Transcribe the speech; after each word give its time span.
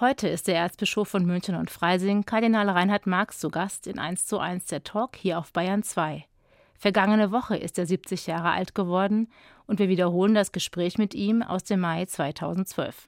Heute 0.00 0.26
ist 0.26 0.48
der 0.48 0.56
Erzbischof 0.56 1.06
von 1.06 1.24
München 1.24 1.54
und 1.54 1.70
Freising, 1.70 2.24
Kardinal 2.24 2.68
Reinhard 2.68 3.06
Marx, 3.06 3.38
zu 3.38 3.48
Gast 3.48 3.86
in 3.86 4.00
1 4.00 4.26
zu 4.26 4.40
1 4.40 4.66
der 4.66 4.82
Talk 4.82 5.14
hier 5.14 5.38
auf 5.38 5.52
Bayern 5.52 5.84
2. 5.84 6.24
Vergangene 6.76 7.30
Woche 7.30 7.56
ist 7.56 7.78
er 7.78 7.86
70 7.86 8.26
Jahre 8.26 8.50
alt 8.50 8.74
geworden 8.74 9.28
und 9.68 9.78
wir 9.78 9.88
wiederholen 9.88 10.34
das 10.34 10.50
Gespräch 10.50 10.98
mit 10.98 11.14
ihm 11.14 11.42
aus 11.42 11.62
dem 11.62 11.78
Mai 11.78 12.06
2012. 12.06 13.06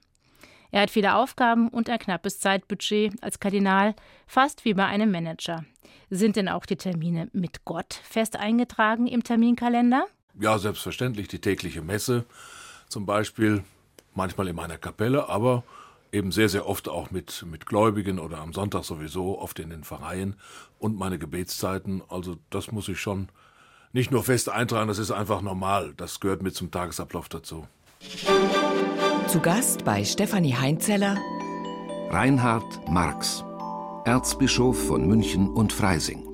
Er 0.70 0.82
hat 0.82 0.90
viele 0.90 1.16
Aufgaben 1.16 1.70
und 1.70 1.90
ein 1.90 1.98
knappes 1.98 2.38
Zeitbudget 2.38 3.20
als 3.20 3.40
Kardinal, 3.40 3.96
fast 4.28 4.64
wie 4.64 4.74
bei 4.74 4.86
einem 4.86 5.10
Manager. 5.10 5.64
Sind 6.08 6.36
denn 6.36 6.48
auch 6.48 6.66
die 6.66 6.76
Termine 6.76 7.28
mit 7.32 7.64
Gott 7.64 7.94
fest 8.04 8.36
eingetragen 8.36 9.08
im 9.08 9.24
Terminkalender? 9.24 10.06
Ja, 10.38 10.56
selbstverständlich. 10.58 11.26
Die 11.26 11.40
tägliche 11.40 11.82
Messe 11.82 12.26
zum 12.88 13.06
Beispiel, 13.06 13.64
manchmal 14.14 14.46
in 14.46 14.54
meiner 14.54 14.78
Kapelle, 14.78 15.28
aber 15.28 15.64
eben 16.12 16.32
sehr, 16.32 16.48
sehr 16.48 16.66
oft 16.66 16.88
auch 16.88 17.10
mit, 17.10 17.44
mit 17.48 17.66
Gläubigen 17.66 18.18
oder 18.18 18.38
am 18.38 18.52
Sonntag 18.52 18.84
sowieso, 18.84 19.38
oft 19.38 19.58
in 19.58 19.70
den 19.70 19.84
Pfarreien 19.84 20.36
und 20.78 20.96
meine 20.96 21.18
Gebetszeiten. 21.18 22.02
Also 22.08 22.36
das 22.50 22.72
muss 22.72 22.88
ich 22.88 23.00
schon 23.00 23.28
nicht 23.92 24.10
nur 24.10 24.24
fest 24.24 24.48
eintragen, 24.48 24.88
das 24.88 24.98
ist 24.98 25.10
einfach 25.10 25.40
normal. 25.40 25.94
Das 25.96 26.20
gehört 26.20 26.42
mit 26.42 26.54
zum 26.54 26.70
Tagesablauf 26.70 27.28
dazu. 27.28 27.66
Zu 29.28 29.40
Gast 29.40 29.84
bei 29.84 30.04
Stefanie 30.04 30.54
Heinzeller 30.54 31.16
Reinhard 32.10 32.88
Marx, 32.88 33.44
Erzbischof 34.04 34.86
von 34.86 35.06
München 35.08 35.48
und 35.48 35.72
Freising. 35.72 36.24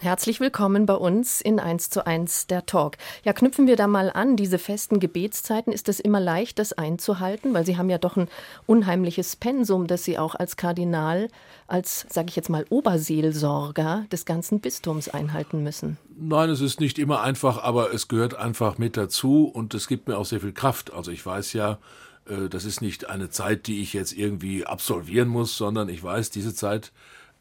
Herzlich 0.00 0.38
willkommen 0.38 0.86
bei 0.86 0.94
uns 0.94 1.40
in 1.40 1.58
1 1.58 1.90
zu 1.90 2.06
1 2.06 2.46
der 2.46 2.66
Talk. 2.66 2.96
Ja, 3.24 3.32
knüpfen 3.32 3.66
wir 3.66 3.74
da 3.74 3.88
mal 3.88 4.10
an, 4.10 4.36
diese 4.36 4.58
festen 4.58 5.00
Gebetszeiten. 5.00 5.72
Ist 5.72 5.88
es 5.88 5.98
immer 5.98 6.20
leicht, 6.20 6.60
das 6.60 6.72
einzuhalten? 6.72 7.52
Weil 7.52 7.66
Sie 7.66 7.76
haben 7.76 7.90
ja 7.90 7.98
doch 7.98 8.16
ein 8.16 8.28
unheimliches 8.66 9.34
Pensum, 9.34 9.88
das 9.88 10.04
Sie 10.04 10.16
auch 10.16 10.36
als 10.36 10.56
Kardinal, 10.56 11.28
als, 11.66 12.06
sage 12.10 12.28
ich 12.28 12.36
jetzt 12.36 12.48
mal, 12.48 12.64
Oberseelsorger 12.70 14.06
des 14.12 14.24
ganzen 14.24 14.60
Bistums 14.60 15.08
einhalten 15.08 15.64
müssen. 15.64 15.98
Nein, 16.16 16.48
es 16.50 16.60
ist 16.60 16.78
nicht 16.78 17.00
immer 17.00 17.22
einfach, 17.22 17.60
aber 17.64 17.92
es 17.92 18.06
gehört 18.06 18.34
einfach 18.34 18.78
mit 18.78 18.96
dazu 18.96 19.46
und 19.52 19.74
es 19.74 19.88
gibt 19.88 20.06
mir 20.06 20.16
auch 20.16 20.26
sehr 20.26 20.40
viel 20.40 20.52
Kraft. 20.52 20.92
Also 20.92 21.10
ich 21.10 21.26
weiß 21.26 21.54
ja, 21.54 21.78
äh, 22.28 22.48
das 22.48 22.64
ist 22.64 22.82
nicht 22.82 23.10
eine 23.10 23.30
Zeit, 23.30 23.66
die 23.66 23.82
ich 23.82 23.94
jetzt 23.94 24.12
irgendwie 24.12 24.64
absolvieren 24.64 25.26
muss, 25.26 25.56
sondern 25.56 25.88
ich 25.88 26.00
weiß, 26.00 26.30
diese 26.30 26.54
Zeit 26.54 26.92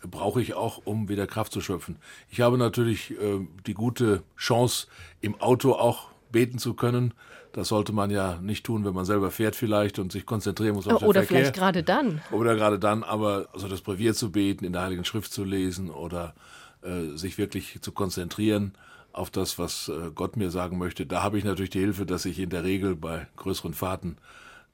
brauche 0.02 0.42
ich 0.42 0.54
auch, 0.54 0.82
um 0.86 1.10
wieder 1.10 1.28
Kraft 1.28 1.52
zu 1.52 1.62
schöpfen. 1.62 1.98
Ich 2.30 2.42
habe 2.42 2.58
natürlich 2.58 3.12
äh, 3.12 3.46
die 3.66 3.74
gute 3.74 4.24
Chance, 4.38 4.88
im 5.22 5.40
Auto 5.42 5.74
auch 5.74 6.10
beten 6.32 6.60
zu 6.60 6.74
können. 6.74 7.14
Das 7.54 7.70
sollte 7.70 7.92
man 7.92 8.12
ja 8.12 8.38
nicht 8.42 8.66
tun, 8.66 8.86
wenn 8.86 8.94
man 8.94 9.06
selber 9.06 9.32
fährt 9.32 9.56
vielleicht 9.56 9.98
und 9.98 10.12
sich 10.12 10.26
konzentrieren 10.26 10.76
muss 10.76 10.88
auf 10.88 11.00
den 11.00 11.08
Oder 11.08 11.22
Verkehr. 11.22 11.38
vielleicht 11.38 11.56
gerade 11.56 11.84
dann. 11.84 12.22
Oder 12.32 12.56
gerade 12.56 12.78
dann, 12.78 13.04
aber 13.04 13.48
also 13.54 13.68
das 13.68 13.82
Brevier 13.82 14.14
zu 14.14 14.32
beten, 14.32 14.64
in 14.64 14.74
der 14.74 14.84
Heiligen 14.84 15.06
Schrift 15.06 15.34
zu 15.34 15.44
lesen 15.44 15.90
oder 15.90 16.36
äh, 16.84 17.18
sich 17.18 17.38
wirklich 17.40 17.82
zu 17.82 17.92
konzentrieren 17.92 18.74
auf 19.12 19.32
das, 19.32 19.58
was 19.58 19.90
äh, 19.90 20.12
Gott 20.14 20.38
mir 20.38 20.52
sagen 20.52 20.78
möchte. 20.78 21.08
Da 21.08 21.24
habe 21.24 21.40
ich 21.40 21.44
natürlich 21.44 21.72
die 21.72 21.80
Hilfe, 21.80 22.06
dass 22.06 22.26
ich 22.26 22.38
in 22.38 22.52
der 22.52 22.64
Regel 22.64 22.96
bei 22.96 23.28
größeren 23.38 23.74
Fahrten 23.74 24.18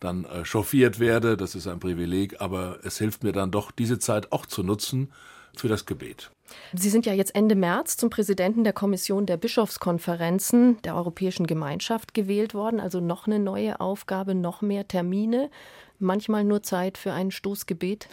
dann 0.04 0.26
äh, 0.26 0.46
chauffiert 0.46 1.00
werde. 1.00 1.38
Das 1.38 1.56
ist 1.56 1.68
ein 1.68 1.80
Privileg, 1.80 2.42
aber 2.42 2.80
es 2.84 2.98
hilft 2.98 3.23
mir 3.23 3.32
dann 3.32 3.52
doch, 3.52 3.72
diese 3.72 4.00
Zeit 4.00 4.32
auch 4.32 4.46
zu 4.46 4.64
nutzen 4.64 5.12
für 5.56 5.68
das 5.68 5.86
Gebet. 5.86 6.32
Sie 6.73 6.90
sind 6.90 7.06
ja 7.06 7.14
jetzt 7.14 7.36
Ende 7.36 7.56
März 7.56 7.98
zum 7.98 8.09
Präsidenten 8.09 8.64
der 8.64 8.74
Kommission 8.74 9.26
der 9.26 9.38
Bischofskonferenzen 9.38 10.81
der 10.81 10.96
Europäischen 10.96 11.48
Gemeinschaft 11.48 12.14
gewählt 12.14 12.54
worden. 12.54 12.80
Also 12.80 13.00
noch 13.00 13.28
eine 13.28 13.40
neue 13.40 13.80
Aufgabe, 13.80 14.36
noch 14.36 14.62
mehr 14.62 14.88
Termine, 14.88 15.50
manchmal 16.00 16.44
nur 16.44 16.64
Zeit 16.64 16.98
für 16.98 17.14
ein 17.14 17.31
Stoßgebet. 17.31 18.08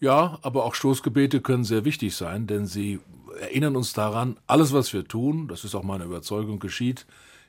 Ja, 0.00 0.38
aber 0.42 0.64
auch 0.64 0.74
Stoßgebete 0.74 1.40
können 1.40 1.64
sehr 1.64 1.84
wichtig 1.84 2.14
sein, 2.16 2.46
denn 2.46 2.66
sie 2.66 3.00
erinnern 3.40 3.76
uns 3.76 3.92
daran, 3.92 4.38
alles, 4.46 4.72
was 4.72 4.92
wir 4.92 5.06
tun, 5.06 5.48
das 5.48 5.64
ist 5.64 5.74
auch 5.74 5.82
meine 5.82 6.04
Überzeugung, 6.04 6.58
geschieht 6.58 7.06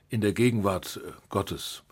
in 0.10 0.22
der 0.22 0.34
Gegenwart 0.34 1.02
äh, 1.04 1.12
Gottes. 1.30 1.84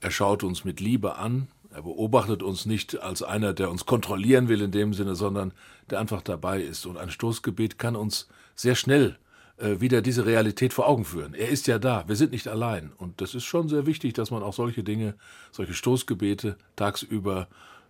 Er 0.00 0.10
schaut 0.10 0.44
uns 0.44 0.64
mit 0.64 0.80
Liebe 0.80 1.16
an. 1.16 1.48
Er 1.70 1.82
beobachtet 1.82 2.42
uns 2.42 2.66
nicht 2.66 3.00
als 3.02 3.22
einer, 3.22 3.52
der 3.52 3.70
uns 3.70 3.84
kontrollieren 3.84 4.48
will 4.48 4.62
in 4.62 4.70
dem 4.70 4.94
Sinne, 4.94 5.14
sondern 5.14 5.52
der 5.90 6.00
einfach 6.00 6.22
dabei 6.22 6.62
ist. 6.62 6.86
Und 6.86 6.96
ein 6.96 7.10
Stoßgebet 7.10 7.78
kann 7.78 7.96
uns 7.96 8.28
sehr 8.54 8.74
schnell 8.74 9.18
äh, 9.58 9.80
wieder 9.80 10.00
diese 10.00 10.24
Realität 10.24 10.72
vor 10.72 10.88
Augen 10.88 11.04
führen. 11.04 11.34
Er 11.34 11.48
ist 11.48 11.66
ja 11.66 11.78
da, 11.78 12.08
wir 12.08 12.16
sind 12.16 12.32
nicht 12.32 12.48
allein. 12.48 12.92
Und 12.96 13.20
das 13.20 13.34
ist 13.34 13.44
schon 13.44 13.68
sehr 13.68 13.86
wichtig, 13.86 14.14
dass 14.14 14.30
man 14.30 14.42
auch 14.42 14.54
solche 14.54 14.82
Dinge, 14.82 15.14
solche 15.50 15.74
Stoßgebete 15.74 16.56
tagsüber 16.76 17.48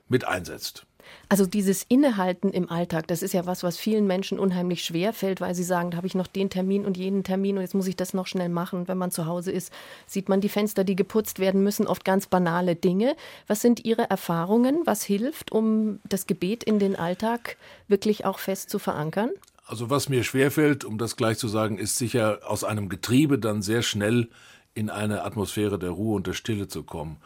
mit 0.08 0.26
einsetzt. 0.26 0.87
Also 1.28 1.44
dieses 1.44 1.84
Innehalten 1.88 2.50
im 2.50 2.70
Alltag, 2.70 3.06
das 3.08 3.22
ist 3.22 3.34
ja 3.34 3.44
was, 3.44 3.62
was 3.62 3.76
vielen 3.76 4.06
Menschen 4.06 4.38
unheimlich 4.38 4.82
schwer 4.82 5.12
fällt, 5.12 5.40
weil 5.40 5.54
sie 5.54 5.62
sagen, 5.62 5.90
da 5.90 5.98
habe 5.98 6.06
ich 6.06 6.14
noch 6.14 6.26
den 6.26 6.48
Termin 6.48 6.86
und 6.86 6.96
jenen 6.96 7.22
Termin 7.22 7.56
und 7.56 7.62
jetzt 7.62 7.74
muss 7.74 7.86
ich 7.86 7.96
das 7.96 8.14
noch 8.14 8.26
schnell 8.26 8.48
machen. 8.48 8.88
Wenn 8.88 8.96
man 8.96 9.10
zu 9.10 9.26
Hause 9.26 9.52
ist, 9.52 9.72
sieht 10.06 10.28
man 10.28 10.40
die 10.40 10.48
Fenster, 10.48 10.84
die 10.84 10.96
geputzt 10.96 11.38
werden 11.38 11.62
müssen, 11.62 11.86
oft 11.86 12.04
ganz 12.04 12.26
banale 12.26 12.76
Dinge. 12.76 13.14
Was 13.46 13.60
sind 13.60 13.84
Ihre 13.84 14.08
Erfahrungen? 14.08 14.82
Was 14.86 15.02
hilft, 15.02 15.52
um 15.52 16.00
das 16.08 16.26
Gebet 16.26 16.64
in 16.64 16.78
den 16.78 16.96
Alltag 16.96 17.56
wirklich 17.88 18.24
auch 18.24 18.38
fest 18.38 18.70
zu 18.70 18.78
verankern? 18.78 19.30
Also 19.66 19.90
was 19.90 20.08
mir 20.08 20.24
schwerfällt, 20.24 20.84
um 20.84 20.96
das 20.96 21.16
gleich 21.16 21.36
zu 21.36 21.46
sagen, 21.46 21.76
ist 21.76 21.98
sicher 21.98 22.40
aus 22.46 22.64
einem 22.64 22.88
Getriebe 22.88 23.38
dann 23.38 23.60
sehr 23.60 23.82
schnell 23.82 24.28
in 24.72 24.88
eine 24.88 25.24
Atmosphäre 25.24 25.78
der 25.78 25.90
Ruhe 25.90 26.16
und 26.16 26.26
der 26.26 26.32
Stille 26.32 26.68
zu 26.68 26.84
kommen 26.84 27.18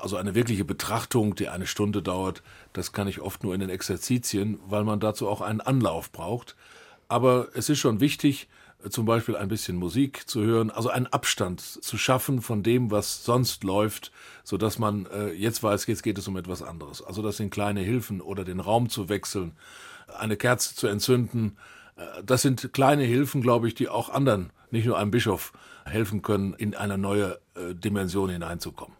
also 0.00 0.16
eine 0.16 0.34
wirkliche 0.34 0.64
Betrachtung, 0.64 1.34
die 1.34 1.48
eine 1.48 1.66
Stunde 1.66 2.02
dauert, 2.02 2.42
das 2.72 2.92
kann 2.92 3.08
ich 3.08 3.20
oft 3.20 3.44
nur 3.44 3.54
in 3.54 3.60
den 3.60 3.70
Exerzitien, 3.70 4.58
weil 4.66 4.84
man 4.84 5.00
dazu 5.00 5.28
auch 5.28 5.40
einen 5.40 5.60
Anlauf 5.60 6.10
braucht. 6.12 6.56
Aber 7.08 7.48
es 7.54 7.68
ist 7.68 7.78
schon 7.78 8.00
wichtig, 8.00 8.48
zum 8.88 9.04
Beispiel 9.04 9.36
ein 9.36 9.48
bisschen 9.48 9.76
Musik 9.76 10.28
zu 10.28 10.42
hören, 10.42 10.70
also 10.70 10.88
einen 10.88 11.06
Abstand 11.06 11.60
zu 11.60 11.98
schaffen 11.98 12.40
von 12.40 12.62
dem, 12.62 12.90
was 12.90 13.24
sonst 13.24 13.62
läuft, 13.64 14.10
so 14.42 14.56
dass 14.56 14.78
man 14.78 15.06
äh, 15.06 15.32
jetzt 15.32 15.62
weiß, 15.62 15.86
jetzt 15.86 16.02
geht 16.02 16.16
es 16.16 16.28
um 16.28 16.36
etwas 16.36 16.62
anderes. 16.62 17.02
Also 17.02 17.20
das 17.20 17.36
sind 17.36 17.50
kleine 17.50 17.80
Hilfen 17.80 18.20
oder 18.20 18.44
den 18.44 18.60
Raum 18.60 18.88
zu 18.88 19.08
wechseln, 19.08 19.52
eine 20.18 20.36
Kerze 20.36 20.74
zu 20.74 20.86
entzünden. 20.86 21.58
Äh, 21.96 22.22
das 22.24 22.42
sind 22.42 22.72
kleine 22.72 23.04
Hilfen, 23.04 23.42
glaube 23.42 23.68
ich, 23.68 23.74
die 23.74 23.88
auch 23.88 24.08
anderen, 24.08 24.50
nicht 24.70 24.86
nur 24.86 24.98
einem 24.98 25.10
Bischof, 25.10 25.52
helfen 25.84 26.22
können, 26.22 26.54
in 26.54 26.74
eine 26.74 26.96
neue 26.96 27.38
äh, 27.54 27.74
Dimension 27.74 28.30
hineinzukommen. 28.30 28.99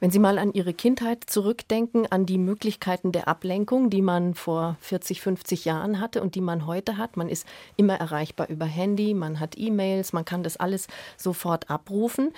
Wenn 0.00 0.10
Sie 0.10 0.18
mal 0.18 0.38
an 0.38 0.52
Ihre 0.52 0.74
Kindheit 0.74 1.24
zurückdenken, 1.26 2.06
an 2.10 2.26
die 2.26 2.38
Möglichkeiten 2.38 3.12
der 3.12 3.28
Ablenkung, 3.28 3.90
die 3.90 4.02
man 4.02 4.34
vor 4.34 4.76
40, 4.80 5.20
50 5.20 5.64
Jahren 5.64 6.00
hatte 6.00 6.22
und 6.22 6.34
die 6.34 6.40
man 6.40 6.66
heute 6.66 6.96
hat, 6.96 7.16
man 7.16 7.28
ist 7.28 7.46
immer 7.76 7.94
erreichbar 7.94 8.48
über 8.48 8.66
Handy, 8.66 9.14
man 9.14 9.40
hat 9.40 9.56
E-Mails, 9.56 10.12
man 10.12 10.24
kann 10.24 10.42
das 10.42 10.56
alles 10.56 10.86
sofort 11.16 11.70
abrufen 11.70 12.32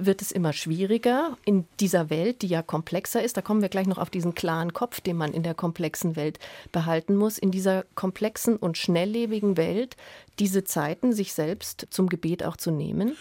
wird 0.00 0.22
es 0.22 0.32
immer 0.32 0.52
schwieriger 0.52 1.36
in 1.44 1.66
dieser 1.80 2.10
Welt, 2.10 2.42
die 2.42 2.46
ja 2.46 2.62
komplexer 2.62 3.22
ist. 3.22 3.36
Da 3.36 3.42
kommen 3.42 3.62
wir 3.62 3.68
gleich 3.68 3.86
noch 3.86 3.98
auf 3.98 4.10
diesen 4.10 4.34
klaren 4.34 4.72
Kopf, 4.72 5.00
den 5.00 5.16
man 5.16 5.32
in 5.32 5.42
der 5.42 5.54
komplexen 5.54 6.16
Welt 6.16 6.38
behalten 6.72 7.16
muss. 7.16 7.38
In 7.38 7.50
dieser 7.50 7.84
komplexen 7.94 8.56
und 8.56 8.78
schnelllebigen 8.78 9.56
Welt 9.56 9.96
diese 10.38 10.64
Zeiten 10.64 11.12
sich 11.12 11.32
selbst 11.32 11.86
zum 11.90 12.08
Gebet 12.08 12.44
auch 12.44 12.56
zu 12.56 12.70
nehmen 12.70 13.16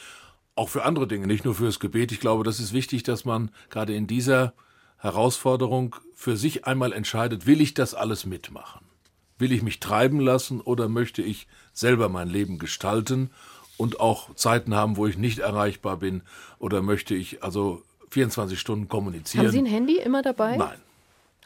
auch 0.57 0.69
für 0.69 0.83
andere 0.83 1.07
Dinge, 1.07 1.27
nicht 1.27 1.45
nur 1.45 1.55
fürs 1.55 1.79
Gebet. 1.79 2.11
Ich 2.11 2.19
glaube, 2.19 2.43
das 2.43 2.59
ist 2.59 2.73
wichtig, 2.73 3.03
dass 3.03 3.25
man 3.25 3.51
gerade 3.69 3.93
in 3.95 4.07
dieser 4.07 4.53
Herausforderung 4.97 5.95
für 6.15 6.35
sich 6.35 6.65
einmal 6.65 6.93
entscheidet, 6.93 7.45
will 7.45 7.61
ich 7.61 7.73
das 7.73 7.93
alles 7.93 8.25
mitmachen? 8.25 8.85
Will 9.37 9.51
ich 9.51 9.61
mich 9.61 9.79
treiben 9.79 10.19
lassen 10.19 10.61
oder 10.61 10.89
möchte 10.89 11.21
ich 11.21 11.47
selber 11.73 12.09
mein 12.09 12.27
Leben 12.27 12.57
gestalten 12.57 13.29
und 13.77 13.99
auch 13.99 14.33
Zeiten 14.33 14.73
haben, 14.73 14.97
wo 14.97 15.05
ich 15.05 15.17
nicht 15.17 15.39
erreichbar 15.39 15.97
bin 15.97 16.23
oder 16.57 16.81
möchte 16.81 17.13
ich 17.13 17.43
also 17.43 17.83
24 18.09 18.59
Stunden 18.59 18.87
kommunizieren? 18.87 19.45
Haben 19.45 19.51
Sie 19.51 19.59
ein 19.59 19.65
Handy 19.67 19.97
immer 19.97 20.23
dabei? 20.23 20.57
Nein. 20.57 20.79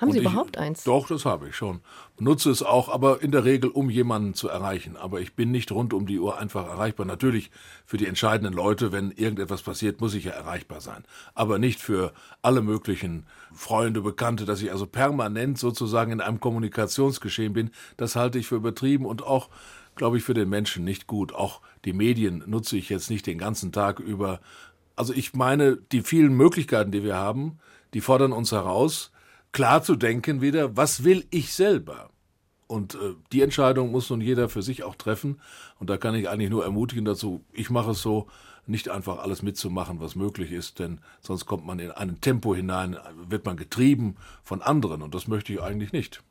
Haben 0.01 0.09
und 0.09 0.13
Sie 0.13 0.19
überhaupt 0.21 0.57
eins? 0.57 0.83
Doch, 0.83 1.07
das 1.07 1.25
habe 1.25 1.49
ich 1.49 1.55
schon. 1.55 1.81
Nutze 2.17 2.49
es 2.49 2.63
auch, 2.63 2.89
aber 2.89 3.21
in 3.21 3.31
der 3.31 3.45
Regel, 3.45 3.69
um 3.69 3.91
jemanden 3.91 4.33
zu 4.33 4.49
erreichen. 4.49 4.97
Aber 4.97 5.21
ich 5.21 5.35
bin 5.35 5.51
nicht 5.51 5.71
rund 5.71 5.93
um 5.93 6.07
die 6.07 6.17
Uhr 6.17 6.39
einfach 6.39 6.67
erreichbar. 6.67 7.05
Natürlich 7.05 7.51
für 7.85 7.97
die 7.97 8.07
entscheidenden 8.07 8.51
Leute, 8.51 8.91
wenn 8.91 9.11
irgendetwas 9.11 9.61
passiert, 9.61 10.01
muss 10.01 10.15
ich 10.15 10.23
ja 10.23 10.31
erreichbar 10.31 10.81
sein. 10.81 11.03
Aber 11.35 11.59
nicht 11.59 11.79
für 11.79 12.13
alle 12.41 12.63
möglichen 12.63 13.27
Freunde, 13.53 14.01
Bekannte, 14.01 14.45
dass 14.45 14.63
ich 14.63 14.71
also 14.71 14.87
permanent 14.87 15.59
sozusagen 15.59 16.11
in 16.11 16.21
einem 16.21 16.39
Kommunikationsgeschehen 16.39 17.53
bin. 17.53 17.69
Das 17.97 18.15
halte 18.15 18.39
ich 18.39 18.47
für 18.47 18.55
übertrieben 18.55 19.05
und 19.05 19.21
auch, 19.21 19.49
glaube 19.95 20.17
ich, 20.17 20.23
für 20.23 20.33
den 20.33 20.49
Menschen 20.49 20.83
nicht 20.83 21.05
gut. 21.05 21.31
Auch 21.31 21.61
die 21.85 21.93
Medien 21.93 22.43
nutze 22.47 22.75
ich 22.75 22.89
jetzt 22.89 23.11
nicht 23.11 23.27
den 23.27 23.37
ganzen 23.37 23.71
Tag 23.71 23.99
über. 23.99 24.39
Also 24.95 25.13
ich 25.13 25.35
meine, 25.35 25.77
die 25.91 26.01
vielen 26.01 26.33
Möglichkeiten, 26.33 26.91
die 26.91 27.03
wir 27.03 27.17
haben, 27.17 27.59
die 27.93 28.01
fordern 28.01 28.31
uns 28.31 28.51
heraus, 28.51 29.11
klar 29.51 29.83
zu 29.83 29.95
denken 29.95 30.41
wieder, 30.41 30.75
was 30.77 31.03
will 31.03 31.25
ich 31.29 31.53
selber? 31.53 32.09
Und 32.67 32.95
äh, 32.95 33.15
die 33.31 33.41
Entscheidung 33.41 33.91
muss 33.91 34.09
nun 34.09 34.21
jeder 34.21 34.47
für 34.47 34.61
sich 34.61 34.83
auch 34.83 34.95
treffen. 34.95 35.41
Und 35.79 35.89
da 35.89 35.97
kann 35.97 36.15
ich 36.15 36.29
eigentlich 36.29 36.49
nur 36.49 36.63
ermutigen 36.63 37.05
dazu, 37.05 37.43
ich 37.51 37.69
mache 37.69 37.91
es 37.91 38.01
so, 38.01 38.27
nicht 38.67 38.89
einfach 38.89 39.19
alles 39.19 39.41
mitzumachen, 39.41 39.99
was 39.99 40.15
möglich 40.15 40.51
ist, 40.51 40.79
denn 40.79 40.99
sonst 41.19 41.45
kommt 41.45 41.65
man 41.65 41.79
in 41.79 41.91
ein 41.91 42.21
Tempo 42.21 42.55
hinein, 42.55 42.97
wird 43.27 43.45
man 43.45 43.57
getrieben 43.57 44.15
von 44.43 44.61
anderen 44.61 45.01
und 45.01 45.15
das 45.15 45.27
möchte 45.27 45.51
ich 45.51 45.61
eigentlich 45.61 45.91
nicht. 45.91 46.23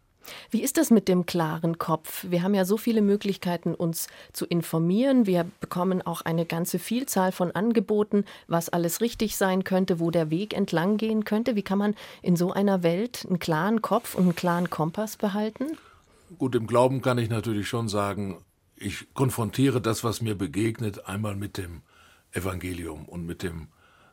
Wie 0.51 0.63
ist 0.63 0.77
das 0.77 0.91
mit 0.91 1.09
dem 1.09 1.27
klaren 1.27 1.79
Kopf? 1.79 2.27
Wir 2.29 2.43
haben 2.43 2.55
ja 2.55 2.65
so 2.65 2.77
viele 2.77 3.03
Möglichkeiten, 3.03 3.75
uns 3.75 4.09
zu 4.33 4.47
informieren. 4.47 5.27
Wir 5.27 5.47
bekommen 5.61 6.03
auch 6.03 6.23
eine 6.23 6.47
ganze 6.47 6.79
Vielzahl 6.79 7.33
von 7.33 7.51
Angeboten, 7.53 8.25
was 8.47 8.69
alles 8.69 9.01
richtig 9.01 9.37
sein 9.37 9.65
könnte, 9.65 10.01
wo 10.01 10.11
der 10.11 10.31
Weg 10.31 10.55
entlang 10.55 10.97
gehen 10.97 11.25
könnte. 11.25 11.57
Wie 11.57 11.63
kann 11.63 11.79
man 11.79 11.95
in 12.23 12.37
so 12.37 12.53
einer 12.53 12.83
Welt 12.83 13.27
einen 13.29 13.39
klaren 13.39 13.83
Kopf 13.83 14.15
und 14.15 14.25
einen 14.25 14.37
klaren 14.37 14.71
Kompass 14.71 15.17
behalten? 15.17 15.77
Gut, 16.39 16.55
im 16.55 16.67
Glauben 16.67 17.03
kann 17.03 17.19
ich 17.19 17.29
natürlich 17.29 17.69
schon 17.69 17.89
sagen, 17.89 18.39
ich 18.77 19.13
konfrontiere 19.15 19.81
das, 19.81 20.05
was 20.05 20.23
mir 20.23 20.35
begegnet, 20.35 21.07
einmal 21.07 21.37
mit 21.37 21.59
dem 21.59 21.83
Evangelium 22.33 23.05
und 23.07 23.27
mit 23.27 23.43
dem 23.43 23.69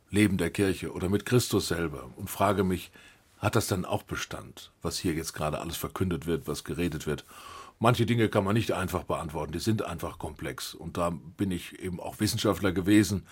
Leben 0.10 0.38
der 0.38 0.50
Kirche 0.50 0.92
oder 0.92 1.10
mit 1.10 1.26
Christus 1.26 1.68
selber 1.68 2.10
und 2.16 2.30
frage 2.30 2.64
mich, 2.64 2.92
hat 3.38 3.56
das 3.56 3.68
dann 3.68 3.86
auch 3.86 4.04
Bestand, 4.04 4.72
was 4.82 4.98
hier 4.98 5.14
jetzt 5.14 5.34
gerade 5.34 5.60
alles 5.60 5.78
verkündet 5.78 6.26
wird, 6.26 6.48
was 6.48 6.64
geredet 6.64 7.06
wird? 7.08 7.26
Manche 7.80 8.08
Dinge 8.08 8.28
kann 8.30 8.44
man 8.44 8.56
nicht 8.56 8.72
einfach 8.72 9.04
beantworten, 9.04 9.52
die 9.52 9.60
sind 9.60 9.84
einfach 9.84 10.18
komplex. 10.18 10.74
Und 10.74 10.98
da 10.98 11.12
bin 11.38 11.52
ich 11.52 11.80
eben 11.80 12.00
auch 12.00 12.20
Wissenschaftler 12.20 12.72
gewesen 12.72 13.28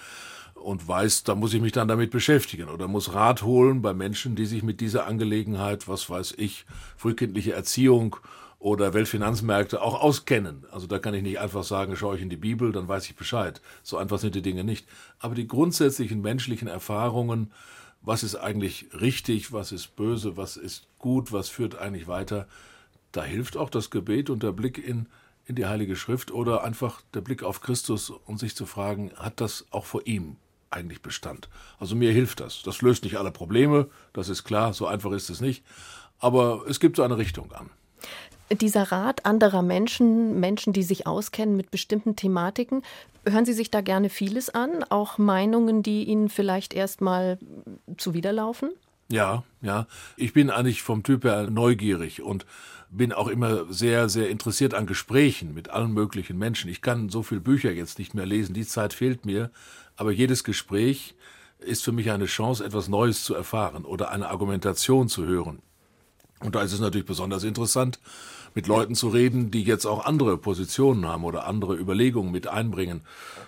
und 0.54 0.88
weiß, 0.88 1.24
da 1.24 1.34
muss 1.34 1.54
ich 1.54 1.62
mich 1.62 1.72
dann 1.72 1.88
damit 1.88 2.12
beschäftigen 2.12 2.70
oder 2.70 2.88
muss 2.88 3.14
Rat 3.14 3.42
holen 3.42 3.82
bei 3.82 3.94
Menschen, 3.94 4.36
die 4.36 4.46
sich 4.46 4.62
mit 4.62 4.82
dieser 4.82 5.08
Angelegenheit, 5.08 5.88
was 5.88 6.10
weiß 6.10 6.36
ich, 6.38 6.66
frühkindliche 6.96 7.54
Erziehung 7.54 8.18
oder 8.60 8.94
Weltfinanzmärkte 8.94 9.82
auch 9.82 10.02
auskennen. 10.02 10.66
Also 10.72 10.88
da 10.88 11.00
kann 11.00 11.14
ich 11.14 11.24
nicht 11.24 11.40
einfach 11.40 11.64
sagen, 11.64 11.96
schaue 11.96 12.16
ich 12.16 12.22
in 12.22 12.30
die 12.30 12.38
Bibel, 12.38 12.72
dann 12.72 12.88
weiß 12.88 13.06
ich 13.06 13.16
Bescheid. 13.16 13.62
So 13.84 13.98
einfach 13.98 14.20
sind 14.20 14.36
die 14.36 14.42
Dinge 14.42 14.64
nicht. 14.64 14.88
Aber 15.20 15.36
die 15.36 15.48
grundsätzlichen 15.48 16.22
menschlichen 16.22 16.68
Erfahrungen, 16.68 17.52
was 18.06 18.24
ist 18.24 18.36
eigentlich 18.36 18.88
richtig, 18.94 19.52
was 19.52 19.72
ist 19.72 19.96
böse, 19.96 20.38
was 20.38 20.58
ist 20.58 20.88
gut, 21.00 21.32
was 21.32 21.50
führt 21.50 21.76
eigentlich 21.76 22.08
weiter, 22.08 22.48
da 23.12 23.24
hilft 23.24 23.58
auch 23.58 23.70
das 23.70 23.90
Gebet 23.90 24.30
und 24.30 24.44
der 24.44 24.52
Blick 24.52 24.78
in, 24.78 25.08
in 25.46 25.56
die 25.56 25.66
Heilige 25.66 25.96
Schrift 25.96 26.32
oder 26.32 26.64
einfach 26.64 27.02
der 27.14 27.22
Blick 27.22 27.44
auf 27.44 27.62
Christus 27.62 28.10
und 28.10 28.40
sich 28.40 28.56
zu 28.56 28.66
fragen, 28.66 29.12
hat 29.16 29.42
das 29.42 29.66
auch 29.72 29.86
vor 29.86 30.06
ihm 30.06 30.38
eigentlich 30.70 31.02
Bestand? 31.02 31.50
Also 31.80 31.96
mir 31.96 32.12
hilft 32.12 32.40
das. 32.42 32.62
Das 32.64 32.82
löst 32.82 33.04
nicht 33.04 33.18
alle 33.18 33.32
Probleme, 33.32 33.90
das 34.14 34.30
ist 34.30 34.44
klar, 34.44 34.74
so 34.74 34.88
einfach 34.88 35.12
ist 35.12 35.30
es 35.30 35.42
nicht. 35.42 35.64
Aber 36.20 36.66
es 36.68 36.80
gibt 36.80 36.98
so 36.98 37.04
eine 37.04 37.18
Richtung 37.18 37.52
an 37.52 37.70
dieser 38.52 38.92
Rat 38.92 39.26
anderer 39.26 39.62
Menschen, 39.62 40.40
Menschen, 40.40 40.74
die 40.74 40.84
sich 40.84 41.08
auskennen 41.08 41.56
mit 41.56 41.72
bestimmten 41.72 42.16
Thematiken, 42.16 42.84
hören 43.28 43.46
Sie 43.46 43.54
sich 43.54 43.72
da 43.72 43.82
gerne 43.82 44.10
vieles 44.10 44.50
an, 44.50 44.84
auch 44.90 45.18
Meinungen, 45.18 45.84
die 45.84 46.04
Ihnen 46.04 46.30
vielleicht 46.30 46.74
erstmal 46.74 47.40
zuwiderlaufen? 47.98 48.70
Ja, 49.10 49.44
ja. 49.62 49.88
Ich 50.18 50.34
bin 50.34 50.50
eigentlich 50.50 50.82
vom 50.82 51.04
Typ 51.04 51.24
her 51.26 51.50
neugierig 51.50 52.22
und 52.22 52.46
bin 52.90 53.14
auch 53.14 53.28
immer 53.28 53.72
sehr, 53.72 54.10
sehr 54.10 54.30
interessiert 54.30 54.74
an 54.74 54.88
Gesprächen 54.88 55.54
mit 55.54 55.70
allen 55.70 55.92
möglichen 55.92 56.38
Menschen. 56.38 56.70
Ich 56.70 56.82
kann 56.82 57.10
so 57.10 57.24
viele 57.24 57.42
Bücher 57.42 57.72
jetzt 57.72 58.00
nicht 58.00 58.14
mehr 58.14 58.26
lesen, 58.26 58.54
die 58.54 58.66
Zeit 58.66 58.94
fehlt 58.94 59.26
mir, 59.26 59.52
aber 59.96 60.12
jedes 60.12 60.44
Gespräch 60.44 61.16
ist 61.60 61.84
für 61.84 61.92
mich 61.92 62.12
eine 62.12 62.26
Chance, 62.26 62.64
etwas 62.64 62.88
Neues 62.88 63.24
zu 63.24 63.34
erfahren 63.34 63.86
oder 63.86 64.12
eine 64.12 64.30
Argumentation 64.30 65.08
zu 65.08 65.26
hören. 65.26 65.62
Und 66.42 66.56
da 66.56 66.62
ist 66.62 66.74
es 66.74 66.80
natürlich 66.80 67.08
besonders 67.08 67.44
interessant, 67.44 68.00
mit 68.54 68.68
Leuten 68.68 68.96
zu 68.96 69.10
reden, 69.10 69.52
die 69.52 69.64
jetzt 69.64 69.86
auch 69.86 70.06
andere 70.06 70.38
Positionen 70.38 71.06
haben 71.06 71.24
oder 71.24 71.48
andere 71.48 71.76
Überlegungen 71.76 72.32
mit 72.32 72.48
einbringen. 72.48 73.02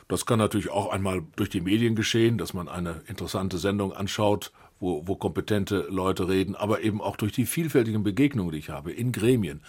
Das 0.07 0.25
kann 0.25 0.39
natürlich 0.39 0.69
auch 0.69 0.91
einmal 0.91 1.23
durch 1.35 1.49
die 1.49 1.61
Medien 1.61 1.95
geschehen, 1.95 2.37
dass 2.37 2.53
man 2.53 2.67
eine 2.67 3.01
interessante 3.07 3.57
Sendung 3.57 3.93
anschaut, 3.93 4.51
wo, 4.79 5.07
wo 5.07 5.15
kompetente 5.15 5.87
Leute 5.89 6.27
reden, 6.27 6.55
aber 6.55 6.81
eben 6.81 7.01
auch 7.01 7.17
durch 7.17 7.31
die 7.31 7.45
vielfältigen 7.45 8.03
Begegnungen, 8.03 8.51
die 8.51 8.59
ich 8.59 8.69
habe, 8.69 8.91
in 8.91 9.11
Gremien, 9.11 9.61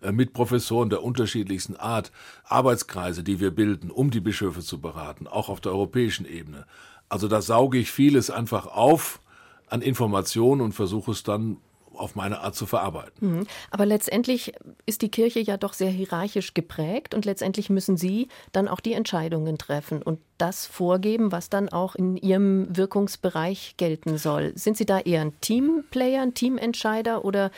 äh, 0.00 0.12
mit 0.12 0.32
Professoren 0.32 0.90
der 0.90 1.02
unterschiedlichsten 1.02 1.76
Art, 1.76 2.12
Arbeitskreise, 2.44 3.22
die 3.22 3.40
wir 3.40 3.50
bilden, 3.50 3.90
um 3.90 4.10
die 4.10 4.20
Bischöfe 4.20 4.60
zu 4.60 4.80
beraten, 4.80 5.26
auch 5.26 5.48
auf 5.48 5.60
der 5.60 5.72
europäischen 5.72 6.26
Ebene. 6.26 6.66
Also 7.08 7.28
da 7.28 7.42
sauge 7.42 7.78
ich 7.78 7.90
vieles 7.90 8.30
einfach 8.30 8.66
auf 8.66 9.20
an 9.68 9.82
Informationen 9.82 10.60
und 10.60 10.72
versuche 10.72 11.10
es 11.10 11.22
dann 11.22 11.58
auf 11.96 12.14
meine 12.14 12.40
Art 12.40 12.54
zu 12.54 12.66
verarbeiten. 12.66 13.38
Mhm. 13.38 13.46
Aber 13.70 13.86
letztendlich 13.86 14.52
ist 14.86 15.02
die 15.02 15.10
Kirche 15.10 15.40
ja 15.40 15.56
doch 15.56 15.72
sehr 15.72 15.90
hierarchisch 15.90 16.54
geprägt 16.54 17.14
und 17.14 17.24
letztendlich 17.24 17.70
müssen 17.70 17.96
Sie 17.96 18.28
dann 18.52 18.68
auch 18.68 18.80
die 18.80 18.92
Entscheidungen 18.92 19.58
treffen 19.58 20.02
und 20.02 20.20
das 20.38 20.66
vorgeben, 20.66 21.32
was 21.32 21.48
dann 21.48 21.68
auch 21.68 21.94
in 21.94 22.16
Ihrem 22.16 22.76
Wirkungsbereich 22.76 23.74
gelten 23.76 24.18
soll. 24.18 24.52
Sind 24.56 24.76
Sie 24.76 24.86
da 24.86 25.00
eher 25.00 25.20
ein 25.20 25.38
Teamplayer, 25.40 26.22
ein 26.22 26.34
Teamentscheider 26.34 27.24
oder 27.24 27.50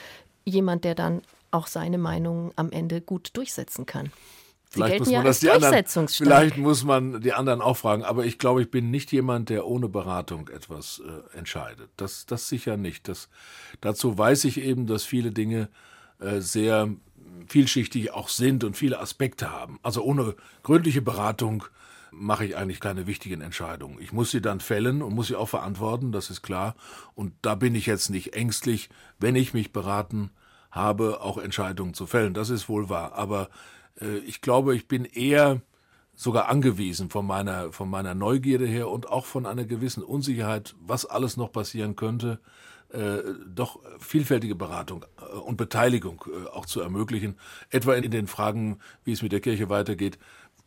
jemand, 0.44 0.84
der 0.84 0.94
dann 0.94 1.22
auch 1.50 1.66
seine 1.66 1.98
Meinung 1.98 2.52
am 2.56 2.70
Ende 2.70 3.00
gut 3.00 3.30
durchsetzen 3.34 3.86
kann? 3.86 4.12
Vielleicht 4.76 4.98
muss 5.00 5.08
man 5.08 5.14
ja 5.14 5.22
das 5.22 5.40
die 5.40 5.50
anderen, 5.50 6.08
vielleicht 6.08 6.56
muss 6.56 6.84
man 6.84 7.20
die 7.20 7.32
anderen 7.32 7.60
auch 7.60 7.76
fragen, 7.76 8.04
aber 8.04 8.24
ich 8.24 8.38
glaube, 8.38 8.62
ich 8.62 8.70
bin 8.70 8.90
nicht 8.90 9.12
jemand, 9.12 9.48
der 9.48 9.66
ohne 9.66 9.88
Beratung 9.88 10.48
etwas 10.48 11.02
äh, 11.04 11.38
entscheidet. 11.38 11.90
Das, 11.96 12.26
das 12.26 12.48
sicher 12.48 12.76
nicht. 12.76 13.08
Das, 13.08 13.28
dazu 13.80 14.16
weiß 14.16 14.44
ich 14.44 14.60
eben, 14.60 14.86
dass 14.86 15.04
viele 15.04 15.32
Dinge 15.32 15.68
äh, 16.20 16.40
sehr 16.40 16.88
vielschichtig 17.48 18.12
auch 18.12 18.28
sind 18.28 18.64
und 18.64 18.76
viele 18.76 19.00
Aspekte 19.00 19.50
haben. 19.50 19.78
Also 19.82 20.02
ohne 20.02 20.34
gründliche 20.62 21.02
Beratung 21.02 21.64
mache 22.10 22.44
ich 22.46 22.56
eigentlich 22.56 22.80
keine 22.80 23.06
wichtigen 23.06 23.40
Entscheidungen. 23.40 23.98
Ich 24.00 24.12
muss 24.12 24.30
sie 24.30 24.40
dann 24.40 24.60
fällen 24.60 25.02
und 25.02 25.14
muss 25.14 25.28
sie 25.28 25.36
auch 25.36 25.48
verantworten, 25.48 26.12
das 26.12 26.30
ist 26.30 26.42
klar. 26.42 26.74
Und 27.14 27.34
da 27.42 27.54
bin 27.54 27.74
ich 27.74 27.86
jetzt 27.86 28.10
nicht 28.10 28.34
ängstlich, 28.34 28.88
wenn 29.18 29.36
ich 29.36 29.54
mich 29.54 29.72
beraten 29.72 30.30
habe, 30.70 31.20
auch 31.20 31.38
Entscheidungen 31.38 31.94
zu 31.94 32.06
fällen. 32.06 32.34
Das 32.34 32.50
ist 32.50 32.68
wohl 32.68 32.88
wahr. 32.88 33.14
Aber 33.14 33.48
ich 34.26 34.40
glaube, 34.42 34.76
ich 34.76 34.88
bin 34.88 35.04
eher 35.04 35.62
sogar 36.16 36.48
angewiesen 36.48 37.10
von 37.10 37.26
meiner, 37.26 37.72
von 37.72 37.88
meiner 37.88 38.14
Neugierde 38.14 38.66
her 38.66 38.88
und 38.88 39.08
auch 39.08 39.26
von 39.26 39.46
einer 39.46 39.64
gewissen 39.64 40.02
Unsicherheit, 40.02 40.74
was 40.80 41.04
alles 41.04 41.36
noch 41.36 41.52
passieren 41.52 41.94
könnte, 41.94 42.40
äh, 42.88 43.18
doch 43.46 43.80
vielfältige 43.98 44.54
Beratung 44.54 45.04
äh, 45.20 45.36
und 45.36 45.56
Beteiligung 45.56 46.24
äh, 46.26 46.48
auch 46.48 46.66
zu 46.66 46.80
ermöglichen. 46.80 47.36
Etwa 47.68 47.94
in, 47.94 48.10
den 48.10 48.26
Fragen, 48.26 48.78
wie 49.04 49.12
es 49.12 49.22
mit 49.22 49.32
der 49.32 49.40
Kirche 49.40 49.68
weitergeht. 49.68 50.18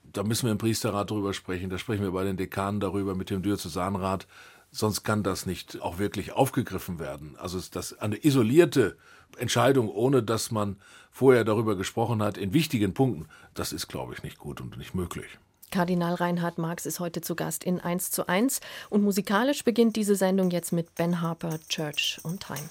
Da 0.04 0.24
müssen 0.24 0.46
wir 0.46 0.52
im 0.52 0.58
Priesterrat 0.58 1.10
darüber 1.10 1.34
sprechen, 1.34 1.70
da 1.70 1.78
sprechen 1.78 2.04
wir 2.04 2.12
bei 2.12 2.24
den 2.24 2.38
Dekanen 2.38 2.80
darüber, 2.80 3.16
mit 3.16 3.30
dem 3.30 3.42
Diözesanrat. 3.42 4.28
Sonst 4.72 5.04
kann 5.04 5.24
das 5.24 5.46
nicht 5.46 5.82
auch 5.82 5.98
wirklich 5.98 6.32
aufgegriffen 6.34 7.00
werden. 7.00 7.36
Also 7.38 7.60
das 7.72 7.98
eine 7.98 8.24
isolierte 8.24 8.98
Entscheidung, 9.38 9.90
ohne 9.90 10.22
dass 10.24 10.52
man 10.52 10.78
vorher 11.12 11.44
darüber 11.44 11.76
gesprochen 11.76 12.22
hat, 12.22 12.38
in 12.38 12.54
wichtigen 12.54 12.94
Punkten, 12.94 13.28
das 13.54 13.74
ist, 13.74 13.88
glaube 13.88 14.14
ich, 14.14 14.24
nicht 14.24 14.38
gut 14.38 14.62
und 14.62 14.78
nicht 14.78 14.94
möglich. 14.94 15.40
Kardinal 15.72 16.16
Reinhard 16.16 16.58
Marx 16.58 16.86
ist 16.86 17.00
heute 17.00 17.22
zu 17.22 17.36
Gast 17.36 17.64
in 17.64 17.80
1 17.80 18.12
zu 18.12 18.28
1 18.28 18.60
und 18.90 19.04
musikalisch 19.04 19.64
beginnt 19.64 19.96
diese 19.96 20.16
Sendung 20.16 20.50
jetzt 20.50 20.72
mit 20.72 20.96
Ben 20.96 21.22
Harper, 21.22 21.60
Church 21.68 22.20
on 22.24 22.40
Time. 22.40 22.70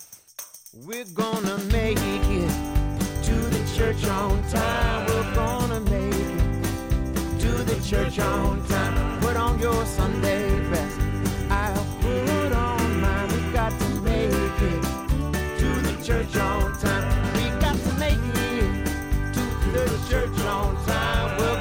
We're 0.84 1.06
gonna 1.14 1.58
make 1.70 1.98
it 1.98 2.50
to 3.24 3.34
the 3.34 3.76
church 3.76 4.04
on 4.10 4.42
time. 4.50 5.06
We're 5.06 5.34
gonna 5.34 5.80
make 5.80 6.14
it 6.14 7.40
to 7.40 7.64
the 7.64 7.88
church 7.88 8.18
on 8.20 8.66
time. 8.68 9.20
Put 9.20 9.36
on 9.36 9.60
your 9.60 9.86
Sunday 9.86 10.67
church 16.08 16.40
on 16.40 16.72
time. 16.80 17.04
We've 17.34 17.60
got 17.60 17.76
to 17.76 17.92
make 17.98 18.18
it 18.34 18.84
to 19.34 19.42
the 19.72 19.98
church 20.08 20.46
on 20.46 20.74
time. 20.86 21.38
We're 21.38 21.58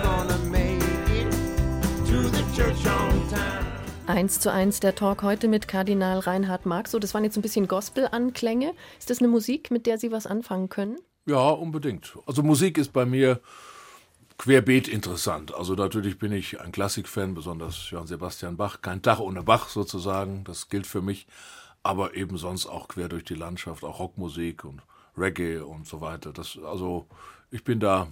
1 4.07 4.29
zu 4.29 4.51
1 4.51 4.79
der 4.79 4.95
Talk 4.95 5.21
heute 5.21 5.49
mit 5.49 5.67
Kardinal 5.67 6.19
Reinhard 6.19 6.65
Marx. 6.65 6.91
So, 6.91 6.97
das 6.97 7.13
waren 7.13 7.25
jetzt 7.25 7.37
ein 7.37 7.41
bisschen 7.41 7.67
Gospel-Anklänge. 7.67 8.73
Ist 8.97 9.09
das 9.09 9.19
eine 9.19 9.27
Musik, 9.27 9.69
mit 9.69 9.85
der 9.85 9.97
Sie 9.97 10.13
was 10.13 10.25
anfangen 10.25 10.69
können? 10.69 10.97
Ja, 11.25 11.49
unbedingt. 11.49 12.17
Also 12.25 12.41
Musik 12.41 12.77
ist 12.77 12.93
bei 12.93 13.05
mir 13.05 13.41
querbeet 14.37 14.87
interessant. 14.87 15.53
Also 15.53 15.73
natürlich 15.73 16.17
bin 16.17 16.31
ich 16.31 16.61
ein 16.61 16.71
Klassikfan, 16.71 17.33
besonders 17.33 17.89
Johann 17.91 18.07
Sebastian 18.07 18.55
Bach. 18.55 18.81
Kein 18.81 19.01
Dach 19.01 19.19
ohne 19.19 19.43
Bach 19.43 19.67
sozusagen, 19.67 20.45
das 20.45 20.69
gilt 20.69 20.87
für 20.87 21.01
mich. 21.01 21.27
Aber 21.87 22.15
eben 22.15 22.37
sonst 22.37 22.65
auch 22.65 22.89
quer 22.89 23.07
durch 23.07 23.23
die 23.23 23.35
Landschaft, 23.35 23.83
auch 23.83 23.99
Rockmusik 23.99 24.65
und 24.65 24.81
Reggae 25.17 25.59
und 25.59 25.87
so 25.87 26.01
weiter. 26.01 26.33
Das, 26.33 26.57
also 26.63 27.05
ich 27.49 27.63
bin 27.63 27.79
da 27.79 28.07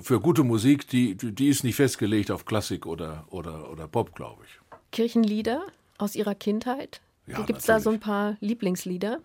für 0.00 0.20
gute 0.20 0.44
Musik, 0.44 0.86
die, 0.88 1.16
die 1.16 1.48
ist 1.48 1.64
nicht 1.64 1.74
festgelegt 1.74 2.30
auf 2.30 2.44
Klassik 2.44 2.86
oder, 2.86 3.24
oder, 3.30 3.70
oder 3.70 3.88
Pop, 3.88 4.14
glaube 4.14 4.44
ich. 4.44 4.78
Kirchenlieder 4.92 5.66
aus 5.98 6.14
Ihrer 6.14 6.34
Kindheit? 6.34 7.00
Ja, 7.26 7.42
Gibt 7.42 7.58
es 7.58 7.66
da 7.66 7.80
so 7.80 7.90
ein 7.90 8.00
paar 8.00 8.36
Lieblingslieder? 8.40 9.18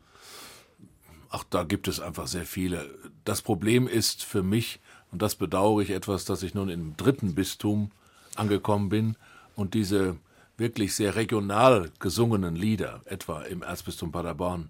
Ach, 1.30 1.44
da 1.50 1.64
gibt 1.64 1.88
es 1.88 2.00
einfach 2.00 2.28
sehr 2.28 2.46
viele. 2.46 2.90
Das 3.26 3.42
Problem 3.42 3.88
ist 3.88 4.24
für 4.24 4.44
mich, 4.44 4.80
und 5.12 5.22
das 5.22 5.36
bedauere 5.36 5.82
ich 5.82 5.92
etwas, 5.92 6.26
dass 6.26 6.44
ich 6.44 6.54
nun 6.54 6.70
im 6.70 6.98
dritten 6.98 7.36
Bistum 7.36 7.92
angekommen 8.36 8.90
bin 8.90 9.16
und 9.56 9.74
diese 9.74 10.18
wirklich 10.64 10.96
sehr 10.96 11.16
regional 11.16 11.92
gesungenen 12.00 12.56
Lieder, 12.56 13.02
etwa 13.04 13.42
im 13.42 13.64
Erzbistum 13.64 14.14
Paderborn, 14.14 14.70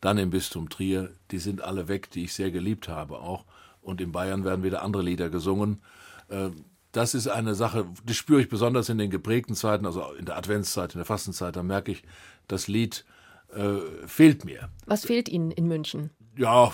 dann 0.00 0.18
im 0.18 0.30
Bistum 0.30 0.68
Trier, 0.68 1.12
die 1.30 1.38
sind 1.38 1.62
alle 1.62 1.86
weg, 1.86 2.10
die 2.10 2.24
ich 2.24 2.34
sehr 2.34 2.50
geliebt 2.50 2.88
habe 2.88 3.20
auch. 3.20 3.44
Und 3.80 4.00
in 4.00 4.10
Bayern 4.10 4.44
werden 4.44 4.64
wieder 4.64 4.82
andere 4.82 5.04
Lieder 5.04 5.30
gesungen. 5.30 5.80
Äh, 6.28 6.50
das 6.90 7.14
ist 7.14 7.28
eine 7.28 7.54
Sache, 7.54 7.86
die 8.02 8.14
spüre 8.14 8.40
ich 8.40 8.48
besonders 8.48 8.88
in 8.88 8.98
den 8.98 9.10
geprägten 9.10 9.54
Zeiten, 9.54 9.86
also 9.86 10.12
in 10.14 10.24
der 10.24 10.36
Adventszeit, 10.36 10.94
in 10.94 10.98
der 10.98 11.04
Fastenzeit, 11.04 11.54
da 11.54 11.62
merke 11.62 11.92
ich, 11.92 12.02
das 12.48 12.66
Lied 12.66 13.04
äh, 13.54 13.78
fehlt 14.06 14.44
mir. 14.44 14.70
Was 14.86 15.04
fehlt 15.06 15.28
Ihnen 15.28 15.52
in 15.52 15.68
München? 15.68 16.10
Ja, 16.36 16.72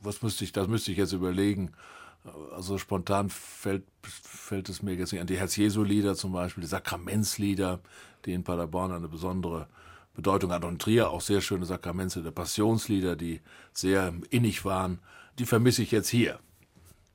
was 0.00 0.22
müsste 0.22 0.44
ich, 0.44 0.52
das 0.52 0.66
müsste 0.66 0.92
ich 0.92 0.98
jetzt 0.98 1.12
überlegen. 1.12 1.72
Also 2.54 2.78
spontan 2.78 3.30
fällt, 3.30 3.84
fällt 4.02 4.68
es 4.68 4.82
mir 4.82 4.94
jetzt 4.94 5.12
nicht 5.12 5.20
an. 5.20 5.26
Die 5.26 5.38
Herz-Jesu-Lieder 5.38 6.14
zum 6.14 6.32
Beispiel, 6.32 6.62
die 6.62 6.68
Sakramentslieder, 6.68 7.80
die 8.24 8.32
in 8.32 8.44
Paderborn 8.44 8.92
eine 8.92 9.08
besondere 9.08 9.68
Bedeutung 10.14 10.52
hatten. 10.52 10.66
Und 10.66 10.82
Trier 10.82 11.10
auch 11.10 11.20
sehr 11.20 11.40
schöne 11.40 11.64
Sakramentslieder, 11.64 12.30
Passionslieder, 12.30 13.16
die 13.16 13.40
sehr 13.72 14.12
innig 14.30 14.64
waren. 14.64 14.98
Die 15.38 15.46
vermisse 15.46 15.82
ich 15.82 15.90
jetzt 15.90 16.08
hier 16.08 16.38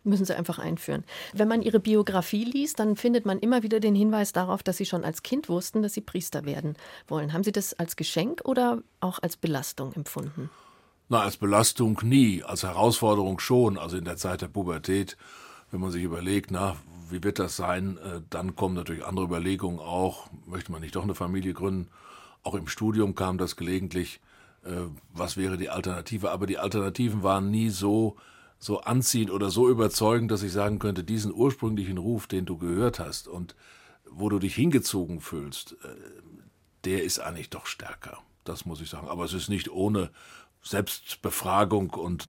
müssen 0.04 0.26
Sie 0.26 0.36
einfach 0.36 0.60
einführen. 0.60 1.04
Wenn 1.34 1.48
man 1.48 1.62
Ihre 1.62 1.80
Biografie 1.80 2.44
liest, 2.44 2.80
dann 2.80 2.96
findet 2.96 3.26
man 3.26 3.40
immer 3.40 3.64
wieder 3.64 3.80
den 3.80 3.96
Hinweis 3.96 4.34
darauf, 4.34 4.64
dass 4.64 4.78
Sie 4.78 4.86
schon 4.86 5.04
als 5.04 5.24
Kind 5.24 5.50
wussten, 5.50 5.82
dass 5.82 5.94
Sie 5.94 6.02
Priester 6.02 6.46
werden 6.46 6.76
wollen. 7.08 7.34
Haben 7.34 7.44
Sie 7.44 7.52
das 7.52 7.74
als 7.74 7.96
Geschenk 7.96 8.42
oder 8.46 8.80
auch 9.00 9.20
als 9.20 9.38
Belastung 9.38 9.94
empfunden? 9.94 10.50
Na, 11.14 11.22
als 11.22 11.38
Belastung 11.38 12.00
nie, 12.02 12.42
als 12.42 12.64
Herausforderung 12.64 13.38
schon. 13.38 13.78
Also 13.78 13.98
in 13.98 14.04
der 14.04 14.18
Zeit 14.18 14.42
der 14.42 14.48
Pubertät, 14.48 15.16
wenn 15.70 15.80
man 15.80 15.92
sich 15.92 16.02
überlegt, 16.02 16.50
na, 16.50 16.76
wie 17.12 17.24
wird 17.24 17.38
das 17.38 17.56
sein, 17.56 18.00
äh, 18.00 18.22
dann 18.32 18.56
kommen 18.56 18.74
natürlich 18.74 19.06
andere 19.06 19.26
Überlegungen 19.26 19.78
auch. 19.78 20.32
Möchte 20.48 20.72
man 20.72 20.82
nicht 20.82 20.96
doch 20.96 21.04
eine 21.04 21.14
Familie 21.14 21.54
gründen? 21.54 21.88
Auch 22.42 22.56
im 22.56 22.68
Studium 22.68 23.14
kam 23.14 23.38
das 23.38 23.56
gelegentlich. 23.58 24.22
Äh, 24.64 24.88
was 25.14 25.38
wäre 25.38 25.58
die 25.58 25.70
Alternative? 25.70 26.32
Aber 26.32 26.48
die 26.48 26.58
Alternativen 26.58 27.22
waren 27.22 27.52
nie 27.52 27.70
so, 27.70 28.16
so 28.58 28.82
anziehend 28.82 29.30
oder 29.30 29.52
so 29.52 29.70
überzeugend, 29.70 30.32
dass 30.32 30.42
ich 30.42 30.52
sagen 30.52 30.80
könnte, 30.80 31.04
diesen 31.04 31.32
ursprünglichen 31.32 32.00
Ruf, 32.00 32.26
den 32.26 32.48
du 32.48 32.58
gehört 32.58 32.98
hast 32.98 33.28
und 33.28 33.56
wo 34.10 34.30
du 34.30 34.40
dich 34.40 34.56
hingezogen 34.56 35.22
fühlst, 35.22 35.74
äh, 35.84 35.90
der 36.86 37.04
ist 37.04 37.20
eigentlich 37.20 37.52
doch 37.52 37.68
stärker. 37.68 38.18
Das 38.46 38.66
muss 38.66 38.82
ich 38.82 38.90
sagen. 38.90 39.08
Aber 39.08 39.26
es 39.26 39.34
ist 39.34 39.48
nicht 39.48 39.70
ohne 39.70 40.10
Selbstbefragung 40.64 41.92
und 41.92 42.26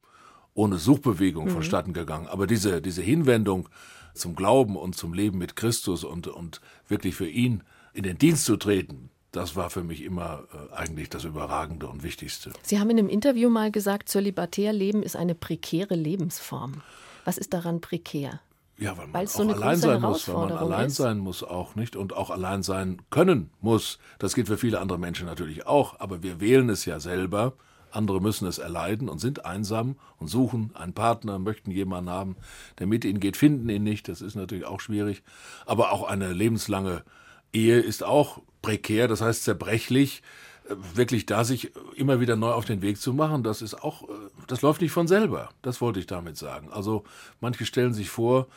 ohne 0.54 0.78
Suchbewegung 0.78 1.46
mhm. 1.46 1.50
vonstatten 1.50 1.92
gegangen. 1.92 2.26
Aber 2.26 2.46
diese, 2.46 2.80
diese 2.80 3.02
Hinwendung 3.02 3.68
zum 4.14 4.36
Glauben 4.36 4.76
und 4.76 4.94
zum 4.94 5.12
Leben 5.12 5.38
mit 5.38 5.56
Christus 5.56 6.04
und, 6.04 6.28
und 6.28 6.60
wirklich 6.88 7.14
für 7.14 7.28
ihn 7.28 7.62
in 7.92 8.04
den 8.04 8.18
Dienst 8.18 8.44
zu 8.44 8.56
treten, 8.56 9.10
das 9.32 9.56
war 9.56 9.68
für 9.70 9.82
mich 9.82 10.02
immer 10.02 10.44
äh, 10.52 10.74
eigentlich 10.74 11.10
das 11.10 11.24
Überragende 11.24 11.88
und 11.88 12.04
Wichtigste. 12.04 12.52
Sie 12.62 12.78
haben 12.78 12.90
in 12.90 12.98
einem 12.98 13.08
Interview 13.08 13.50
mal 13.50 13.72
gesagt, 13.72 14.08
zölibatär 14.08 14.72
Leben 14.72 15.02
ist 15.02 15.16
eine 15.16 15.34
prekäre 15.34 15.96
Lebensform. 15.96 16.82
Was 17.24 17.38
ist 17.38 17.52
daran 17.52 17.80
prekär? 17.80 18.40
Ja, 18.78 18.96
weil 18.96 19.06
man 19.06 19.24
auch 19.24 19.30
so 19.30 19.42
allein 19.48 19.76
sein 19.76 20.00
muss, 20.00 20.28
weil 20.28 20.34
man 20.34 20.52
allein 20.52 20.86
ist. 20.86 20.96
sein 20.96 21.18
muss 21.18 21.42
auch 21.42 21.74
nicht 21.74 21.96
und 21.96 22.12
auch 22.12 22.30
allein 22.30 22.62
sein 22.62 23.02
können 23.10 23.50
muss. 23.60 23.98
Das 24.18 24.34
gilt 24.34 24.48
für 24.48 24.58
viele 24.58 24.80
andere 24.80 24.98
Menschen 24.98 25.26
natürlich 25.26 25.66
auch, 25.66 26.00
aber 26.00 26.22
wir 26.22 26.40
wählen 26.40 26.68
es 26.68 26.84
ja 26.84 26.98
selber 26.98 27.54
andere 27.94 28.20
müssen 28.20 28.46
es 28.46 28.58
erleiden 28.58 29.08
und 29.08 29.18
sind 29.18 29.44
einsam 29.44 29.96
und 30.18 30.28
suchen 30.28 30.70
einen 30.74 30.92
Partner, 30.92 31.38
möchten 31.38 31.70
jemanden 31.70 32.10
haben, 32.10 32.36
der 32.78 32.86
mit 32.86 33.04
ihnen 33.04 33.20
geht, 33.20 33.36
finden 33.36 33.68
ihn 33.68 33.82
nicht. 33.82 34.08
Das 34.08 34.20
ist 34.20 34.34
natürlich 34.34 34.64
auch 34.64 34.80
schwierig. 34.80 35.22
Aber 35.66 35.92
auch 35.92 36.04
eine 36.04 36.32
lebenslange 36.32 37.04
Ehe 37.52 37.78
ist 37.78 38.02
auch 38.02 38.40
prekär, 38.62 39.08
das 39.08 39.20
heißt 39.20 39.44
zerbrechlich. 39.44 40.22
Äh, 40.68 40.74
wirklich 40.94 41.26
da 41.26 41.44
sich 41.44 41.72
immer 41.94 42.20
wieder 42.20 42.36
neu 42.36 42.52
auf 42.52 42.64
den 42.64 42.82
Weg 42.82 42.98
zu 42.98 43.12
machen, 43.12 43.42
das 43.42 43.62
ist 43.62 43.74
auch, 43.82 44.02
äh, 44.04 44.12
das 44.46 44.62
läuft 44.62 44.80
nicht 44.80 44.92
von 44.92 45.06
selber. 45.06 45.50
Das 45.62 45.80
wollte 45.80 46.00
ich 46.00 46.06
damit 46.06 46.36
sagen. 46.36 46.70
Also 46.70 47.04
manche 47.40 47.66
stellen 47.66 47.94
sich 47.94 48.10
vor, 48.10 48.48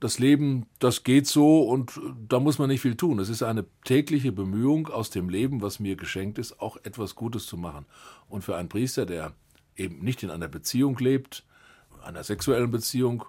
das 0.00 0.18
Leben, 0.18 0.66
das 0.78 1.02
geht 1.02 1.26
so 1.26 1.62
und 1.62 2.00
da 2.28 2.38
muss 2.38 2.58
man 2.58 2.68
nicht 2.68 2.80
viel 2.80 2.96
tun. 2.96 3.18
Es 3.18 3.28
ist 3.28 3.42
eine 3.42 3.64
tägliche 3.84 4.30
Bemühung 4.30 4.88
aus 4.88 5.10
dem 5.10 5.28
Leben, 5.28 5.60
was 5.60 5.80
mir 5.80 5.96
geschenkt 5.96 6.38
ist, 6.38 6.60
auch 6.60 6.76
etwas 6.84 7.16
Gutes 7.16 7.46
zu 7.46 7.56
machen. 7.56 7.84
Und 8.28 8.42
für 8.42 8.56
einen 8.56 8.68
Priester, 8.68 9.06
der 9.06 9.32
eben 9.76 9.98
nicht 10.04 10.22
in 10.22 10.30
einer 10.30 10.48
Beziehung 10.48 10.96
lebt, 10.98 11.44
einer 12.04 12.22
sexuellen 12.22 12.70
Beziehung 12.70 13.24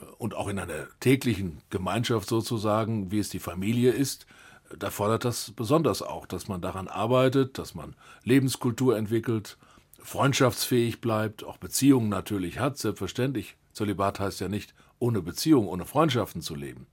äh, 0.00 0.04
und 0.18 0.34
auch 0.34 0.48
in 0.48 0.58
einer 0.58 0.88
täglichen 0.98 1.62
Gemeinschaft 1.70 2.28
sozusagen, 2.28 3.10
wie 3.12 3.20
es 3.20 3.28
die 3.28 3.38
Familie 3.38 3.92
ist, 3.92 4.26
äh, 4.70 4.76
da 4.76 4.90
fordert 4.90 5.24
das 5.24 5.52
besonders 5.52 6.02
auch, 6.02 6.26
dass 6.26 6.48
man 6.48 6.60
daran 6.60 6.88
arbeitet, 6.88 7.56
dass 7.58 7.74
man 7.74 7.94
Lebenskultur 8.24 8.96
entwickelt, 8.96 9.58
freundschaftsfähig 10.02 11.00
bleibt, 11.00 11.44
auch 11.44 11.58
Beziehungen 11.58 12.08
natürlich 12.08 12.58
hat, 12.58 12.78
selbstverständlich. 12.78 13.56
Zölibat 13.72 14.18
heißt 14.18 14.40
ja 14.40 14.48
nicht 14.48 14.74
ohne 15.00 15.20
Beziehung, 15.22 15.66
ohne 15.66 15.84
Freundschaften 15.84 16.40
zu 16.40 16.54
leben. 16.54 16.86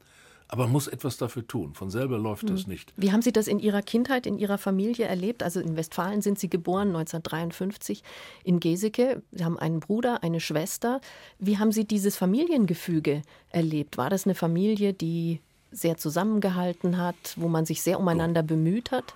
Aber 0.49 0.63
man 0.63 0.71
muss 0.71 0.87
etwas 0.87 1.17
dafür 1.17 1.45
tun. 1.45 1.73
Von 1.73 1.89
selber 1.89 2.17
läuft 2.17 2.43
mhm. 2.43 2.47
das 2.47 2.63
hm. 2.63 2.69
nicht. 2.69 2.93
Wie 2.95 3.11
haben 3.11 3.21
Sie 3.21 3.33
das 3.33 3.47
in 3.47 3.59
Ihrer 3.59 3.81
Kindheit, 3.81 4.25
in 4.25 4.37
Ihrer 4.37 4.57
Familie 4.57 5.05
erlebt? 5.05 5.43
Also 5.43 5.59
in 5.59 5.75
Westfalen 5.75 6.21
sind 6.21 6.39
Sie 6.39 6.49
geboren, 6.49 6.87
1953 6.89 8.01
in 8.43 8.59
Geseke. 8.59 9.21
Sie 9.33 9.43
haben 9.43 9.59
einen 9.59 9.81
Bruder, 9.81 10.23
eine 10.23 10.39
Schwester. 10.39 11.01
Wie 11.37 11.57
haben 11.57 11.71
Sie 11.71 11.85
dieses 11.85 12.15
Familiengefüge 12.15 13.23
erlebt? 13.49 13.97
War 13.97 14.09
das 14.09 14.25
eine 14.25 14.35
Familie, 14.35 14.93
die 14.93 15.41
sehr 15.71 15.97
zusammengehalten 15.97 16.97
hat, 16.97 17.15
wo 17.35 17.49
man 17.49 17.65
sich 17.65 17.81
sehr 17.81 17.99
umeinander 17.99 18.41
Doch. 18.41 18.47
bemüht 18.47 18.91
hat? 18.91 19.15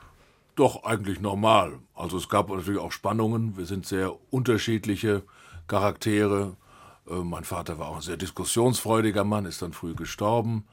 Doch, 0.55 0.83
eigentlich 0.83 1.21
normal. 1.21 1.79
Also 1.95 2.17
es 2.17 2.27
gab 2.27 2.49
natürlich 2.49 2.79
auch 2.79 2.91
Spannungen. 2.91 3.55
Wir 3.55 3.65
sind 3.65 3.85
sehr 3.85 4.13
unterschiedliche 4.31 5.23
Charaktere. 5.67 6.57
Äh, 7.09 7.15
mein 7.15 7.43
Vater 7.43 7.79
war 7.79 7.89
auch 7.89 7.97
ein 7.97 8.01
sehr 8.01 8.17
diskussionsfreudiger 8.17 9.23
Mann, 9.23 9.45
ist 9.45 9.61
dann 9.61 9.73
früh 9.73 9.95
gestorben. 9.95 10.65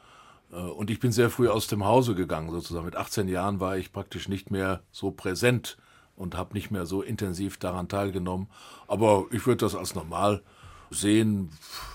Äh, 0.53 0.57
und 0.57 0.91
ich 0.91 1.01
bin 1.01 1.13
sehr 1.13 1.31
früh 1.31 1.49
aus 1.49 1.67
dem 1.67 1.85
Hause 1.85 2.15
gegangen, 2.15 2.51
sozusagen. 2.51 2.87
Mit 2.87 2.97
18 2.97 3.29
Jahren 3.29 3.61
war 3.61 3.77
ich 3.77 3.93
praktisch 3.93 4.29
nicht 4.29 4.51
mehr 4.51 4.83
so 4.91 5.11
präsent 5.11 5.77
und 6.17 6.37
habe 6.37 6.55
nicht 6.55 6.71
mehr 6.71 6.87
so 6.87 7.03
intensiv 7.03 7.59
daran 7.59 7.89
teilgenommen. 7.89 8.49
Aber 8.87 9.27
ich 9.31 9.47
würde 9.47 9.65
das 9.65 9.75
als 9.75 9.95
normal 9.95 10.43
sehen. 10.91 11.51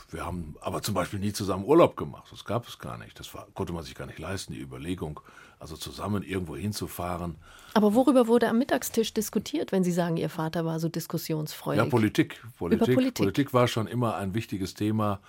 Wir 0.10 0.26
haben 0.26 0.56
aber 0.62 0.82
zum 0.82 0.94
Beispiel 0.94 1.20
nie 1.20 1.34
zusammen 1.34 1.66
Urlaub 1.66 1.98
gemacht. 1.98 2.28
Das 2.32 2.46
gab 2.46 2.68
es 2.68 2.80
gar 2.80 2.98
nicht. 2.98 3.20
Das 3.20 3.34
war, 3.34 3.48
konnte 3.54 3.74
man 3.74 3.84
sich 3.84 3.96
gar 3.96 4.06
nicht 4.06 4.20
leisten, 4.20 4.54
die 4.54 4.62
Überlegung, 4.62 5.20
also 5.64 5.78
zusammen 5.78 6.24
irgendwo 6.24 6.56
hinzufahren. 6.56 7.36
Aber 7.74 7.96
worüber 7.96 8.28
wurde 8.28 8.50
am 8.50 8.60
Mittagstisch 8.60 9.14
diskutiert, 9.14 9.72
wenn 9.72 9.84
Sie 9.84 9.92
sagen, 9.92 10.18
Ihr 10.18 10.30
Vater 10.30 10.66
war 10.66 10.80
so 10.80 10.90
diskussionsfreudig? 10.90 11.84
Ja, 11.84 11.90
Politik. 11.90 12.44
Politik. 12.58 12.94
Politik. 12.94 13.16
Politik 13.16 13.54
war 13.54 13.68
schon 13.68 13.88
immer 13.88 14.16
ein 14.18 14.36
wichtiges 14.36 14.76
Thema. 14.76 15.20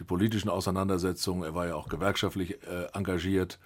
Die 0.00 0.04
politischen 0.04 0.48
Auseinandersetzungen. 0.48 1.44
Er 1.44 1.54
war 1.54 1.66
ja 1.66 1.76
auch 1.76 1.88
gewerkschaftlich 1.88 2.54
äh, 2.66 2.86
engagiert. 2.94 3.58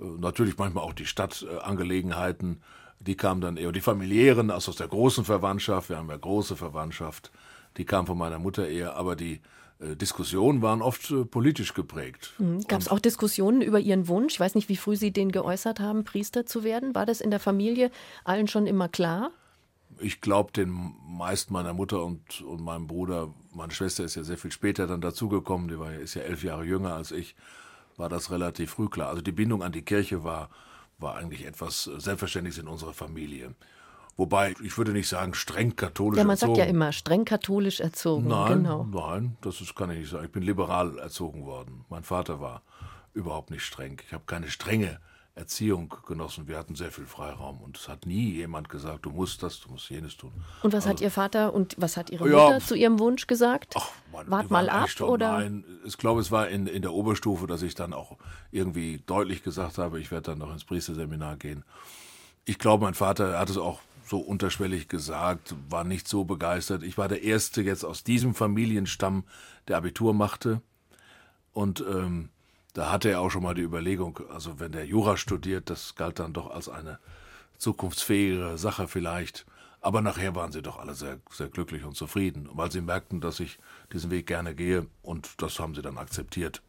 Äh, 0.00 0.04
natürlich 0.04 0.58
manchmal 0.58 0.84
auch 0.84 0.92
die 0.92 1.06
Stadtangelegenheiten. 1.06 2.60
die 3.00 3.16
kamen 3.16 3.40
dann 3.40 3.56
eher. 3.56 3.72
Die 3.72 3.80
familiären, 3.80 4.50
also 4.50 4.72
aus 4.72 4.76
der 4.76 4.88
großen 4.88 5.24
Verwandtschaft. 5.24 5.88
Wir 5.88 5.96
haben 5.96 6.10
ja 6.10 6.16
große 6.16 6.56
Verwandtschaft 6.56 7.30
die 7.78 7.84
kam 7.84 8.06
von 8.06 8.18
meiner 8.18 8.38
Mutter 8.38 8.68
eher, 8.68 8.96
aber 8.96 9.16
die 9.16 9.40
äh, 9.80 9.96
Diskussionen 9.96 10.62
waren 10.62 10.82
oft 10.82 11.10
äh, 11.10 11.24
politisch 11.24 11.74
geprägt. 11.74 12.34
Mhm. 12.38 12.62
Gab 12.66 12.80
es 12.80 12.88
auch 12.88 12.98
Diskussionen 12.98 13.62
über 13.62 13.78
Ihren 13.78 14.08
Wunsch? 14.08 14.34
Ich 14.34 14.40
weiß 14.40 14.54
nicht, 14.54 14.68
wie 14.68 14.76
früh 14.76 14.96
Sie 14.96 15.12
den 15.12 15.30
geäußert 15.30 15.80
haben, 15.80 16.04
Priester 16.04 16.46
zu 16.46 16.64
werden. 16.64 16.94
War 16.94 17.06
das 17.06 17.20
in 17.20 17.30
der 17.30 17.40
Familie 17.40 17.90
allen 18.24 18.48
schon 18.48 18.66
immer 18.66 18.88
klar? 18.88 19.30
Ich 20.00 20.20
glaube, 20.20 20.52
den 20.52 20.94
meisten 21.06 21.52
meiner 21.52 21.72
Mutter 21.72 22.04
und, 22.04 22.40
und 22.42 22.60
meinem 22.60 22.86
Bruder, 22.86 23.32
meine 23.52 23.72
Schwester 23.72 24.04
ist 24.04 24.16
ja 24.16 24.22
sehr 24.22 24.38
viel 24.38 24.52
später 24.52 24.86
dann 24.86 25.00
dazugekommen, 25.00 25.68
die 25.68 25.78
war, 25.78 25.92
ist 25.92 26.14
ja 26.14 26.22
elf 26.22 26.44
Jahre 26.44 26.64
jünger 26.64 26.94
als 26.94 27.10
ich, 27.10 27.34
war 27.96 28.08
das 28.08 28.30
relativ 28.30 28.72
früh 28.72 28.88
klar. 28.88 29.08
Also 29.08 29.22
die 29.22 29.32
Bindung 29.32 29.62
an 29.62 29.72
die 29.72 29.82
Kirche 29.82 30.22
war, 30.22 30.50
war 30.98 31.16
eigentlich 31.16 31.46
etwas 31.46 31.86
äh, 31.86 31.98
Selbstverständliches 32.00 32.60
in 32.60 32.68
unserer 32.68 32.94
Familie. 32.94 33.54
Wobei, 34.18 34.56
ich 34.64 34.76
würde 34.76 34.90
nicht 34.90 35.08
sagen 35.08 35.32
streng 35.32 35.76
katholisch 35.76 36.18
erzogen. 36.18 36.18
Ja, 36.18 36.24
man 36.24 36.34
erzogen. 36.34 36.54
sagt 36.56 36.66
ja 36.66 36.70
immer 36.70 36.92
streng 36.92 37.24
katholisch 37.24 37.78
erzogen. 37.78 38.26
Nein, 38.26 38.64
genau. 38.64 38.84
nein, 38.90 39.36
das 39.42 39.60
ist, 39.60 39.76
kann 39.76 39.90
ich 39.92 40.00
nicht 40.00 40.10
sagen. 40.10 40.24
Ich 40.24 40.32
bin 40.32 40.42
liberal 40.42 40.98
erzogen 40.98 41.46
worden. 41.46 41.84
Mein 41.88 42.02
Vater 42.02 42.40
war 42.40 42.62
überhaupt 43.14 43.52
nicht 43.52 43.62
streng. 43.62 44.00
Ich 44.04 44.12
habe 44.12 44.24
keine 44.26 44.50
strenge 44.50 44.98
Erziehung 45.36 45.94
genossen. 46.04 46.48
Wir 46.48 46.58
hatten 46.58 46.74
sehr 46.74 46.90
viel 46.90 47.06
Freiraum 47.06 47.60
und 47.60 47.78
es 47.78 47.88
hat 47.88 48.06
nie 48.06 48.32
jemand 48.32 48.68
gesagt, 48.68 49.06
du 49.06 49.10
musst 49.10 49.44
das, 49.44 49.60
du 49.60 49.70
musst 49.70 49.88
jenes 49.88 50.16
tun. 50.16 50.32
Und 50.64 50.72
was 50.72 50.78
also, 50.78 50.88
hat 50.88 51.00
Ihr 51.00 51.12
Vater 51.12 51.54
und 51.54 51.76
was 51.78 51.96
hat 51.96 52.10
Ihre 52.10 52.24
Mutter 52.24 52.50
ja, 52.50 52.58
zu 52.58 52.74
Ihrem 52.74 52.98
Wunsch 52.98 53.28
gesagt? 53.28 53.74
Ach, 53.76 53.92
man, 54.12 54.28
Wart 54.28 54.50
mal 54.50 54.68
ab 54.68 54.88
oder? 55.00 55.38
Nein, 55.38 55.64
ich 55.84 55.96
glaube, 55.96 56.20
es 56.20 56.32
war 56.32 56.48
in, 56.48 56.66
in 56.66 56.82
der 56.82 56.92
Oberstufe, 56.92 57.46
dass 57.46 57.62
ich 57.62 57.76
dann 57.76 57.92
auch 57.92 58.16
irgendwie 58.50 59.00
deutlich 59.06 59.44
gesagt 59.44 59.78
habe, 59.78 60.00
ich 60.00 60.10
werde 60.10 60.32
dann 60.32 60.38
noch 60.38 60.52
ins 60.52 60.64
Priesterseminar 60.64 61.36
gehen. 61.36 61.62
Ich 62.44 62.58
glaube, 62.58 62.84
mein 62.84 62.94
Vater 62.94 63.38
hat 63.38 63.48
es 63.48 63.58
auch 63.58 63.78
so 64.08 64.18
unterschwellig 64.18 64.88
gesagt, 64.88 65.54
war 65.68 65.84
nicht 65.84 66.08
so 66.08 66.24
begeistert. 66.24 66.82
Ich 66.82 66.98
war 66.98 67.08
der 67.08 67.22
Erste 67.22 67.62
jetzt 67.62 67.84
aus 67.84 68.04
diesem 68.04 68.34
Familienstamm, 68.34 69.24
der 69.68 69.76
Abitur 69.76 70.14
machte. 70.14 70.62
Und 71.52 71.80
ähm, 71.80 72.30
da 72.74 72.92
hatte 72.92 73.10
er 73.10 73.20
auch 73.20 73.30
schon 73.30 73.42
mal 73.42 73.54
die 73.54 73.62
Überlegung, 73.62 74.20
also 74.30 74.60
wenn 74.60 74.72
der 74.72 74.86
Jura 74.86 75.16
studiert, 75.16 75.70
das 75.70 75.94
galt 75.94 76.18
dann 76.18 76.32
doch 76.32 76.50
als 76.50 76.68
eine 76.68 76.98
zukunftsfähige 77.58 78.56
Sache 78.56 78.88
vielleicht. 78.88 79.46
Aber 79.80 80.00
nachher 80.00 80.34
waren 80.34 80.52
sie 80.52 80.62
doch 80.62 80.78
alle 80.78 80.94
sehr, 80.94 81.18
sehr 81.30 81.48
glücklich 81.48 81.84
und 81.84 81.96
zufrieden, 81.96 82.48
weil 82.52 82.70
sie 82.70 82.80
merkten, 82.80 83.20
dass 83.20 83.40
ich 83.40 83.58
diesen 83.92 84.10
Weg 84.10 84.26
gerne 84.26 84.54
gehe 84.54 84.86
und 85.02 85.40
das 85.42 85.58
haben 85.58 85.74
sie 85.74 85.82
dann 85.82 85.98
akzeptiert. 85.98 86.62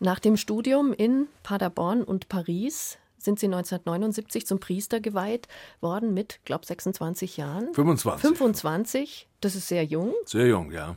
Nach 0.00 0.18
dem 0.18 0.36
Studium 0.36 0.92
in 0.92 1.28
Paderborn 1.42 2.02
und 2.02 2.28
Paris 2.28 2.98
sind 3.24 3.38
Sie 3.38 3.46
1979 3.46 4.46
zum 4.46 4.60
Priester 4.60 5.00
geweiht 5.00 5.48
worden 5.80 6.14
mit, 6.14 6.40
glaube 6.44 6.66
26 6.66 7.36
Jahren. 7.36 7.72
25. 7.74 8.28
25, 8.28 9.28
das 9.40 9.54
ist 9.54 9.68
sehr 9.68 9.84
jung. 9.84 10.12
Sehr 10.26 10.46
jung, 10.46 10.70
ja. 10.70 10.96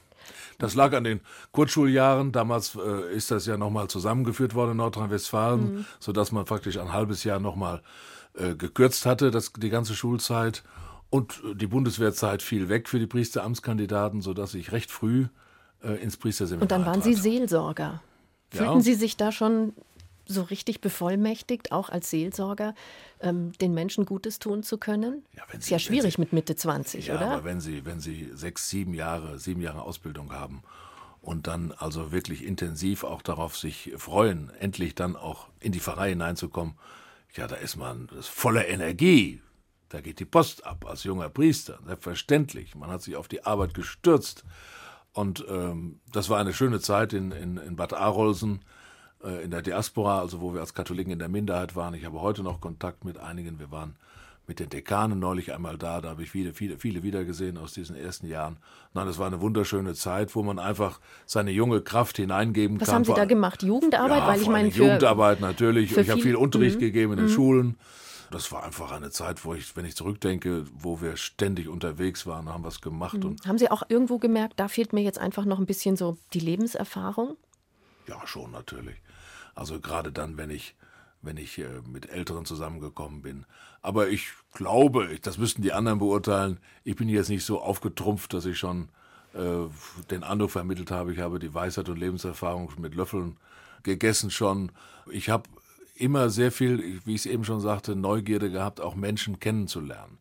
Das 0.58 0.75
lag 0.75 0.94
an 0.94 1.03
den 1.03 1.22
Kurzschuljahren. 1.51 2.32
Damals 2.32 2.75
äh, 2.75 3.15
ist 3.15 3.32
das 3.32 3.46
ja 3.46 3.58
nochmal 3.58 3.88
zusammengeführt 3.88 4.55
worden 4.55 4.72
in 4.72 4.77
Nordrhein-Westfalen, 4.77 5.75
mhm. 5.75 5.86
sodass 6.00 6.32
man 6.32 6.46
praktisch 6.46 6.77
ein 6.77 6.94
halbes 6.94 7.24
Jahr 7.24 7.39
nochmal 7.39 7.82
äh, 8.34 8.55
gekürzt 8.55 9.05
hatte, 9.05 9.32
das, 9.32 9.53
die 9.53 9.70
ganze 9.70 9.96
Schulzeit. 9.96 10.63
Und 11.10 11.41
äh, 11.44 11.55
die 11.55 11.67
Bundeswehrzeit 11.67 12.41
fiel 12.41 12.70
weg 12.70 12.89
für 12.89 13.00
die 13.00 13.08
Priesteramtskandidaten, 13.08 14.22
sodass 14.22 14.53
ich 14.53 14.72
recht 14.72 14.91
früh 14.91 15.27
äh, 15.84 16.01
ins 16.01 16.17
Priesterseminar 16.17 16.63
Und 16.63 16.72
dann 16.72 16.86
waren. 16.86 17.01
Sie 17.01 17.13
Seelsorger. 17.13 18.01
Fühlten 18.50 18.77
ja. 18.77 18.82
Sie 18.82 18.94
sich 18.94 19.17
da 19.17 19.32
schon 19.32 19.74
so 20.25 20.41
richtig 20.44 20.82
bevollmächtigt, 20.82 21.72
auch 21.72 21.89
als 21.89 22.10
Seelsorger, 22.10 22.74
ähm, 23.22 23.53
den 23.60 23.74
Menschen 23.74 24.05
Gutes 24.05 24.39
tun 24.39 24.63
zu 24.63 24.77
können? 24.77 25.24
Ja, 25.36 25.44
Sie, 25.51 25.58
ist 25.58 25.70
ja 25.70 25.79
schwierig 25.79 26.15
Sie, 26.15 26.22
mit 26.22 26.34
Mitte 26.34 26.55
20, 26.55 27.08
ja, 27.08 27.15
oder? 27.15 27.32
Aber 27.32 27.44
wenn 27.44 27.62
Sie, 27.62 27.86
wenn 27.86 28.00
Sie 28.00 28.32
sechs, 28.34 28.70
sieben 28.70 28.94
Jahre, 28.94 29.39
sieben 29.39 29.62
Jahre 29.62 29.82
Ausbildung 29.82 30.34
haben 30.34 30.63
und 31.22 31.48
dann 31.48 31.72
also 31.72 32.12
wirklich 32.12 32.44
intensiv 32.44 33.03
auch 33.03 33.22
darauf 33.22 33.58
sich 33.58 33.94
freuen, 33.98 34.51
endlich 34.60 34.96
dann 34.96 35.15
auch 35.15 35.48
in 35.60 35.72
die 35.72 35.79
Pfarrei 35.79 36.10
hineinzukommen, 36.10 36.75
ja, 37.36 37.48
da 37.48 37.55
ist 37.55 37.75
man 37.75 38.10
ist 38.17 38.29
voller 38.29 38.67
Energie. 38.67 39.41
Da 39.89 40.01
geht 40.01 40.20
die 40.20 40.25
Post 40.25 40.65
ab 40.65 40.86
als 40.88 41.03
junger 41.03 41.29
Priester, 41.29 41.79
selbstverständlich. 41.86 42.75
Man 42.75 42.89
hat 42.89 43.01
sich 43.01 43.15
auf 43.15 43.27
die 43.27 43.46
Arbeit 43.46 43.74
gestürzt. 43.74 44.44
Und 45.13 45.46
ähm, 45.48 46.00
das 46.12 46.29
war 46.29 46.39
eine 46.39 46.53
schöne 46.53 46.82
Zeit 46.82 47.13
in, 47.13 47.32
in, 47.32 47.58
in 47.58 47.75
Bad 47.75 47.94
Arolsen 47.94 48.62
in 49.44 49.52
der 49.52 49.62
Diaspora, 49.62 50.20
also 50.20 50.42
wo 50.42 50.54
wir 50.54 50.62
als 50.62 50.74
Katholiken 50.74 51.12
in 51.12 51.20
der 51.20 51.30
Minderheit 51.30 51.76
waren. 51.76 51.94
Ich 51.94 52.06
habe 52.06 52.22
heute 52.22 52.44
noch 52.44 52.62
Kontakt 52.62 53.06
mit 53.06 53.18
einigen. 53.18 53.60
Wir 53.60 53.72
waren 53.72 53.96
mit 54.48 54.60
den 54.60 54.70
Dekanen 54.70 55.20
neulich 55.20 55.54
einmal 55.54 55.78
da, 55.78 56.02
da 56.02 56.10
habe 56.10 56.24
ich 56.24 56.32
viele, 56.32 56.54
viele, 56.54 56.78
viele 56.78 57.04
wiedergesehen 57.04 57.58
aus 57.58 57.74
diesen 57.74 57.96
ersten 57.96 58.28
Jahren. 58.28 58.58
Nein, 58.94 59.08
es 59.08 59.18
war 59.18 59.28
eine 59.28 59.42
wunderschöne 59.42 59.94
Zeit, 59.96 60.36
wo 60.36 60.44
man 60.44 60.60
einfach 60.60 61.00
seine 61.26 61.52
junge 61.52 61.82
Kraft 61.82 62.18
hineingeben 62.18 62.80
Was 62.80 62.88
kann. 62.88 62.94
Was 63.02 63.10
haben 63.10 63.16
Sie 63.16 63.20
da 63.20 63.26
gemacht? 63.26 63.64
Jugendarbeit? 63.64 64.20
Ja, 64.20 64.28
Weil 64.28 64.42
ich 64.42 64.48
meine, 64.48 64.70
Jugendarbeit 64.70 65.40
natürlich. 65.40 65.96
Ich 65.98 66.10
habe 66.10 66.22
viel 66.22 66.36
Unterricht 66.36 66.78
mhm. 66.78 66.82
gegeben 66.82 67.14
in 67.14 67.18
den 67.18 67.28
mhm. 67.28 67.32
Schulen. 67.32 67.78
Das 68.32 68.52
war 68.52 68.64
einfach 68.64 68.92
eine 68.92 69.12
Zeit, 69.12 69.46
wo 69.46 69.54
ich, 69.54 69.76
wenn 69.76 69.86
ich 69.86 69.96
zurückdenke, 69.96 70.66
wo 70.74 71.00
wir 71.00 71.16
ständig 71.16 71.68
unterwegs 71.68 72.26
waren, 72.26 72.50
haben 72.50 72.64
was 72.64 72.82
gemacht. 72.82 73.24
Mhm. 73.24 73.38
haben 73.48 73.58
Sie 73.58 73.70
auch 73.70 73.84
irgendwo 73.88 74.18
gemerkt, 74.18 74.60
da 74.60 74.68
fehlt 74.68 74.94
mir 74.94 75.02
jetzt 75.02 75.20
einfach 75.20 75.46
noch 75.46 75.60
ein 75.60 75.66
bisschen 75.66 75.96
so 75.96 76.18
die 76.34 76.40
Lebenserfahrung? 76.40 77.38
Ja, 78.08 78.26
schon 78.26 78.52
natürlich. 78.52 78.96
Also 79.56 79.80
gerade 79.80 80.12
dann, 80.12 80.38
wenn 80.38 80.50
ich, 80.50 80.76
wenn 81.22 81.38
ich 81.38 81.58
äh, 81.58 81.82
mit 81.88 82.10
Älteren 82.10 82.46
zusammengekommen 82.46 83.22
bin. 83.22 83.46
Aber 83.82 84.10
ich 84.10 84.30
glaube, 84.54 85.18
das 85.22 85.38
müssten 85.38 85.62
die 85.62 85.74
anderen 85.74 86.00
beurteilen, 86.00 86.60
ich 86.84 86.96
bin 86.96 87.10
jetzt 87.10 87.30
nicht 87.30 87.46
so 87.46 87.62
aufgetrumpft, 87.62 88.34
dass 88.34 88.46
ich 88.46 88.58
schon 88.58 88.90
äh, 89.34 89.68
den 90.12 90.24
Eindruck 90.24 90.52
vermittelt 90.52 90.92
habe, 90.92 91.14
ich 91.14 91.20
habe 91.20 91.40
die 91.40 91.54
Weisheit 91.54 91.90
und 91.90 91.98
Lebenserfahrung 91.98 92.72
mit 92.78 92.96
Löffeln 92.96 93.38
gegessen 93.84 94.30
schon. 94.30 94.72
Ich 95.10 95.30
habe 95.30 95.44
immer 95.96 96.30
sehr 96.30 96.52
viel, 96.52 97.02
wie 97.06 97.16
ich 97.16 97.22
es 97.22 97.26
eben 97.26 97.46
schon 97.46 97.62
sagte, 97.62 97.96
Neugierde 97.96 98.52
gehabt, 98.52 98.82
auch 98.82 98.96
Menschen 98.96 99.40
kennenzulernen. 99.40 100.18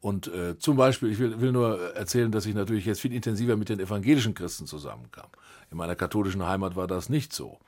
Und 0.00 0.26
äh, 0.26 0.58
zum 0.58 0.76
Beispiel, 0.76 1.10
ich 1.10 1.18
will, 1.18 1.40
will 1.40 1.52
nur 1.52 1.94
erzählen, 1.94 2.30
dass 2.30 2.44
ich 2.44 2.54
natürlich 2.54 2.84
jetzt 2.84 3.00
viel 3.00 3.14
intensiver 3.14 3.56
mit 3.56 3.70
den 3.70 3.80
evangelischen 3.80 4.34
Christen 4.34 4.66
zusammenkam. 4.66 5.28
In 5.70 5.78
meiner 5.78 5.96
katholischen 5.96 6.46
Heimat 6.46 6.76
war 6.76 6.86
das 6.86 7.08
nicht 7.08 7.32
so. 7.32 7.58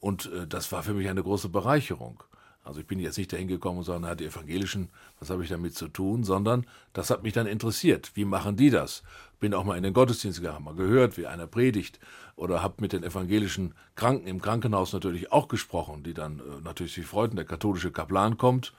Und 0.00 0.32
äh, 0.32 0.46
das 0.46 0.72
war 0.72 0.82
für 0.82 0.94
mich 0.94 1.08
eine 1.08 1.22
große 1.22 1.48
Bereicherung. 1.48 2.22
Also 2.62 2.80
ich 2.80 2.86
bin 2.86 3.00
jetzt 3.00 3.16
nicht 3.16 3.32
dahin 3.32 3.48
gekommen 3.48 3.78
und 3.78 3.84
sage, 3.84 4.00
na, 4.00 4.14
die 4.14 4.26
Evangelischen, 4.26 4.90
was 5.18 5.30
habe 5.30 5.42
ich 5.42 5.48
damit 5.48 5.74
zu 5.74 5.88
tun, 5.88 6.24
sondern 6.24 6.66
das 6.92 7.10
hat 7.10 7.22
mich 7.22 7.32
dann 7.32 7.46
interessiert. 7.46 8.12
Wie 8.14 8.24
machen 8.24 8.56
die 8.56 8.70
das? 8.70 9.02
Bin 9.40 9.54
auch 9.54 9.64
mal 9.64 9.76
in 9.76 9.82
den 9.82 9.94
Gottesdienst 9.94 10.40
gegangen, 10.40 10.64
mal 10.64 10.74
gehört, 10.74 11.16
wie 11.16 11.26
einer 11.26 11.46
predigt 11.46 11.98
oder 12.36 12.62
habe 12.62 12.74
mit 12.78 12.92
den 12.92 13.02
evangelischen 13.02 13.74
Kranken 13.96 14.26
im 14.26 14.42
Krankenhaus 14.42 14.92
natürlich 14.92 15.32
auch 15.32 15.48
gesprochen, 15.48 16.02
die 16.02 16.14
dann 16.14 16.40
äh, 16.40 16.60
natürlich 16.62 16.94
sich 16.94 17.06
freuten, 17.06 17.36
der 17.36 17.46
katholische 17.46 17.90
Kaplan 17.90 18.36
kommt. 18.36 18.74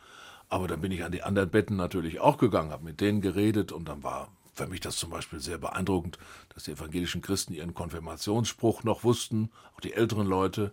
Aber 0.47 0.67
dann 0.67 0.81
bin 0.81 0.91
ich 0.91 1.03
an 1.03 1.11
die 1.11 1.23
anderen 1.23 1.49
Betten 1.49 1.75
natürlich 1.75 2.19
auch 2.19 2.37
gegangen, 2.37 2.71
habe 2.71 2.83
mit 2.83 3.01
denen 3.01 3.21
geredet 3.21 3.71
und 3.71 3.87
dann 3.87 4.03
war 4.03 4.27
für 4.53 4.67
mich 4.67 4.81
das 4.81 4.97
zum 4.97 5.09
Beispiel 5.09 5.39
sehr 5.39 5.57
beeindruckend, 5.57 6.17
dass 6.53 6.65
die 6.65 6.71
evangelischen 6.71 7.21
Christen 7.21 7.53
ihren 7.53 7.73
Konfirmationsspruch 7.73 8.83
noch 8.83 9.03
wussten, 9.03 9.49
auch 9.75 9.79
die 9.79 9.93
älteren 9.93 10.27
Leute. 10.27 10.71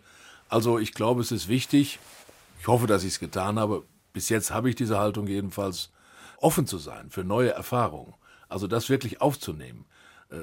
Also 0.48 0.78
ich 0.78 0.92
glaube, 0.94 1.20
es 1.20 1.32
ist 1.32 1.48
wichtig, 1.48 1.98
ich 2.60 2.66
hoffe, 2.66 2.86
dass 2.86 3.04
ich 3.04 3.14
es 3.14 3.20
getan 3.20 3.58
habe, 3.58 3.84
bis 4.12 4.28
jetzt 4.28 4.50
habe 4.50 4.68
ich 4.68 4.74
diese 4.74 4.98
Haltung 4.98 5.26
jedenfalls, 5.26 5.90
offen 6.38 6.66
zu 6.66 6.78
sein 6.78 7.10
für 7.10 7.24
neue 7.24 7.50
Erfahrungen. 7.50 8.14
Also 8.48 8.66
das 8.66 8.88
wirklich 8.88 9.20
aufzunehmen, 9.20 9.84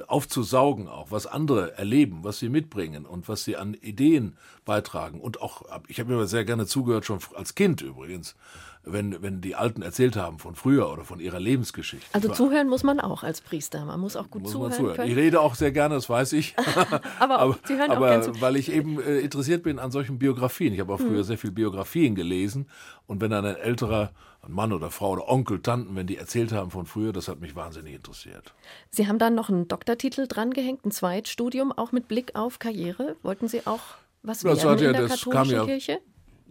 aufzusaugen 0.08 0.88
auch, 0.88 1.10
was 1.10 1.26
andere 1.26 1.76
erleben, 1.78 2.20
was 2.22 2.38
sie 2.38 2.48
mitbringen 2.48 3.06
und 3.06 3.28
was 3.28 3.44
sie 3.44 3.56
an 3.56 3.74
Ideen 3.74 4.36
beitragen. 4.64 5.20
Und 5.20 5.40
auch, 5.40 5.62
ich 5.86 6.00
habe 6.00 6.14
mir 6.14 6.26
sehr 6.26 6.44
gerne 6.44 6.66
zugehört, 6.66 7.04
schon 7.04 7.20
als 7.34 7.54
Kind 7.54 7.82
übrigens, 7.82 8.34
wenn, 8.82 9.20
wenn 9.20 9.40
die 9.40 9.54
Alten 9.56 9.82
erzählt 9.82 10.16
haben 10.16 10.38
von 10.38 10.54
früher 10.54 10.90
oder 10.90 11.04
von 11.04 11.20
ihrer 11.20 11.40
Lebensgeschichte. 11.40 12.06
Also 12.12 12.32
zuhören 12.32 12.68
muss 12.68 12.84
man 12.84 13.00
auch 13.00 13.24
als 13.24 13.40
Priester. 13.40 13.84
Man 13.84 14.00
muss 14.00 14.16
auch 14.16 14.30
gut 14.30 14.42
muss 14.42 14.52
zuhören, 14.52 14.72
zuhören. 14.72 14.96
Können. 14.96 15.10
Ich 15.10 15.16
rede 15.16 15.40
auch 15.40 15.56
sehr 15.56 15.72
gerne, 15.72 15.96
das 15.96 16.08
weiß 16.08 16.32
ich. 16.34 16.54
aber, 17.18 17.38
aber, 17.38 17.58
Sie 17.64 17.76
hören 17.76 17.90
aber 17.90 18.18
auch 18.18 18.22
zu. 18.22 18.40
weil 18.40 18.56
ich 18.56 18.72
eben 18.72 19.00
äh, 19.00 19.18
interessiert 19.18 19.64
bin 19.64 19.78
an 19.78 19.90
solchen 19.90 20.18
Biografien. 20.18 20.72
Ich 20.72 20.80
habe 20.80 20.94
auch 20.94 21.00
früher 21.00 21.18
mhm. 21.18 21.24
sehr 21.24 21.38
viel 21.38 21.50
Biografien 21.50 22.14
gelesen. 22.14 22.68
Und 23.06 23.20
wenn 23.20 23.30
dann 23.30 23.44
ein 23.44 23.56
älterer 23.56 24.12
ein 24.48 24.52
Mann 24.52 24.72
oder 24.72 24.90
Frau 24.90 25.12
oder 25.12 25.28
Onkel, 25.28 25.60
Tanten, 25.60 25.96
wenn 25.96 26.06
die 26.06 26.16
erzählt 26.16 26.52
haben 26.52 26.70
von 26.70 26.86
früher, 26.86 27.12
das 27.12 27.28
hat 27.28 27.40
mich 27.40 27.54
wahnsinnig 27.56 27.94
interessiert. 27.94 28.54
Sie 28.90 29.06
haben 29.08 29.18
dann 29.18 29.34
noch 29.34 29.48
einen 29.48 29.68
Doktortitel 29.68 30.26
drangehängt, 30.26 30.84
ein 30.84 30.90
Zweitstudium, 30.90 31.72
auch 31.72 31.92
mit 31.92 32.08
Blick 32.08 32.34
auf 32.34 32.58
Karriere. 32.58 33.16
Wollten 33.22 33.48
Sie 33.48 33.66
auch 33.66 33.80
was 34.22 34.40
das 34.40 34.64
werden 34.64 34.82
ja, 34.82 34.90
in 34.90 34.96
der 34.96 35.08
katholischen 35.08 35.54
ja, 35.54 35.64
Kirche? 35.64 36.00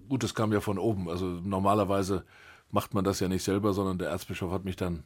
Gut, 0.08 0.24
das 0.24 0.34
kam 0.34 0.54
ja 0.54 0.62
von 0.62 0.78
oben. 0.78 1.10
Also 1.10 1.26
normalerweise 1.26 2.24
macht 2.72 2.94
man 2.94 3.04
das 3.04 3.20
ja 3.20 3.28
nicht 3.28 3.44
selber, 3.44 3.74
sondern 3.74 3.98
der 3.98 4.10
Erzbischof 4.10 4.52
hat 4.52 4.64
mich 4.64 4.76
dann 4.76 5.04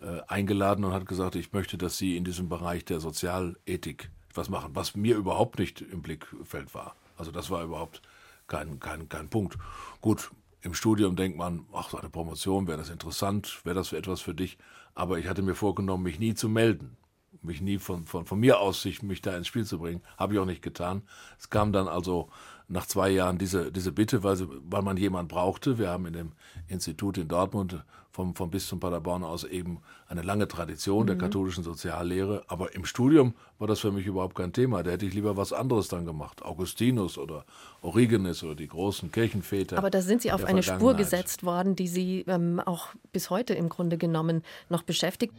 äh, 0.00 0.20
eingeladen 0.26 0.84
und 0.84 0.92
hat 0.92 1.06
gesagt, 1.06 1.36
ich 1.36 1.52
möchte, 1.52 1.78
dass 1.78 1.98
Sie 1.98 2.16
in 2.16 2.24
diesem 2.24 2.48
Bereich 2.48 2.84
der 2.84 3.00
Sozialethik 3.00 4.10
was 4.34 4.48
machen, 4.48 4.70
was 4.74 4.96
mir 4.96 5.16
überhaupt 5.16 5.58
nicht 5.58 5.80
im 5.80 6.02
Blickfeld 6.02 6.74
war. 6.74 6.96
Also 7.16 7.30
das 7.30 7.50
war 7.50 7.62
überhaupt 7.62 8.00
kein, 8.46 8.80
kein, 8.80 9.08
kein 9.08 9.28
Punkt. 9.28 9.56
Gut, 10.00 10.30
im 10.62 10.74
Studium 10.74 11.16
denkt 11.16 11.38
man, 11.38 11.66
ach, 11.72 11.90
so 11.90 11.98
eine 11.98 12.10
Promotion, 12.10 12.66
wäre 12.66 12.78
das 12.78 12.90
interessant, 12.90 13.60
wäre 13.64 13.74
das 13.74 13.88
für 13.88 13.96
etwas 13.96 14.20
für 14.20 14.34
dich. 14.34 14.58
Aber 14.94 15.18
ich 15.18 15.28
hatte 15.28 15.42
mir 15.42 15.54
vorgenommen, 15.54 16.02
mich 16.02 16.18
nie 16.18 16.34
zu 16.34 16.48
melden, 16.48 16.96
mich 17.42 17.60
nie 17.60 17.78
von, 17.78 18.06
von, 18.06 18.26
von 18.26 18.38
mir 18.38 18.60
aus 18.60 18.82
sich, 18.82 19.02
mich 19.02 19.22
da 19.22 19.36
ins 19.36 19.46
Spiel 19.46 19.64
zu 19.64 19.78
bringen. 19.78 20.02
Habe 20.18 20.34
ich 20.34 20.38
auch 20.40 20.46
nicht 20.46 20.62
getan. 20.62 21.02
Es 21.38 21.48
kam 21.48 21.72
dann 21.72 21.88
also 21.88 22.28
nach 22.68 22.86
zwei 22.86 23.10
Jahren 23.10 23.38
diese, 23.38 23.72
diese 23.72 23.92
Bitte, 23.92 24.22
weil, 24.22 24.38
weil 24.68 24.82
man 24.82 24.96
jemand 24.96 25.28
brauchte. 25.28 25.78
Wir 25.78 25.88
haben 25.88 26.06
in 26.06 26.12
dem 26.12 26.32
Institut 26.68 27.18
in 27.18 27.28
Dortmund 27.28 27.84
vom, 28.10 28.34
vom 28.34 28.50
Bistum 28.50 28.80
Paderborn 28.80 29.22
aus 29.24 29.44
eben 29.44 29.78
eine 30.08 30.22
lange 30.22 30.48
Tradition 30.48 31.02
mhm. 31.02 31.06
der 31.06 31.18
katholischen 31.18 31.64
Soziallehre. 31.64 32.42
Aber 32.48 32.74
im 32.74 32.84
Studium 32.84 33.34
war 33.58 33.68
das 33.68 33.80
für 33.80 33.92
mich 33.92 34.06
überhaupt 34.06 34.34
kein 34.34 34.52
Thema. 34.52 34.82
Da 34.82 34.92
hätte 34.92 35.06
ich 35.06 35.14
lieber 35.14 35.36
was 35.36 35.52
anderes 35.52 35.88
dann 35.88 36.04
gemacht. 36.04 36.44
Augustinus 36.44 37.18
oder 37.18 37.44
Origenes 37.82 38.42
oder 38.42 38.54
die 38.54 38.68
großen 38.68 39.12
Kirchenväter. 39.12 39.78
Aber 39.78 39.90
da 39.90 40.02
sind 40.02 40.22
Sie 40.22 40.32
auf 40.32 40.44
eine 40.44 40.62
Spur 40.62 40.94
gesetzt 40.94 41.44
worden, 41.44 41.76
die 41.76 41.88
Sie 41.88 42.24
ähm, 42.26 42.60
auch 42.60 42.88
bis 43.12 43.30
heute 43.30 43.54
im 43.54 43.68
Grunde 43.68 43.98
genommen 43.98 44.42
noch 44.68 44.82
beschäftigt. 44.82 45.34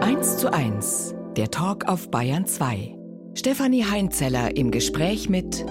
1 0.00 0.38
zu 0.38 0.52
1, 0.52 1.14
der 1.36 1.50
Talk 1.50 1.86
auf 1.86 2.10
Bayern 2.10 2.46
2. 2.46 2.96
Stefanie 3.34 3.84
Heinzeller 3.84 4.56
im 4.56 4.70
Gespräch 4.70 5.28
mit 5.28 5.64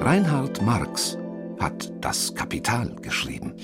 Reinhard 0.00 0.62
Marx 0.62 1.18
hat 1.60 1.92
das 2.00 2.34
Kapital 2.34 2.96
geschrieben. 2.96 3.54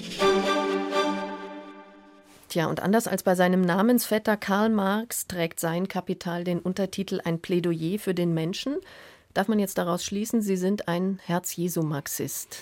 Tja, 2.51 2.67
und 2.67 2.83
anders 2.83 3.07
als 3.07 3.23
bei 3.23 3.37
seinem 3.37 3.61
Namensvetter 3.61 4.37
Karl 4.37 4.71
Marx 4.71 5.29
trägt 5.29 5.61
sein 5.61 5.87
Kapital 5.87 6.43
den 6.43 6.59
Untertitel 6.59 7.21
Ein 7.25 7.41
Plädoyer 7.41 8.01
für 8.01 8.13
den 8.13 8.35
Menschen. 8.35 8.75
Darf 9.35 9.47
man 9.47 9.61
jetzt 9.61 9.79
daraus 9.79 10.05
schließen, 10.05 10.43
Sie 10.43 10.57
sind 10.57 10.89
ein 10.89 11.21
Herz-Jesu-Marxist? 11.27 12.61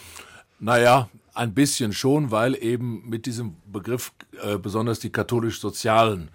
Naja, 0.60 1.08
ein 1.32 1.54
bisschen 1.54 1.94
schon, 1.94 2.30
weil 2.30 2.54
eben 2.62 3.08
mit 3.08 3.24
diesem 3.24 3.56
Begriff 3.64 4.12
äh, 4.42 4.58
besonders 4.58 4.98
die 4.98 5.10
katholisch-sozialen 5.10 6.30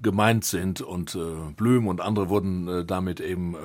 gemeint 0.00 0.46
sind 0.46 0.80
und 0.80 1.14
äh, 1.14 1.52
Blüm 1.56 1.88
und 1.88 2.00
andere 2.00 2.30
wurden 2.30 2.68
äh, 2.68 2.84
damit 2.86 3.20
eben 3.20 3.54
äh, 3.54 3.58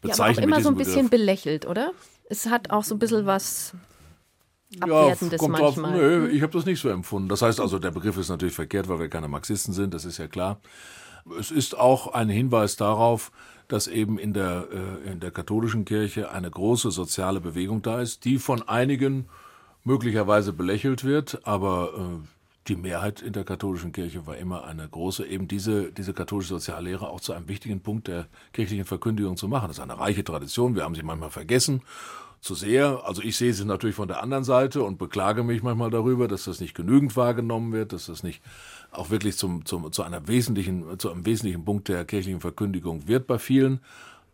bezeichnet. 0.00 0.38
Ja, 0.38 0.44
aber 0.44 0.54
auch 0.54 0.58
immer 0.58 0.62
so 0.62 0.68
ein 0.70 0.76
bisschen 0.76 1.10
belächelt, 1.10 1.66
oder? 1.66 1.92
es 2.32 2.46
hat 2.46 2.70
auch 2.70 2.82
so 2.82 2.94
ein 2.94 2.98
bisschen 2.98 3.26
was 3.26 3.74
Abwertendes 4.80 5.32
ja, 5.32 5.38
kommt 5.38 5.60
manchmal. 5.60 5.92
Drauf, 5.92 6.00
nö, 6.00 6.28
ich 6.28 6.42
habe 6.42 6.52
das 6.52 6.64
nicht 6.64 6.80
so 6.80 6.88
empfunden. 6.88 7.28
Das 7.28 7.42
heißt 7.42 7.60
also, 7.60 7.78
der 7.78 7.90
Begriff 7.90 8.16
ist 8.16 8.28
natürlich 8.28 8.54
verkehrt, 8.54 8.88
weil 8.88 9.00
wir 9.00 9.08
keine 9.08 9.28
Marxisten 9.28 9.72
sind, 9.72 9.94
das 9.94 10.04
ist 10.04 10.18
ja 10.18 10.28
klar. 10.28 10.60
Es 11.38 11.50
ist 11.50 11.78
auch 11.78 12.14
ein 12.14 12.28
Hinweis 12.28 12.76
darauf, 12.76 13.30
dass 13.68 13.86
eben 13.86 14.18
in 14.18 14.32
der, 14.32 14.66
äh, 14.72 15.12
in 15.12 15.20
der 15.20 15.30
katholischen 15.30 15.84
Kirche 15.84 16.30
eine 16.30 16.50
große 16.50 16.90
soziale 16.90 17.40
Bewegung 17.40 17.82
da 17.82 18.00
ist, 18.00 18.24
die 18.24 18.38
von 18.38 18.68
einigen 18.68 19.28
möglicherweise 19.84 20.52
belächelt 20.52 21.04
wird, 21.04 21.46
aber 21.46 21.92
äh, 21.96 22.26
die 22.68 22.76
Mehrheit 22.76 23.22
in 23.22 23.32
der 23.32 23.44
katholischen 23.44 23.92
Kirche 23.92 24.26
war 24.26 24.36
immer 24.36 24.64
eine 24.64 24.88
große, 24.88 25.26
eben 25.26 25.48
diese, 25.48 25.90
diese 25.90 26.12
katholische 26.12 26.54
Soziallehre 26.54 27.08
auch 27.08 27.20
zu 27.20 27.32
einem 27.32 27.48
wichtigen 27.48 27.80
Punkt 27.80 28.08
der 28.08 28.26
kirchlichen 28.52 28.84
Verkündigung 28.84 29.36
zu 29.36 29.48
machen. 29.48 29.68
Das 29.68 29.78
ist 29.78 29.82
eine 29.82 29.98
reiche 29.98 30.22
Tradition, 30.22 30.76
wir 30.76 30.84
haben 30.84 30.94
sie 30.94 31.02
manchmal 31.02 31.30
vergessen 31.30 31.82
zu 32.42 32.56
sehr. 32.56 33.02
Also 33.04 33.22
ich 33.22 33.36
sehe 33.36 33.54
sie 33.54 33.64
natürlich 33.64 33.94
von 33.94 34.08
der 34.08 34.22
anderen 34.22 34.42
Seite 34.44 34.82
und 34.82 34.98
beklage 34.98 35.44
mich 35.44 35.62
manchmal 35.62 35.90
darüber, 35.90 36.26
dass 36.26 36.44
das 36.44 36.60
nicht 36.60 36.74
genügend 36.74 37.16
wahrgenommen 37.16 37.72
wird, 37.72 37.92
dass 37.92 38.06
das 38.06 38.24
nicht 38.24 38.42
auch 38.90 39.10
wirklich 39.10 39.38
zum, 39.38 39.64
zum, 39.64 39.90
zu 39.92 40.02
einer 40.02 40.26
wesentlichen, 40.26 40.98
zu 40.98 41.10
einem 41.10 41.24
wesentlichen 41.24 41.64
Punkt 41.64 41.88
der 41.88 42.04
kirchlichen 42.04 42.40
Verkündigung 42.40 43.06
wird 43.06 43.28
bei 43.28 43.38
vielen. 43.38 43.80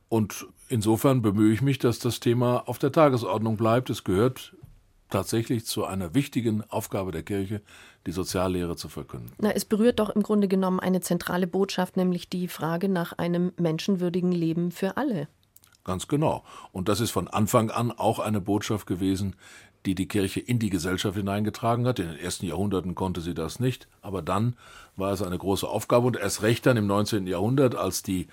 Und 0.09 0.47
insofern 0.69 1.21
bemühe 1.21 1.53
ich 1.53 1.61
mich, 1.61 1.79
dass 1.79 1.99
das 1.99 2.19
Thema 2.19 2.67
auf 2.67 2.79
der 2.79 2.93
Tagesordnung 2.93 3.59
bleibt. 3.59 3.91
Es 3.91 4.05
gehört 4.05 4.57
tatsächlich 5.11 5.67
zu 5.67 5.85
einer 5.85 6.15
wichtigen 6.15 6.63
Aufgabe 6.71 7.13
der 7.13 7.23
Kirche, 7.23 7.61
die 8.07 8.13
Soziallehre 8.13 8.77
zu 8.77 8.89
verkünden. 8.89 9.33
Na, 9.39 9.51
es 9.51 9.67
berührt 9.67 9.99
doch 9.99 10.09
im 10.09 10.23
Grunde 10.23 10.49
genommen 10.49 10.81
eine 10.81 11.03
zentrale 11.03 11.47
Botschaft, 11.47 11.99
nämlich 11.99 12.31
die 12.31 12.49
Frage 12.49 12.89
nach 12.89 13.13
einem 13.19 13.53
menschenwürdigen 13.59 14.33
Leben 14.33 14.71
für 14.71 14.97
alle. 14.97 15.29
Ganz 15.85 16.09
genau. 16.09 16.45
Und 16.73 16.89
das 16.89 17.01
ist 17.01 17.11
von 17.11 17.29
Anfang 17.29 17.71
an 17.71 17.93
auch 17.93 18.19
eine 18.19 18.41
Botschaft 18.41 18.87
gewesen, 18.87 19.37
die 19.87 19.95
die 19.95 20.09
Kirche 20.09 20.41
in 20.41 20.59
die 20.59 20.71
Gesellschaft 20.71 21.17
hineingetragen 21.17 21.87
hat. 21.87 21.99
In 21.99 22.09
den 22.09 22.19
ersten 22.19 22.47
Jahrhunderten 22.47 22.95
konnte 22.95 23.21
sie 23.21 23.35
das 23.35 23.61
nicht, 23.61 23.89
aber 24.03 24.23
dann 24.23 24.57
war 24.97 25.13
es 25.13 25.23
eine 25.23 25.39
große 25.39 25.67
Aufgabe 25.67 26.07
und 26.07 26.17
erst 26.17 26.43
recht 26.43 26.67
dann 26.67 26.77
im 26.77 26.87
19. 26.87 27.27
Jahrhundert, 27.27 27.75
als 27.75 28.03
die 28.03 28.29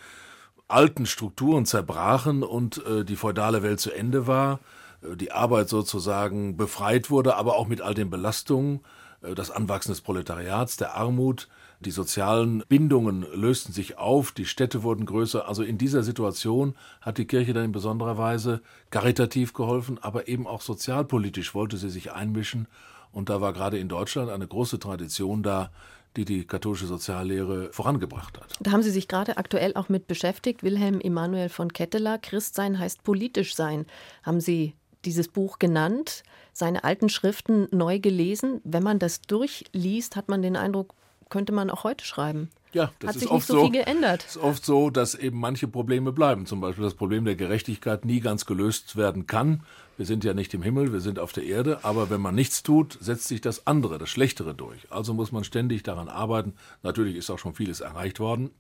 alten 0.67 1.05
Strukturen 1.05 1.65
zerbrachen 1.65 2.43
und 2.43 2.84
äh, 2.86 3.05
die 3.05 3.15
feudale 3.15 3.62
Welt 3.62 3.79
zu 3.79 3.91
Ende 3.91 4.27
war, 4.27 4.60
äh, 5.03 5.15
die 5.15 5.31
Arbeit 5.31 5.69
sozusagen 5.69 6.58
befreit 6.58 7.10
wurde, 7.10 7.36
aber 7.36 7.55
auch 7.55 7.67
mit 7.67 7.81
all 7.81 7.93
den 7.93 8.10
Belastungen, 8.10 8.81
äh, 9.21 9.36
das 9.36 9.51
Anwachsen 9.51 9.91
des 9.91 10.01
Proletariats, 10.01 10.77
der 10.77 10.95
Armut, 10.95 11.47
die 11.79 11.91
sozialen 11.91 12.63
Bindungen 12.67 13.25
lösten 13.33 13.73
sich 13.73 13.97
auf, 13.97 14.31
die 14.31 14.45
Städte 14.45 14.83
wurden 14.83 15.05
größer. 15.05 15.47
Also 15.47 15.63
in 15.63 15.77
dieser 15.77 16.03
Situation 16.03 16.75
hat 17.01 17.17
die 17.17 17.25
Kirche 17.25 17.53
dann 17.53 17.65
in 17.65 17.71
besonderer 17.71 18.17
Weise 18.17 18.61
karitativ 18.89 19.53
geholfen, 19.53 19.99
aber 20.01 20.27
eben 20.27 20.47
auch 20.47 20.61
sozialpolitisch 20.61 21.53
wollte 21.53 21.77
sie 21.77 21.89
sich 21.89 22.11
einmischen. 22.11 22.67
Und 23.11 23.29
da 23.29 23.41
war 23.41 23.53
gerade 23.53 23.77
in 23.77 23.89
Deutschland 23.89 24.29
eine 24.29 24.47
große 24.47 24.79
Tradition 24.79 25.43
da, 25.43 25.71
die 26.15 26.25
die 26.25 26.45
katholische 26.45 26.85
Soziallehre 26.85 27.71
vorangebracht 27.71 28.39
hat. 28.39 28.55
Da 28.61 28.71
haben 28.71 28.81
Sie 28.83 28.91
sich 28.91 29.07
gerade 29.07 29.38
aktuell 29.38 29.73
auch 29.75 29.89
mit 29.89 30.07
beschäftigt. 30.07 30.63
Wilhelm 30.63 31.01
Emanuel 31.01 31.49
von 31.49 31.73
Ketteler, 31.73 32.17
Christsein 32.17 32.79
heißt 32.79 33.03
politisch 33.03 33.55
sein. 33.55 33.85
Haben 34.23 34.39
Sie 34.39 34.75
dieses 35.03 35.27
Buch 35.27 35.59
genannt, 35.59 36.23
seine 36.53 36.83
alten 36.83 37.09
Schriften 37.09 37.67
neu 37.71 37.99
gelesen. 37.99 38.61
Wenn 38.63 38.83
man 38.83 38.99
das 38.99 39.21
durchliest, 39.21 40.15
hat 40.15 40.29
man 40.29 40.41
den 40.41 40.55
Eindruck, 40.55 40.95
könnte 41.29 41.51
man 41.53 41.69
auch 41.69 41.83
heute 41.83 42.05
schreiben. 42.05 42.49
Ja, 42.73 42.91
das 42.99 43.09
Hat 43.09 43.15
ist 43.15 43.21
sich 43.21 43.31
oft 43.31 43.38
nicht 43.39 43.47
so 43.47 43.53
so. 43.53 43.61
viel 43.61 43.71
geändert. 43.71 44.25
Es 44.27 44.35
ist 44.35 44.41
oft 44.41 44.65
so, 44.65 44.89
dass 44.89 45.15
eben 45.15 45.39
manche 45.39 45.67
Probleme 45.67 46.11
bleiben. 46.11 46.45
Zum 46.45 46.59
Beispiel 46.59 46.83
das 46.83 46.93
Problem 46.93 47.23
der 47.23 47.35
Gerechtigkeit 47.35 48.03
nie 48.03 48.19
ganz 48.19 48.45
gelöst 48.45 48.97
werden 48.97 49.27
kann. 49.27 49.63
Wir 49.95 50.05
sind 50.05 50.25
ja 50.25 50.33
nicht 50.33 50.53
im 50.53 50.61
Himmel, 50.61 50.91
wir 50.91 50.99
sind 50.99 51.19
auf 51.19 51.31
der 51.31 51.45
Erde, 51.45 51.85
aber 51.85 52.09
wenn 52.09 52.19
man 52.19 52.35
nichts 52.35 52.63
tut, 52.63 52.97
setzt 52.99 53.29
sich 53.29 53.39
das 53.39 53.65
andere, 53.65 53.97
das 53.97 54.09
Schlechtere 54.09 54.53
durch. 54.53 54.91
Also 54.91 55.13
muss 55.13 55.31
man 55.31 55.45
ständig 55.45 55.83
daran 55.83 56.09
arbeiten. 56.09 56.55
Natürlich 56.83 57.15
ist 57.15 57.29
auch 57.29 57.39
schon 57.39 57.55
vieles 57.55 57.79
erreicht 57.79 58.19
worden, 58.19 58.51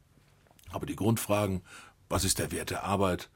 aber 0.71 0.85
die 0.85 0.95
Grundfragen, 0.95 1.61
was 2.07 2.23
ist 2.23 2.39
der 2.39 2.53
Wert 2.53 2.69
der 2.69 2.85
Arbeit? 2.85 3.29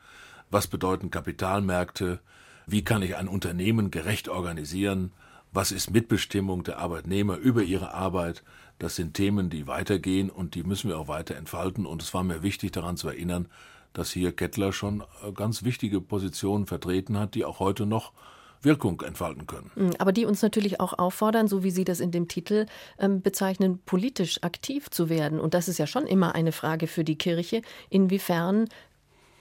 Was 0.49 0.67
bedeuten 0.67 1.11
Kapitalmärkte? 1.11 2.19
Wie 2.65 2.83
kann 2.85 3.01
ich 3.01 3.17
ein 3.17 3.27
Unternehmen 3.27 3.91
gerecht 3.91 4.29
organisieren? 4.29 5.11
Was 5.51 5.71
ist 5.71 5.89
Mitbestimmung 5.91 6.63
der 6.63 6.77
Arbeitnehmer 6.77 7.37
über 7.37 7.63
ihre 7.63 7.93
Arbeit? 7.93 8.43
Das 8.77 8.95
sind 8.95 9.15
Themen, 9.15 9.49
die 9.49 9.67
weitergehen 9.67 10.29
und 10.29 10.55
die 10.55 10.63
müssen 10.63 10.89
wir 10.89 10.99
auch 10.99 11.07
weiter 11.07 11.35
entfalten. 11.35 11.85
Und 11.85 12.03
es 12.03 12.13
war 12.13 12.23
mir 12.23 12.43
wichtig, 12.43 12.71
daran 12.71 12.97
zu 12.97 13.07
erinnern, 13.07 13.47
dass 13.93 14.11
hier 14.11 14.31
Kettler 14.31 14.71
schon 14.71 15.03
äh, 15.23 15.31
ganz 15.31 15.63
wichtige 15.63 16.01
Positionen 16.01 16.67
vertreten 16.67 17.17
hat, 17.17 17.33
die 17.33 17.45
auch 17.45 17.59
heute 17.59 17.85
noch 17.85 18.13
Wirkung 18.61 19.01
entfalten 19.01 19.47
können. 19.47 19.71
Mm, 19.75 19.89
Aber 19.99 20.11
die 20.11 20.25
uns 20.25 20.41
natürlich 20.41 20.79
auch 20.79 20.97
auffordern, 20.99 21.47
so 21.47 21.63
wie 21.63 21.71
Sie 21.71 21.83
das 21.83 21.99
in 21.99 22.11
dem 22.11 22.27
Titel 22.27 22.67
ähm, 22.99 23.21
bezeichnen, 23.21 23.79
politisch 23.85 24.43
aktiv 24.43 24.89
zu 24.89 25.09
werden. 25.09 25.39
Und 25.39 25.53
das 25.53 25.67
ist 25.67 25.79
ja 25.79 25.87
schon 25.87 26.05
immer 26.05 26.35
eine 26.35 26.51
Frage 26.51 26.87
für 26.87 27.03
die 27.03 27.17
Kirche. 27.17 27.61
Inwiefern 27.89 28.67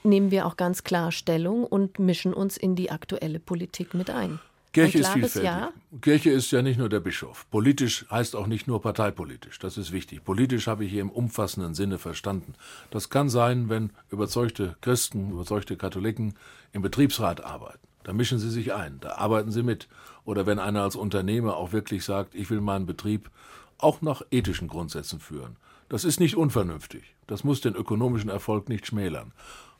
nehmen 0.03 0.31
wir 0.31 0.47
auch 0.47 0.57
ganz 0.57 0.83
klar 0.83 1.11
Stellung 1.11 1.65
und 1.65 1.99
mischen 1.99 2.33
uns 2.33 2.57
in 2.57 2.75
die 2.75 2.91
aktuelle 2.91 3.39
Politik 3.39 3.93
mit 3.93 4.09
ein? 4.09 4.39
Kirche 4.83 4.99
ist 4.99 5.09
vielfältig. 5.09 5.43
Ja? 5.43 5.73
Kirche 6.01 6.29
ist 6.31 6.51
ja 6.51 6.61
nicht 6.61 6.77
nur 6.77 6.89
der 6.89 6.99
Bischof. 6.99 7.45
Politisch 7.49 8.05
heißt 8.09 8.35
auch 8.35 8.47
nicht 8.47 8.67
nur 8.67 8.81
parteipolitisch. 8.81 9.59
Das 9.59 9.77
ist 9.77 9.91
wichtig. 9.91 10.23
Politisch 10.23 10.67
habe 10.67 10.85
ich 10.85 10.91
hier 10.91 11.01
im 11.01 11.09
umfassenden 11.09 11.73
Sinne 11.73 11.97
verstanden. 11.97 12.53
Das 12.91 13.09
kann 13.09 13.29
sein, 13.29 13.69
wenn 13.69 13.91
überzeugte 14.09 14.75
Christen, 14.81 15.31
überzeugte 15.31 15.77
Katholiken 15.77 16.35
im 16.71 16.81
Betriebsrat 16.81 17.43
arbeiten. 17.43 17.79
Da 18.03 18.13
mischen 18.13 18.39
sie 18.39 18.49
sich 18.49 18.73
ein, 18.73 18.99
da 19.01 19.15
arbeiten 19.15 19.51
sie 19.51 19.63
mit. 19.63 19.87
Oder 20.25 20.45
wenn 20.45 20.59
einer 20.59 20.83
als 20.83 20.95
Unternehmer 20.95 21.57
auch 21.57 21.71
wirklich 21.71 22.03
sagt, 22.03 22.35
ich 22.35 22.49
will 22.49 22.61
meinen 22.61 22.85
Betrieb 22.85 23.29
auch 23.77 24.01
nach 24.01 24.21
ethischen 24.31 24.67
Grundsätzen 24.67 25.19
führen. 25.19 25.57
Das 25.89 26.03
ist 26.03 26.19
nicht 26.19 26.35
unvernünftig. 26.35 27.15
Das 27.27 27.43
muss 27.43 27.61
den 27.61 27.75
ökonomischen 27.75 28.29
Erfolg 28.29 28.69
nicht 28.69 28.85
schmälern. 28.85 29.31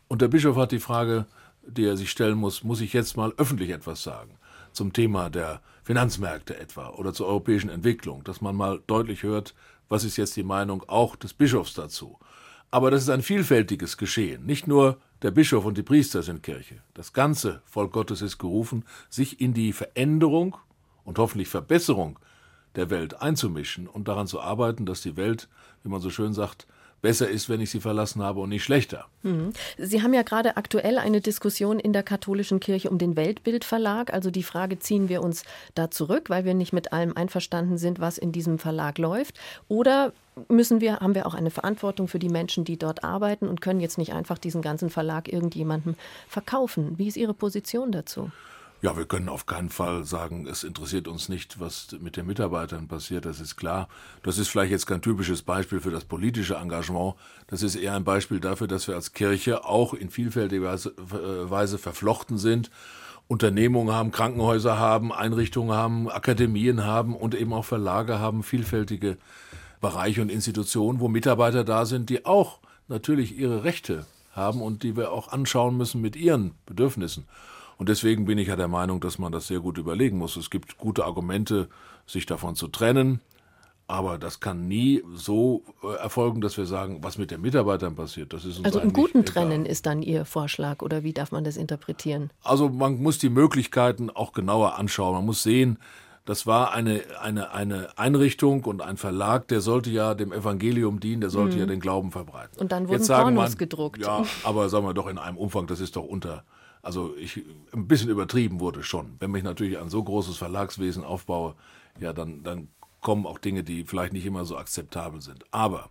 Und 0.07 0.21
der 0.21 0.27
Bischof 0.27 0.57
hat 0.57 0.71
die 0.71 0.79
Frage, 0.79 1.27
die 1.65 1.85
er 1.85 1.97
sich 1.97 2.09
stellen 2.09 2.37
muss, 2.37 2.63
muss 2.63 2.81
ich 2.81 2.93
jetzt 2.93 3.15
mal 3.15 3.33
öffentlich 3.37 3.69
etwas 3.69 4.01
sagen? 4.03 4.31
Zum 4.71 4.93
Thema 4.93 5.29
der 5.29 5.61
Finanzmärkte 5.83 6.57
etwa 6.57 6.89
oder 6.89 7.13
zur 7.13 7.27
europäischen 7.27 7.69
Entwicklung, 7.69 8.23
dass 8.23 8.41
man 8.41 8.55
mal 8.55 8.81
deutlich 8.87 9.23
hört, 9.23 9.55
was 9.87 10.03
ist 10.03 10.17
jetzt 10.17 10.35
die 10.35 10.43
Meinung 10.43 10.83
auch 10.87 11.15
des 11.15 11.33
Bischofs 11.33 11.73
dazu. 11.73 12.19
Aber 12.71 12.91
das 12.91 13.03
ist 13.03 13.09
ein 13.09 13.23
vielfältiges 13.23 13.97
Geschehen. 13.97 14.45
Nicht 14.45 14.67
nur 14.67 14.99
der 15.21 15.31
Bischof 15.31 15.65
und 15.65 15.77
die 15.77 15.83
Priester 15.83 16.21
sind 16.21 16.43
Kirche. 16.43 16.81
Das 16.93 17.13
ganze 17.13 17.61
Volk 17.65 17.91
Gottes 17.91 18.21
ist 18.21 18.37
gerufen, 18.37 18.85
sich 19.09 19.41
in 19.41 19.53
die 19.53 19.73
Veränderung 19.73 20.55
und 21.03 21.17
hoffentlich 21.17 21.47
Verbesserung 21.47 22.19
der 22.75 22.89
Welt 22.91 23.21
einzumischen 23.21 23.87
und 23.87 24.07
daran 24.07 24.27
zu 24.27 24.39
arbeiten, 24.39 24.85
dass 24.85 25.01
die 25.01 25.17
Welt, 25.17 25.49
wie 25.83 25.89
man 25.89 26.01
so 26.01 26.11
schön 26.11 26.33
sagt, 26.33 26.67
besser 27.01 27.29
ist, 27.29 27.49
wenn 27.49 27.61
ich 27.61 27.69
sie 27.69 27.79
verlassen 27.79 28.21
habe 28.21 28.39
und 28.39 28.49
nicht 28.49 28.63
schlechter. 28.63 29.05
Sie 29.77 30.01
haben 30.01 30.13
ja 30.13 30.23
gerade 30.23 30.57
aktuell 30.57 30.97
eine 30.97 31.21
Diskussion 31.21 31.79
in 31.79 31.93
der 31.93 32.03
katholischen 32.03 32.59
Kirche 32.59 32.89
um 32.89 32.97
den 32.97 33.15
Weltbildverlag. 33.15 34.13
Also 34.13 34.31
die 34.31 34.43
Frage, 34.43 34.79
ziehen 34.79 35.09
wir 35.09 35.21
uns 35.21 35.43
da 35.75 35.91
zurück, 35.91 36.29
weil 36.29 36.45
wir 36.45 36.53
nicht 36.53 36.73
mit 36.73 36.93
allem 36.93 37.15
einverstanden 37.15 37.77
sind, 37.77 37.99
was 37.99 38.17
in 38.17 38.31
diesem 38.31 38.59
Verlag 38.59 38.97
läuft? 38.97 39.39
Oder 39.67 40.13
müssen 40.47 40.81
wir, 40.81 40.97
haben 40.97 41.15
wir 41.15 41.25
auch 41.25 41.33
eine 41.33 41.51
Verantwortung 41.51 42.07
für 42.07 42.19
die 42.19 42.29
Menschen, 42.29 42.63
die 42.63 42.77
dort 42.77 43.03
arbeiten 43.03 43.47
und 43.47 43.61
können 43.61 43.79
jetzt 43.79 43.97
nicht 43.97 44.13
einfach 44.13 44.37
diesen 44.37 44.61
ganzen 44.61 44.89
Verlag 44.89 45.31
irgendjemandem 45.31 45.95
verkaufen? 46.27 46.97
Wie 46.97 47.07
ist 47.07 47.17
Ihre 47.17 47.33
Position 47.33 47.91
dazu? 47.91 48.31
Ja, 48.81 48.95
wir 48.95 49.03
können 49.03 49.27
auf 49.27 49.45
keinen 49.45 49.69
Fall 49.69 50.05
sagen, 50.05 50.47
es 50.47 50.63
interessiert 50.63 51.09
uns 51.09 51.27
nicht, 51.27 51.59
was 51.59 51.89
mit 51.99 52.15
den 52.15 52.25
Mitarbeitern 52.25 52.87
passiert, 52.87 53.25
das 53.25 53.41
ist 53.41 53.57
klar. 53.57 53.89
Das 54.23 54.37
ist 54.37 54.47
vielleicht 54.47 54.71
jetzt 54.71 54.85
kein 54.87 55.01
typisches 55.01 55.41
Beispiel 55.41 55.81
für 55.81 55.91
das 55.91 56.05
politische 56.05 56.55
Engagement. 56.55 57.15
Das 57.47 57.61
ist 57.61 57.75
eher 57.75 57.93
ein 57.93 58.05
Beispiel 58.05 58.39
dafür, 58.39 58.67
dass 58.67 58.87
wir 58.87 58.95
als 58.95 59.11
Kirche 59.11 59.65
auch 59.65 59.93
in 59.93 60.09
vielfältiger 60.09 60.63
Weise, 60.63 61.75
äh, 61.75 61.77
verflochten 61.77 62.37
sind. 62.37 62.71
Unternehmungen 63.27 63.93
haben, 63.93 64.11
Krankenhäuser 64.11 64.79
haben, 64.79 65.11
Einrichtungen 65.11 65.75
haben, 65.75 66.09
Akademien 66.09 66.85
haben 66.85 67.17
und 67.17 67.35
eben 67.35 67.51
auch 67.51 67.65
Verlage 67.65 68.19
haben, 68.19 68.43
vielfältige 68.43 69.17
Bereiche 69.81 70.21
und 70.21 70.31
Institutionen, 70.31 71.01
wo 71.01 71.09
Mitarbeiter 71.09 71.65
da 71.65 71.85
sind, 71.85 72.09
die 72.09 72.25
auch 72.25 72.59
natürlich 72.87 73.37
ihre 73.37 73.65
Rechte 73.65 74.05
haben 74.31 74.61
und 74.61 74.83
die 74.83 74.95
wir 74.95 75.11
auch 75.11 75.33
anschauen 75.33 75.75
müssen 75.75 75.99
mit 75.99 76.15
ihren 76.15 76.55
Bedürfnissen. 76.65 77.25
Und 77.79 77.87
deswegen 77.87 78.25
bin 78.25 78.37
ich 78.37 78.49
ja 78.49 78.57
der 78.57 78.67
Meinung, 78.67 78.99
dass 78.99 79.17
man 79.19 79.31
das 79.31 79.47
sehr 79.47 79.61
gut 79.61 79.77
überlegen 79.77 80.17
muss. 80.17 80.35
Es 80.35 80.49
gibt 80.49 80.77
gute 80.77 81.05
Argumente, 81.05 81.69
sich 82.05 82.25
davon 82.25 82.55
zu 82.55 82.67
trennen. 82.67 83.21
Aber 83.87 84.19
das 84.19 84.41
kann 84.41 84.67
nie 84.67 85.01
so 85.15 85.63
äh, 85.81 85.95
erfolgen, 85.95 86.41
dass 86.41 86.57
wir 86.57 86.65
sagen, 86.65 86.99
was 87.01 87.17
mit 87.17 87.31
den 87.31 87.41
Mitarbeitern 87.41 87.95
passiert. 87.95 88.33
Das 88.33 88.43
ist 88.43 88.57
uns 88.57 88.65
Also 88.65 88.81
im 88.81 88.91
guten 88.91 89.21
egal. 89.21 89.33
Trennen 89.33 89.65
ist 89.65 89.85
dann 89.85 90.03
Ihr 90.03 90.25
Vorschlag 90.25 90.81
oder 90.81 91.03
wie 91.03 91.13
darf 91.13 91.31
man 91.31 91.45
das 91.45 91.55
interpretieren? 91.55 92.29
Also 92.43 92.67
man 92.69 93.01
muss 93.01 93.17
die 93.17 93.29
Möglichkeiten 93.29 94.09
auch 94.09 94.33
genauer 94.33 94.77
anschauen. 94.77 95.15
Man 95.15 95.25
muss 95.25 95.41
sehen, 95.41 95.79
das 96.25 96.45
war 96.45 96.73
eine, 96.73 97.01
eine, 97.21 97.53
eine 97.53 97.97
Einrichtung 97.97 98.65
und 98.65 98.81
ein 98.81 98.97
Verlag, 98.97 99.47
der 99.47 99.61
sollte 99.61 99.89
ja 99.89 100.13
dem 100.15 100.33
Evangelium 100.33 100.99
dienen, 100.99 101.21
der 101.21 101.29
sollte 101.29 101.57
ja 101.57 101.65
den 101.65 101.79
Glauben 101.79 102.11
verbreiten. 102.11 102.57
Mhm. 102.57 102.61
Und 102.61 102.71
dann 102.73 102.89
wurden 102.89 103.07
Pornos 103.07 103.49
man, 103.51 103.57
gedruckt. 103.57 104.01
Ja, 104.05 104.23
aber 104.43 104.67
sagen 104.67 104.85
wir 104.85 104.93
doch 104.93 105.07
in 105.07 105.17
einem 105.17 105.37
Umfang, 105.37 105.65
das 105.65 105.79
ist 105.79 105.95
doch 105.95 106.03
unter 106.03 106.43
Also 106.81 107.15
ich, 107.17 107.43
ein 107.73 107.87
bisschen 107.87 108.09
übertrieben 108.09 108.59
wurde 108.59 108.83
schon. 108.83 109.15
Wenn 109.19 109.33
ich 109.35 109.43
natürlich 109.43 109.77
ein 109.77 109.89
so 109.89 110.03
großes 110.03 110.37
Verlagswesen 110.37 111.03
aufbaue, 111.03 111.55
ja, 111.99 112.13
dann, 112.13 112.43
dann 112.43 112.69
kommen 113.01 113.25
auch 113.25 113.39
Dinge, 113.39 113.63
die 113.63 113.83
vielleicht 113.83 114.13
nicht 114.13 114.25
immer 114.25 114.45
so 114.45 114.57
akzeptabel 114.57 115.21
sind. 115.21 115.43
Aber 115.51 115.89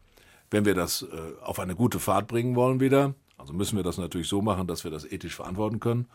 wenn 0.51 0.65
wir 0.65 0.75
das 0.75 1.03
äh, 1.03 1.43
auf 1.43 1.59
eine 1.59 1.75
gute 1.75 1.99
Fahrt 1.99 2.27
bringen 2.27 2.57
wollen 2.57 2.81
wieder, 2.81 3.15
also 3.37 3.53
müssen 3.53 3.77
wir 3.77 3.83
das 3.83 3.99
natürlich 3.99 4.29
so 4.29 4.43
machen, 4.43 4.67
dass 4.67 4.85
wir 4.85 4.91
das 4.91 5.05
ethisch 5.05 5.37
verantworten 5.37 5.81
können. 5.81 6.07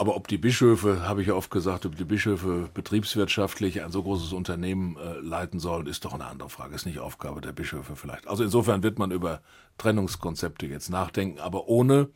Aber 0.00 0.14
ob 0.14 0.28
die 0.28 0.38
Bischöfe, 0.38 1.08
habe 1.08 1.22
ich 1.22 1.28
ja 1.28 1.34
oft 1.34 1.50
gesagt, 1.50 1.84
ob 1.84 1.96
die 1.96 2.04
Bischöfe 2.04 2.68
betriebswirtschaftlich 2.72 3.82
ein 3.82 3.90
so 3.90 4.04
großes 4.04 4.32
Unternehmen 4.32 4.96
äh, 4.96 5.18
leiten 5.18 5.58
sollen, 5.58 5.86
ist 5.86 6.04
doch 6.04 6.14
eine 6.14 6.26
andere 6.26 6.48
Frage. 6.48 6.74
Ist 6.76 6.86
nicht 6.86 7.00
Aufgabe 7.00 7.40
der 7.40 7.50
Bischöfe 7.50 7.96
vielleicht. 7.96 8.28
Also 8.28 8.44
insofern 8.44 8.84
wird 8.84 9.00
man 9.00 9.10
über 9.10 9.40
Trennungskonzepte 9.76 10.66
jetzt 10.66 10.88
nachdenken, 10.88 11.40
aber 11.40 11.66
ohne, 11.66 12.10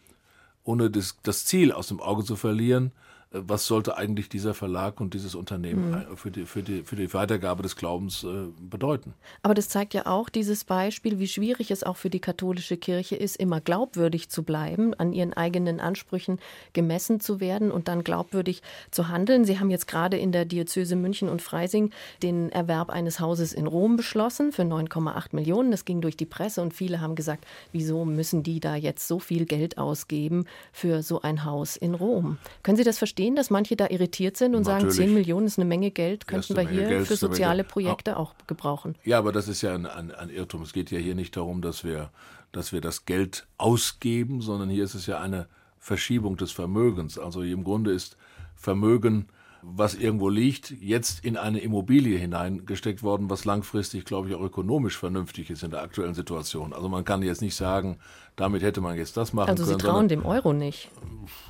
ohne 0.64 0.90
das, 0.90 1.16
das 1.22 1.44
Ziel 1.44 1.72
aus 1.72 1.88
dem 1.88 2.00
Auge 2.00 2.24
zu 2.24 2.36
verlieren, 2.36 2.92
was 3.32 3.66
sollte 3.66 3.96
eigentlich 3.96 4.28
dieser 4.28 4.54
Verlag 4.54 5.00
und 5.00 5.14
dieses 5.14 5.34
Unternehmen 5.34 5.90
mhm. 5.90 6.16
für, 6.16 6.30
die, 6.30 6.44
für, 6.44 6.62
die, 6.62 6.82
für 6.82 6.96
die 6.96 7.12
Weitergabe 7.14 7.62
des 7.62 7.76
Glaubens 7.76 8.24
äh, 8.24 8.48
bedeuten. 8.60 9.14
Aber 9.42 9.54
das 9.54 9.68
zeigt 9.68 9.94
ja 9.94 10.06
auch 10.06 10.28
dieses 10.28 10.64
Beispiel, 10.64 11.18
wie 11.18 11.28
schwierig 11.28 11.70
es 11.70 11.82
auch 11.82 11.96
für 11.96 12.10
die 12.10 12.20
katholische 12.20 12.76
Kirche 12.76 13.16
ist, 13.16 13.36
immer 13.36 13.60
glaubwürdig 13.60 14.28
zu 14.28 14.42
bleiben, 14.42 14.92
an 14.94 15.12
ihren 15.12 15.32
eigenen 15.32 15.80
Ansprüchen 15.80 16.38
gemessen 16.74 17.20
zu 17.20 17.40
werden 17.40 17.70
und 17.70 17.88
dann 17.88 18.04
glaubwürdig 18.04 18.62
zu 18.90 19.08
handeln. 19.08 19.44
Sie 19.44 19.58
haben 19.58 19.70
jetzt 19.70 19.88
gerade 19.88 20.18
in 20.18 20.30
der 20.32 20.44
Diözese 20.44 20.96
München 20.96 21.28
und 21.28 21.40
Freising 21.40 21.90
den 22.22 22.52
Erwerb 22.52 22.90
eines 22.90 23.18
Hauses 23.18 23.54
in 23.54 23.66
Rom 23.66 23.96
beschlossen 23.96 24.52
für 24.52 24.62
9,8 24.62 25.28
Millionen. 25.32 25.70
Das 25.70 25.84
ging 25.84 26.02
durch 26.02 26.16
die 26.16 26.26
Presse 26.26 26.60
und 26.60 26.74
viele 26.74 27.00
haben 27.00 27.14
gesagt, 27.14 27.46
wieso 27.72 28.04
müssen 28.04 28.42
die 28.42 28.60
da 28.60 28.76
jetzt 28.76 29.08
so 29.08 29.18
viel 29.18 29.46
Geld 29.46 29.78
ausgeben 29.78 30.44
für 30.72 31.02
so 31.02 31.22
ein 31.22 31.44
Haus 31.44 31.76
in 31.76 31.94
Rom? 31.94 32.36
Können 32.62 32.76
Sie 32.76 32.84
das 32.84 32.98
verstehen? 32.98 33.21
Verstehen, 33.22 33.36
dass 33.36 33.50
manche 33.50 33.76
da 33.76 33.88
irritiert 33.88 34.36
sind 34.36 34.54
und 34.54 34.66
Natürlich. 34.66 34.96
sagen, 34.96 35.08
10 35.08 35.14
Millionen 35.14 35.46
ist 35.46 35.58
eine 35.58 35.66
Menge 35.66 35.90
Geld, 35.90 36.26
könnten 36.26 36.56
wir 36.56 36.68
hier 36.68 36.88
Geld, 36.88 37.06
für 37.06 37.16
soziale 37.16 37.64
Projekte 37.64 38.16
auch 38.16 38.34
gebrauchen. 38.46 38.96
Ja, 39.04 39.18
aber 39.18 39.32
das 39.32 39.48
ist 39.48 39.62
ja 39.62 39.74
ein, 39.74 39.86
ein, 39.86 40.10
ein, 40.12 40.30
Irrtum. 40.30 40.62
Es 40.62 40.72
geht 40.72 40.90
ja 40.90 40.98
hier 40.98 41.14
nicht 41.14 41.36
darum, 41.36 41.62
dass 41.62 41.84
wir, 41.84 42.10
dass 42.52 42.72
wir 42.72 42.80
das 42.80 43.06
Geld 43.06 43.46
ausgeben, 43.58 44.40
sondern 44.40 44.70
hier 44.70 44.84
ist 44.84 44.94
es 44.94 45.06
ja 45.06 45.20
eine 45.20 45.46
Verschiebung 45.78 46.36
des 46.36 46.52
Vermögens. 46.52 47.18
Also 47.18 47.42
im 47.42 47.64
Grunde 47.64 47.92
ist 47.92 48.16
Vermögen 48.54 49.28
was 49.62 49.94
irgendwo 49.94 50.28
liegt, 50.28 50.70
jetzt 50.80 51.24
in 51.24 51.36
eine 51.36 51.60
Immobilie 51.60 52.18
hineingesteckt 52.18 53.02
worden, 53.02 53.30
was 53.30 53.44
langfristig, 53.44 54.04
glaube 54.04 54.28
ich, 54.28 54.34
auch 54.34 54.40
ökonomisch 54.40 54.98
vernünftig 54.98 55.50
ist 55.50 55.62
in 55.62 55.70
der 55.70 55.82
aktuellen 55.82 56.14
Situation. 56.14 56.72
Also 56.72 56.88
man 56.88 57.04
kann 57.04 57.22
jetzt 57.22 57.42
nicht 57.42 57.54
sagen, 57.54 57.98
damit 58.34 58.62
hätte 58.62 58.80
man 58.80 58.96
jetzt 58.96 59.16
das 59.16 59.32
machen 59.32 59.50
also 59.50 59.62
können. 59.62 59.74
Also 59.74 59.86
Sie 59.86 59.90
trauen 59.92 60.08
dem 60.08 60.26
Euro 60.26 60.52
nicht. 60.52 60.90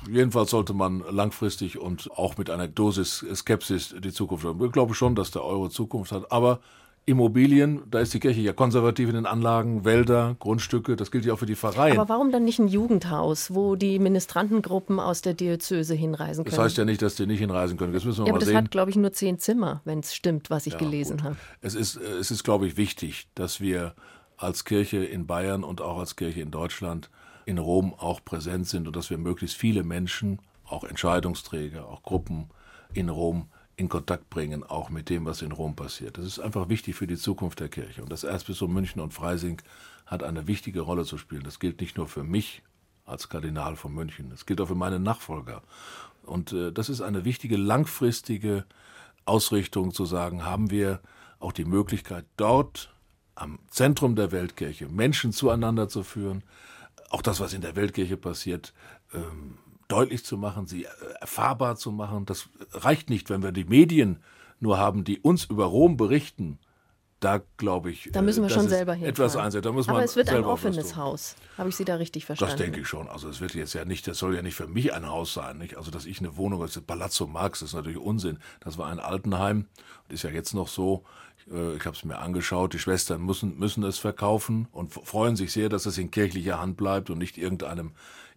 Jedenfalls 0.07 0.51
sollte 0.51 0.73
man 0.73 1.03
langfristig 1.09 1.79
und 1.79 2.11
auch 2.11 2.37
mit 2.37 2.51
einer 2.51 2.67
Dosis 2.67 3.25
Skepsis 3.33 3.95
die 3.97 4.13
Zukunft 4.13 4.45
haben. 4.45 4.63
Ich 4.63 4.71
glaube 4.71 4.93
schon, 4.93 5.15
dass 5.15 5.31
der 5.31 5.43
Euro 5.43 5.69
Zukunft 5.69 6.11
hat, 6.11 6.31
aber 6.31 6.59
Immobilien, 7.05 7.81
da 7.91 7.99
ist 7.99 8.13
die 8.13 8.19
Kirche 8.19 8.39
ja 8.39 8.53
konservativ 8.53 9.09
in 9.09 9.15
den 9.15 9.25
Anlagen, 9.25 9.83
Wälder, 9.83 10.37
Grundstücke, 10.39 10.95
das 10.95 11.11
gilt 11.11 11.25
ja 11.25 11.33
auch 11.33 11.39
für 11.39 11.45
die 11.45 11.55
Pfarreien. 11.55 11.97
Aber 11.97 12.07
warum 12.07 12.31
dann 12.31 12.45
nicht 12.45 12.59
ein 12.59 12.69
Jugendhaus, 12.69 13.53
wo 13.53 13.75
die 13.75 13.99
Ministrantengruppen 13.99 15.01
aus 15.01 15.21
der 15.21 15.33
Diözese 15.33 15.95
hinreisen 15.95 16.45
können? 16.45 16.55
Das 16.55 16.63
heißt 16.63 16.77
ja 16.77 16.85
nicht, 16.85 17.01
dass 17.01 17.15
die 17.15 17.25
nicht 17.25 17.39
hinreisen 17.39 17.77
können. 17.77 17.91
Das 17.91 18.05
müssen 18.05 18.19
wir 18.19 18.27
ja, 18.27 18.31
mal 18.31 18.37
aber 18.37 18.45
das 18.45 18.55
hat, 18.55 18.71
glaube 18.71 18.89
ich, 18.89 18.95
nur 18.95 19.11
zehn 19.11 19.37
Zimmer, 19.37 19.81
wenn 19.83 19.99
es 19.99 20.15
stimmt, 20.15 20.49
was 20.49 20.65
ich 20.65 20.73
ja, 20.73 20.79
gelesen 20.79 21.23
habe. 21.23 21.35
Es 21.59 21.75
ist, 21.75 21.97
es 21.97 22.31
ist, 22.31 22.43
glaube 22.45 22.67
ich, 22.67 22.77
wichtig, 22.77 23.27
dass 23.35 23.59
wir 23.59 23.95
als 24.37 24.63
Kirche 24.63 25.03
in 25.03 25.27
Bayern 25.27 25.65
und 25.65 25.81
auch 25.81 25.99
als 25.99 26.15
Kirche 26.15 26.39
in 26.39 26.51
Deutschland 26.51 27.09
in 27.45 27.57
Rom 27.57 27.93
auch 27.93 28.23
präsent 28.23 28.67
sind 28.67 28.87
und 28.87 28.95
dass 28.95 29.09
wir 29.09 29.17
möglichst 29.17 29.57
viele 29.57 29.83
Menschen, 29.83 30.39
auch 30.65 30.85
Entscheidungsträger, 30.85 31.85
auch 31.85 32.03
Gruppen 32.03 32.45
in 32.93 33.09
Rom 33.09 33.47
in 33.75 33.89
Kontakt 33.89 34.29
bringen, 34.29 34.63
auch 34.63 34.89
mit 34.89 35.09
dem, 35.09 35.25
was 35.25 35.41
in 35.41 35.51
Rom 35.51 35.75
passiert. 35.75 36.17
Das 36.17 36.25
ist 36.25 36.39
einfach 36.39 36.69
wichtig 36.69 36.95
für 36.95 37.07
die 37.07 37.17
Zukunft 37.17 37.59
der 37.59 37.69
Kirche. 37.69 38.03
Und 38.03 38.11
das 38.11 38.23
Erzbistum 38.23 38.73
München 38.73 39.01
und 39.01 39.13
Freising 39.13 39.61
hat 40.05 40.23
eine 40.23 40.47
wichtige 40.47 40.81
Rolle 40.81 41.05
zu 41.05 41.17
spielen. 41.17 41.43
Das 41.43 41.59
gilt 41.59 41.81
nicht 41.81 41.97
nur 41.97 42.07
für 42.07 42.23
mich 42.23 42.61
als 43.05 43.29
Kardinal 43.29 43.75
von 43.75 43.93
München, 43.93 44.29
das 44.29 44.45
gilt 44.45 44.61
auch 44.61 44.67
für 44.67 44.75
meine 44.75 44.99
Nachfolger. 44.99 45.61
Und 46.23 46.53
äh, 46.53 46.71
das 46.71 46.89
ist 46.89 47.01
eine 47.01 47.25
wichtige 47.25 47.57
langfristige 47.57 48.65
Ausrichtung 49.25 49.93
zu 49.93 50.05
sagen, 50.05 50.45
haben 50.45 50.71
wir 50.71 51.01
auch 51.39 51.51
die 51.51 51.65
Möglichkeit, 51.65 52.25
dort 52.37 52.93
am 53.35 53.59
Zentrum 53.69 54.15
der 54.15 54.31
Weltkirche 54.31 54.87
Menschen 54.87 55.33
zueinander 55.33 55.89
zu 55.89 56.03
führen, 56.03 56.43
auch 57.09 57.21
das, 57.21 57.39
was 57.39 57.53
in 57.53 57.61
der 57.61 57.75
Weltkirche 57.75 58.17
passiert, 58.17 58.73
ähm, 59.13 59.57
deutlich 59.93 60.25
zu 60.25 60.37
machen, 60.37 60.65
sie 60.67 60.85
äh, 60.85 60.89
erfahrbar 61.21 61.75
zu 61.75 61.91
machen. 61.91 62.25
Das 62.25 62.49
reicht 62.71 63.09
nicht, 63.09 63.29
wenn 63.29 63.43
wir 63.43 63.51
die 63.51 63.65
Medien 63.65 64.21
nur 64.59 64.77
haben, 64.77 65.03
die 65.03 65.19
uns 65.19 65.45
über 65.45 65.65
Rom 65.65 65.97
berichten. 65.97 66.59
Da 67.19 67.41
glaube 67.55 67.89
ich, 67.89 68.09
da 68.11 68.21
müssen 68.21 68.43
wir 68.43 68.49
schon 68.49 68.67
selber 68.67 68.95
hin. 68.95 69.07
Etwas 69.07 69.37
einsetzen. 69.37 69.63
Da 69.63 69.71
muss 69.71 69.87
Aber 69.87 69.99
man 69.99 70.03
es 70.03 70.17
wird 70.17 70.27
ein 70.27 70.43
offenes 70.43 70.97
Haus. 70.97 71.37
Habe 71.57 71.69
ich 71.69 71.75
Sie 71.77 71.85
da 71.85 71.95
richtig 71.95 72.25
verstanden? 72.25 72.51
Das 72.51 72.61
denke 72.61 72.81
ich 72.81 72.87
schon. 72.87 73.07
Also 73.07 73.29
es 73.29 73.39
wird 73.39 73.53
jetzt 73.53 73.73
ja 73.73 73.85
nicht, 73.85 74.05
das 74.07 74.17
soll 74.17 74.35
ja 74.35 74.41
nicht 74.41 74.55
für 74.55 74.67
mich 74.67 74.93
ein 74.93 75.07
Haus 75.07 75.33
sein. 75.33 75.57
Nicht? 75.57 75.77
Also 75.77 75.89
dass 75.89 76.05
ich 76.05 76.19
eine 76.19 76.35
Wohnung, 76.35 76.59
das 76.59 76.77
Palazzo 76.81 77.25
Marx, 77.25 77.61
ist 77.61 77.75
natürlich 77.75 77.97
Unsinn. 77.97 78.39
Das 78.59 78.77
war 78.77 78.87
ein 78.87 78.99
Altenheim 78.99 79.67
und 80.03 80.13
ist 80.13 80.23
ja 80.23 80.31
jetzt 80.31 80.53
noch 80.53 80.67
so. 80.67 81.05
Äh, 81.49 81.77
ich 81.77 81.85
habe 81.85 81.95
es 81.95 82.03
mir 82.03 82.17
angeschaut. 82.17 82.73
Die 82.73 82.79
Schwestern 82.79 83.25
müssen, 83.25 83.57
müssen 83.57 83.83
es 83.85 83.99
verkaufen 83.99 84.67
und 84.73 84.93
freuen 84.93 85.37
sich 85.37 85.53
sehr, 85.53 85.69
dass 85.69 85.85
es 85.85 85.97
in 85.97 86.11
kirchlicher 86.11 86.59
Hand 86.59 86.75
bleibt 86.75 87.09
und 87.09 87.19
nicht 87.19 87.37
irgendeinem 87.37 87.93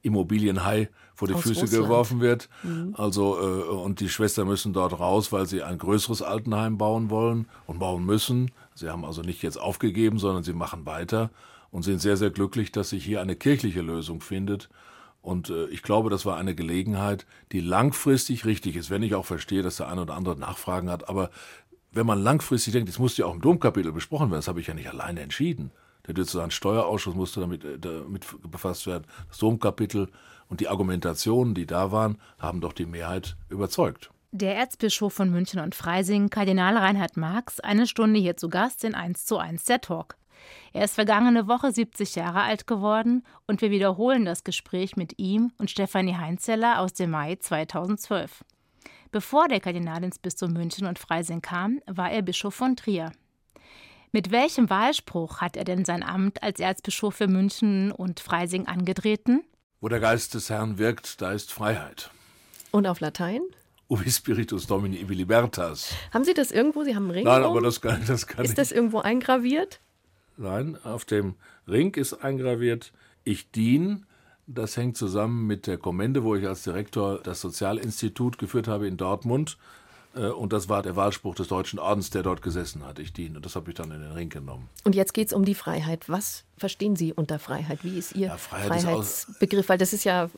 Immobilienhai 0.07 0.89
vor 1.15 1.29
die 1.29 1.35
Aus 1.35 1.43
Füße 1.43 1.63
Russland. 1.63 1.85
geworfen 1.85 2.21
wird. 2.21 2.49
Mhm. 2.63 2.95
Also 2.97 3.39
äh, 3.39 3.63
und 3.71 4.01
die 4.01 4.09
Schwestern 4.09 4.49
müssen 4.49 4.73
dort 4.73 4.99
raus, 4.99 5.33
weil 5.33 5.47
sie 5.47 5.63
ein 5.63 5.79
größeres 5.79 6.23
Altenheim 6.23 6.79
bauen 6.79 7.11
wollen 7.11 7.49
und 7.67 7.79
bauen 7.79 8.05
müssen. 8.05 8.51
Sie 8.75 8.89
haben 8.89 9.05
also 9.05 9.23
nicht 9.23 9.43
jetzt 9.43 9.59
aufgegeben, 9.61 10.19
sondern 10.19 10.45
sie 10.45 10.53
machen 10.53 10.87
weiter 10.87 11.31
und 11.71 11.83
sind 11.83 12.01
sehr 12.01 12.17
sehr 12.17 12.31
glücklich, 12.31 12.73
dass 12.73 12.91
sich 12.91 13.05
hier 13.05 13.21
eine 13.21 13.37
kirchliche 13.37 13.83
Lösung 13.83 14.21
findet. 14.21 14.69
Und 15.23 15.51
äh, 15.51 15.67
ich 15.67 15.83
glaube, 15.83 16.09
das 16.09 16.25
war 16.25 16.37
eine 16.37 16.55
Gelegenheit, 16.55 17.27
die 17.51 17.61
langfristig 17.61 18.45
richtig 18.45 18.77
ist, 18.77 18.91
wenn 18.91 19.03
ich 19.03 19.15
auch 19.17 19.25
verstehe, 19.27 19.63
dass 19.63 19.79
der 19.79 19.89
eine 19.89 20.03
oder 20.03 20.15
andere 20.15 20.37
Nachfragen 20.37 20.89
hat. 20.89 21.09
Aber 21.09 21.31
wenn 21.91 22.07
man 22.07 22.23
langfristig 22.23 22.73
denkt, 22.73 22.89
das 22.89 23.01
musste 23.01 23.23
ja 23.23 23.27
auch 23.27 23.35
im 23.35 23.41
Domkapitel 23.41 23.91
besprochen 23.91 24.31
werden, 24.31 24.39
das 24.39 24.49
habe 24.49 24.61
ich 24.61 24.69
ja 24.69 24.75
nicht 24.75 24.89
alleine 24.89 25.21
entschieden. 25.21 25.73
Der 26.07 26.15
Diözesansteuerausschuss 26.15 27.15
musste 27.15 27.41
damit, 27.41 27.65
äh, 27.65 27.79
damit 27.79 28.27
befasst 28.51 28.87
werden. 28.87 29.05
Das 29.29 29.39
Domkapitel 29.39 30.09
und 30.49 30.61
die 30.61 30.69
Argumentationen, 30.69 31.55
die 31.55 31.67
da 31.67 31.93
waren, 31.93 32.19
haben 32.39 32.61
doch 32.61 32.73
die 32.73 32.87
Mehrheit 32.87 33.37
überzeugt. 33.49 34.11
Der 34.33 34.57
Erzbischof 34.57 35.15
von 35.15 35.31
München 35.31 35.61
und 35.61 35.75
Freising, 35.75 36.29
Kardinal 36.29 36.77
Reinhard 36.77 37.17
Marx, 37.17 37.61
eine 37.61 37.87
Stunde 37.87 38.21
hier 38.21 38.37
zu 38.37 38.49
Gast 38.49 38.85
in 38.85 38.95
1 38.95 39.25
zu 39.25 39.39
1 39.39 39.65
der 39.65 39.81
Talk. 39.81 40.17
Er 40.73 40.85
ist 40.85 40.95
vergangene 40.95 41.49
Woche 41.49 41.73
70 41.73 42.17
Jahre 42.17 42.43
alt 42.43 42.67
geworden 42.67 43.25
und 43.47 43.63
wir 43.63 43.71
wiederholen 43.71 44.25
das 44.25 44.45
Gespräch 44.45 44.97
mit 44.97 45.19
ihm 45.19 45.53
und 45.59 45.71
Stefanie 45.71 46.17
Heinzeller 46.17 46.81
aus 46.81 46.93
dem 46.93 47.11
Mai 47.11 47.37
2012. 47.37 48.45
Bevor 49.11 49.49
der 49.49 49.61
Kardinal 49.61 50.05
ins 50.05 50.19
Bistum 50.19 50.53
München 50.53 50.87
und 50.87 50.99
Freising 50.99 51.41
kam, 51.41 51.81
war 51.87 52.11
er 52.11 52.23
Bischof 52.23 52.55
von 52.55 52.77
Trier. 52.77 53.13
Mit 54.13 54.31
welchem 54.31 54.71
Wahlspruch 54.71 55.41
hat 55.41 55.57
er 55.57 55.65
denn 55.65 55.85
sein 55.85 56.03
Amt 56.03 56.43
als 56.43 56.61
Erzbischof 56.61 57.15
für 57.15 57.29
München 57.29 57.93
und 57.93 58.21
Freising 58.21 58.67
angetreten? 58.67 59.43
Wo 59.81 59.89
der 59.89 60.01
Geist 60.01 60.35
des 60.35 60.49
Herrn 60.49 60.79
wirkt, 60.79 61.21
da 61.21 61.33
ist 61.33 61.53
Freiheit. 61.53 62.11
Und 62.71 62.87
auf 62.87 63.01
Latein? 63.01 63.43
Ubi 63.89 64.11
Spiritus 64.11 64.67
Domini 64.67 64.97
ibi 64.97 65.15
libertas. 65.15 65.95
Haben 66.13 66.25
Sie 66.25 66.35
das 66.35 66.51
irgendwo? 66.51 66.83
Sie 66.83 66.97
haben 66.97 67.05
einen 67.05 67.13
Ring? 67.13 67.25
Nein, 67.25 67.43
um? 67.43 67.51
aber 67.51 67.61
das 67.61 67.81
kann, 67.81 68.03
das 68.07 68.27
kann 68.27 68.45
Ist 68.45 68.53
ich. 68.53 68.57
das 68.57 68.73
irgendwo 68.73 68.99
eingraviert? 68.99 69.81
Nein, 70.37 70.77
auf 70.83 71.05
dem 71.05 71.35
Ring 71.69 71.95
ist 71.95 72.15
eingraviert, 72.15 72.93
ich 73.25 73.51
dien. 73.51 74.07
Das 74.49 74.77
hängt 74.77 74.97
zusammen 74.97 75.47
mit 75.47 75.67
der 75.67 75.77
Kommende, 75.79 76.23
wo 76.23 76.37
ich 76.37 76.47
als 76.47 76.63
Direktor 76.63 77.21
das 77.23 77.41
Sozialinstitut 77.41 78.39
geführt 78.39 78.69
habe 78.69 78.87
in 78.87 78.97
Dortmund. 78.97 79.57
Äh, 80.17 80.31
und 80.31 80.53
das 80.53 80.69
war 80.69 80.83
der 80.83 80.97
Wahlspruch 80.97 81.35
des 81.35 81.49
Deutschen 81.49 81.79
Ordens, 81.79 82.11
der 82.11 82.23
dort 82.23 82.43
gesessen 82.43 82.85
hat. 82.85 82.99
Ich 82.99 83.13
diene. 83.13 83.37
Und 83.37 83.47
das 83.47 83.57
habe 83.57 83.71
ich 83.71 83.77
dann 83.77 83.91
in 83.91 84.01
den 84.01 84.13
Ring 84.13 84.29
genommen. 84.29 84.69
Und 84.85 84.95
jetzt 84.95 85.15
geht 85.15 85.29
es 85.29 85.33
um 85.33 85.45
die 85.45 85.55
Freiheit. 85.55 86.09
Was 86.09 86.45
verstehen 86.57 86.97
Sie 86.97 87.13
unter 87.13 87.39
Freiheit? 87.39 87.81
Wie 87.83 87.99
ist 87.99 88.17
Ihr 88.17 88.29
ja, 88.29 88.37
Freiheit 88.37 88.83
Freiheitsbegriff? 88.83 89.69
Weil 89.69 89.79
das 89.79 89.93
ist 89.93 90.05
ja. 90.05 90.31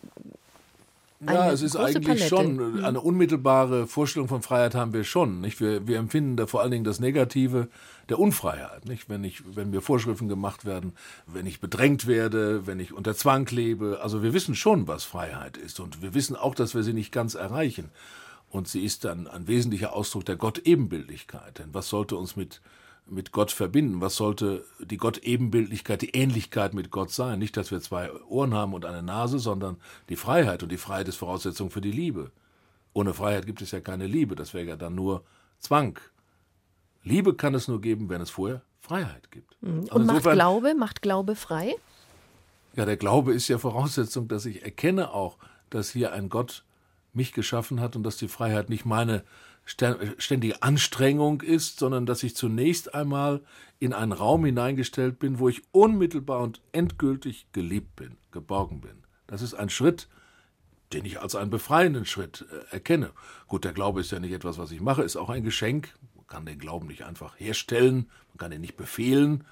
ja, 1.24 1.52
es 1.52 1.62
ist 1.62 1.76
eigentlich 1.76 2.06
Palette. 2.06 2.28
schon 2.28 2.76
mhm. 2.76 2.84
eine 2.84 3.00
unmittelbare 3.00 3.86
Vorstellung 3.86 4.28
von 4.28 4.42
Freiheit 4.42 4.74
haben 4.74 4.92
wir 4.92 5.04
schon. 5.04 5.40
Nicht? 5.40 5.60
Wir, 5.60 5.86
wir 5.86 5.98
empfinden 5.98 6.36
da 6.36 6.46
vor 6.46 6.60
allen 6.60 6.70
Dingen 6.70 6.84
das 6.84 7.00
Negative 7.00 7.68
der 8.08 8.18
Unfreiheit. 8.18 8.86
Nicht? 8.86 9.08
Wenn, 9.08 9.22
ich, 9.22 9.42
wenn 9.54 9.70
mir 9.70 9.80
Vorschriften 9.80 10.28
gemacht 10.28 10.64
werden, 10.64 10.94
wenn 11.26 11.46
ich 11.46 11.60
bedrängt 11.60 12.06
werde, 12.06 12.66
wenn 12.66 12.80
ich 12.80 12.92
unter 12.92 13.14
Zwang 13.14 13.46
lebe. 13.46 14.00
Also 14.02 14.22
wir 14.22 14.32
wissen 14.32 14.54
schon, 14.54 14.88
was 14.88 15.04
Freiheit 15.04 15.56
ist. 15.56 15.78
Und 15.78 16.02
wir 16.02 16.14
wissen 16.14 16.34
auch, 16.34 16.54
dass 16.54 16.74
wir 16.74 16.82
sie 16.82 16.94
nicht 16.94 17.12
ganz 17.12 17.34
erreichen. 17.34 17.90
Und 18.50 18.68
sie 18.68 18.84
ist 18.84 19.04
dann 19.04 19.26
ein 19.26 19.46
wesentlicher 19.46 19.92
Ausdruck 19.94 20.24
der 20.24 20.37
Gottebenbildlichkeit. 20.37 21.58
Denn 21.58 21.74
was 21.74 21.88
sollte 21.88 22.16
uns 22.16 22.37
mit 22.37 22.61
mit 23.11 23.32
Gott 23.32 23.50
verbinden? 23.50 24.00
Was 24.00 24.16
sollte 24.16 24.64
die 24.80 24.96
Gott-Ebenbildlichkeit, 24.96 26.02
die 26.02 26.11
Ähnlichkeit 26.11 26.74
mit 26.74 26.90
Gott 26.90 27.11
sein? 27.11 27.38
Nicht, 27.38 27.56
dass 27.56 27.70
wir 27.70 27.80
zwei 27.80 28.12
Ohren 28.24 28.54
haben 28.54 28.74
und 28.74 28.84
eine 28.84 29.02
Nase, 29.02 29.38
sondern 29.38 29.78
die 30.08 30.16
Freiheit. 30.16 30.62
Und 30.62 30.70
die 30.70 30.76
Freiheit 30.76 31.08
ist 31.08 31.16
Voraussetzung 31.16 31.70
für 31.70 31.80
die 31.80 31.90
Liebe. 31.90 32.30
Ohne 32.92 33.14
Freiheit 33.14 33.46
gibt 33.46 33.62
es 33.62 33.70
ja 33.70 33.80
keine 33.80 34.06
Liebe. 34.06 34.34
Das 34.34 34.54
wäre 34.54 34.66
ja 34.66 34.76
dann 34.76 34.94
nur 34.94 35.24
Zwang. 35.58 35.98
Liebe 37.02 37.34
kann 37.34 37.54
es 37.54 37.68
nur 37.68 37.80
geben, 37.80 38.08
wenn 38.08 38.20
es 38.20 38.30
vorher 38.30 38.62
Freiheit 38.80 39.30
gibt. 39.30 39.56
Mhm. 39.62 39.80
Also 39.82 39.94
und 39.94 40.06
macht 40.06 40.22
Glaube, 40.24 40.74
macht 40.74 41.02
Glaube 41.02 41.37
frei? 41.37 41.74
Ja, 42.74 42.84
der 42.84 42.96
Glaube 42.96 43.32
ist 43.32 43.48
ja 43.48 43.58
Voraussetzung, 43.58 44.28
dass 44.28 44.46
ich 44.46 44.62
erkenne 44.62 45.12
auch, 45.12 45.38
dass 45.70 45.90
hier 45.90 46.12
ein 46.12 46.28
Gott 46.28 46.64
mich 47.12 47.33
geschaffen 47.33 47.81
hat 47.81 47.97
und 47.97 48.03
dass 48.03 48.16
die 48.16 48.29
Freiheit 48.29 48.68
nicht 48.68 48.85
meine 48.85 49.25
ständige 49.64 50.62
Anstrengung 50.62 51.42
ist, 51.42 51.79
sondern 51.79 52.07
dass 52.07 52.23
ich 52.23 52.35
zunächst 52.35 52.94
einmal 52.94 53.42
in 53.79 53.92
einen 53.92 54.12
Raum 54.12 54.44
hineingestellt 54.44 55.18
bin, 55.18 55.38
wo 55.38 55.49
ich 55.49 55.62
unmittelbar 55.73 56.40
und 56.40 56.62
endgültig 56.73 57.47
geliebt 57.53 57.94
bin, 57.97 58.16
geborgen 58.33 58.81
bin. 58.81 59.03
Das 59.27 59.42
ist 59.42 59.55
ein 59.55 59.68
Schritt, 59.68 60.09
den 60.94 61.05
ich 61.05 61.21
als 61.21 61.35
einen 61.35 61.51
befreienden 61.51 62.07
Schritt 62.07 62.47
äh, 62.51 62.75
erkenne. 62.75 63.11
Gut, 63.47 63.64
der 63.64 63.75
Glaube 63.75 64.01
ist 64.01 64.11
ja 64.11 64.21
nicht 64.21 64.33
etwas, 64.33 64.57
was 64.57 64.71
ich 64.71 64.81
mache, 64.81 65.03
ist 65.03 65.16
auch 65.16 65.29
ein 65.29 65.44
Geschenk. 65.44 65.94
Man 66.16 66.27
kann 66.27 66.47
den 66.47 66.59
Glauben 66.59 66.87
nicht 66.87 67.05
einfach 67.05 67.38
herstellen, 67.38 68.09
man 68.31 68.38
kann 68.38 68.53
ihn 68.53 68.62
nicht 68.62 68.77
befehlen, 68.77 69.44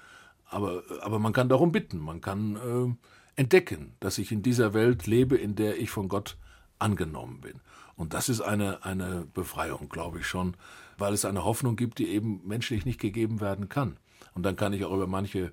aber, 0.49 0.83
aber 1.01 1.19
man 1.19 1.33
kann 1.33 1.49
darum 1.49 1.71
bitten, 1.71 1.99
man 1.99 2.21
kann 2.21 2.55
äh, 2.55 3.39
entdecken, 3.39 3.93
dass 3.99 4.17
ich 4.17 4.31
in 4.31 4.41
dieser 4.41 4.73
Welt 4.73 5.05
lebe, 5.05 5.37
in 5.37 5.55
der 5.55 5.79
ich 5.79 5.91
von 5.91 6.07
Gott 6.07 6.37
angenommen 6.79 7.41
bin. 7.41 7.61
Und 7.95 8.13
das 8.13 8.29
ist 8.29 8.41
eine, 8.41 8.83
eine 8.85 9.25
Befreiung, 9.33 9.89
glaube 9.89 10.19
ich 10.19 10.27
schon, 10.27 10.55
weil 10.97 11.13
es 11.13 11.25
eine 11.25 11.43
Hoffnung 11.43 11.75
gibt, 11.75 11.99
die 11.99 12.09
eben 12.09 12.41
menschlich 12.45 12.85
nicht 12.85 12.99
gegeben 12.99 13.41
werden 13.41 13.69
kann. 13.69 13.97
Und 14.33 14.43
dann 14.43 14.55
kann 14.55 14.73
ich 14.73 14.85
auch 14.85 14.93
über 14.93 15.07
manche, 15.07 15.51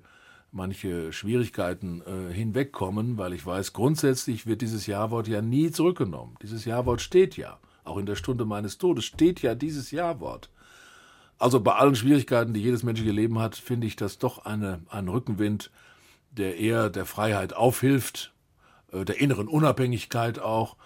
manche 0.51 1.11
Schwierigkeiten 1.11 2.01
äh, 2.01 2.33
hinwegkommen, 2.33 3.17
weil 3.17 3.33
ich 3.33 3.45
weiß, 3.45 3.73
grundsätzlich 3.73 4.45
wird 4.45 4.61
dieses 4.61 4.85
Ja-Wort 4.85 5.27
ja 5.27 5.41
nie 5.41 5.71
zurückgenommen. 5.71 6.35
Dieses 6.41 6.65
Ja-Wort 6.65 7.01
steht 7.01 7.35
ja. 7.35 7.59
Auch 7.83 7.97
in 7.97 8.05
der 8.05 8.15
Stunde 8.15 8.45
meines 8.45 8.77
Todes 8.77 9.05
steht 9.05 9.41
ja 9.41 9.55
dieses 9.55 9.91
Ja-Wort. 9.91 10.49
Also 11.37 11.59
bei 11.59 11.73
allen 11.73 11.95
Schwierigkeiten, 11.95 12.53
die 12.53 12.61
jedes 12.61 12.83
menschliche 12.83 13.11
Leben 13.11 13.39
hat, 13.39 13.55
finde 13.55 13.87
ich 13.87 13.95
das 13.95 14.17
doch 14.19 14.45
eine, 14.45 14.81
ein 14.89 15.07
Rückenwind, 15.07 15.71
der 16.31 16.57
eher 16.57 16.89
der 16.89 17.05
Freiheit 17.05 17.53
aufhilft, 17.53 18.33
äh, 18.91 19.03
der 19.03 19.19
inneren 19.19 19.47
Unabhängigkeit 19.47 20.39
auch, 20.39 20.77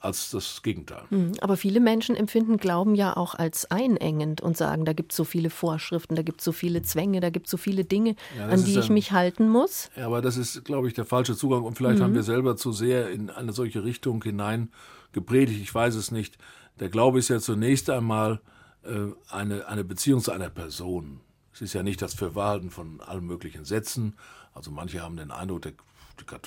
als 0.00 0.30
das 0.30 0.62
Gegenteil. 0.62 1.02
Hm, 1.08 1.32
aber 1.40 1.56
viele 1.56 1.80
Menschen 1.80 2.14
empfinden 2.14 2.58
Glauben 2.58 2.94
ja 2.94 3.16
auch 3.16 3.34
als 3.34 3.70
einengend 3.70 4.40
und 4.40 4.56
sagen, 4.56 4.84
da 4.84 4.92
gibt 4.92 5.12
es 5.12 5.16
so 5.16 5.24
viele 5.24 5.50
Vorschriften, 5.50 6.14
da 6.14 6.22
gibt 6.22 6.40
es 6.40 6.44
so 6.44 6.52
viele 6.52 6.82
Zwänge, 6.82 7.20
da 7.20 7.30
gibt 7.30 7.46
es 7.46 7.50
so 7.50 7.56
viele 7.56 7.84
Dinge, 7.84 8.14
ja, 8.36 8.46
an 8.46 8.64
die 8.64 8.78
ich 8.78 8.90
mich 8.90 9.12
halten 9.12 9.48
muss. 9.48 9.90
Ja, 9.96 10.06
aber 10.06 10.22
das 10.22 10.36
ist, 10.36 10.64
glaube 10.64 10.88
ich, 10.88 10.94
der 10.94 11.04
falsche 11.04 11.36
Zugang 11.36 11.62
und 11.62 11.76
vielleicht 11.76 11.98
mhm. 11.98 12.04
haben 12.04 12.14
wir 12.14 12.22
selber 12.22 12.56
zu 12.56 12.72
sehr 12.72 13.10
in 13.10 13.30
eine 13.30 13.52
solche 13.52 13.84
Richtung 13.84 14.22
hinein 14.22 14.70
gepredigt, 15.12 15.60
ich 15.60 15.74
weiß 15.74 15.94
es 15.96 16.10
nicht. 16.10 16.38
Der 16.78 16.88
Glaube 16.88 17.18
ist 17.18 17.28
ja 17.28 17.40
zunächst 17.40 17.90
einmal 17.90 18.40
äh, 18.84 19.12
eine, 19.30 19.66
eine 19.66 19.84
Beziehung 19.84 20.20
zu 20.20 20.30
einer 20.30 20.50
Person. 20.50 21.20
Es 21.52 21.60
ist 21.60 21.72
ja 21.72 21.82
nicht 21.82 22.00
das 22.00 22.14
Verwalten 22.14 22.70
von 22.70 23.00
allen 23.00 23.26
möglichen 23.26 23.64
Sätzen. 23.64 24.14
Also 24.54 24.70
manche 24.70 25.02
haben 25.02 25.16
den 25.16 25.32
Eindruck, 25.32 25.62
der 25.62 25.72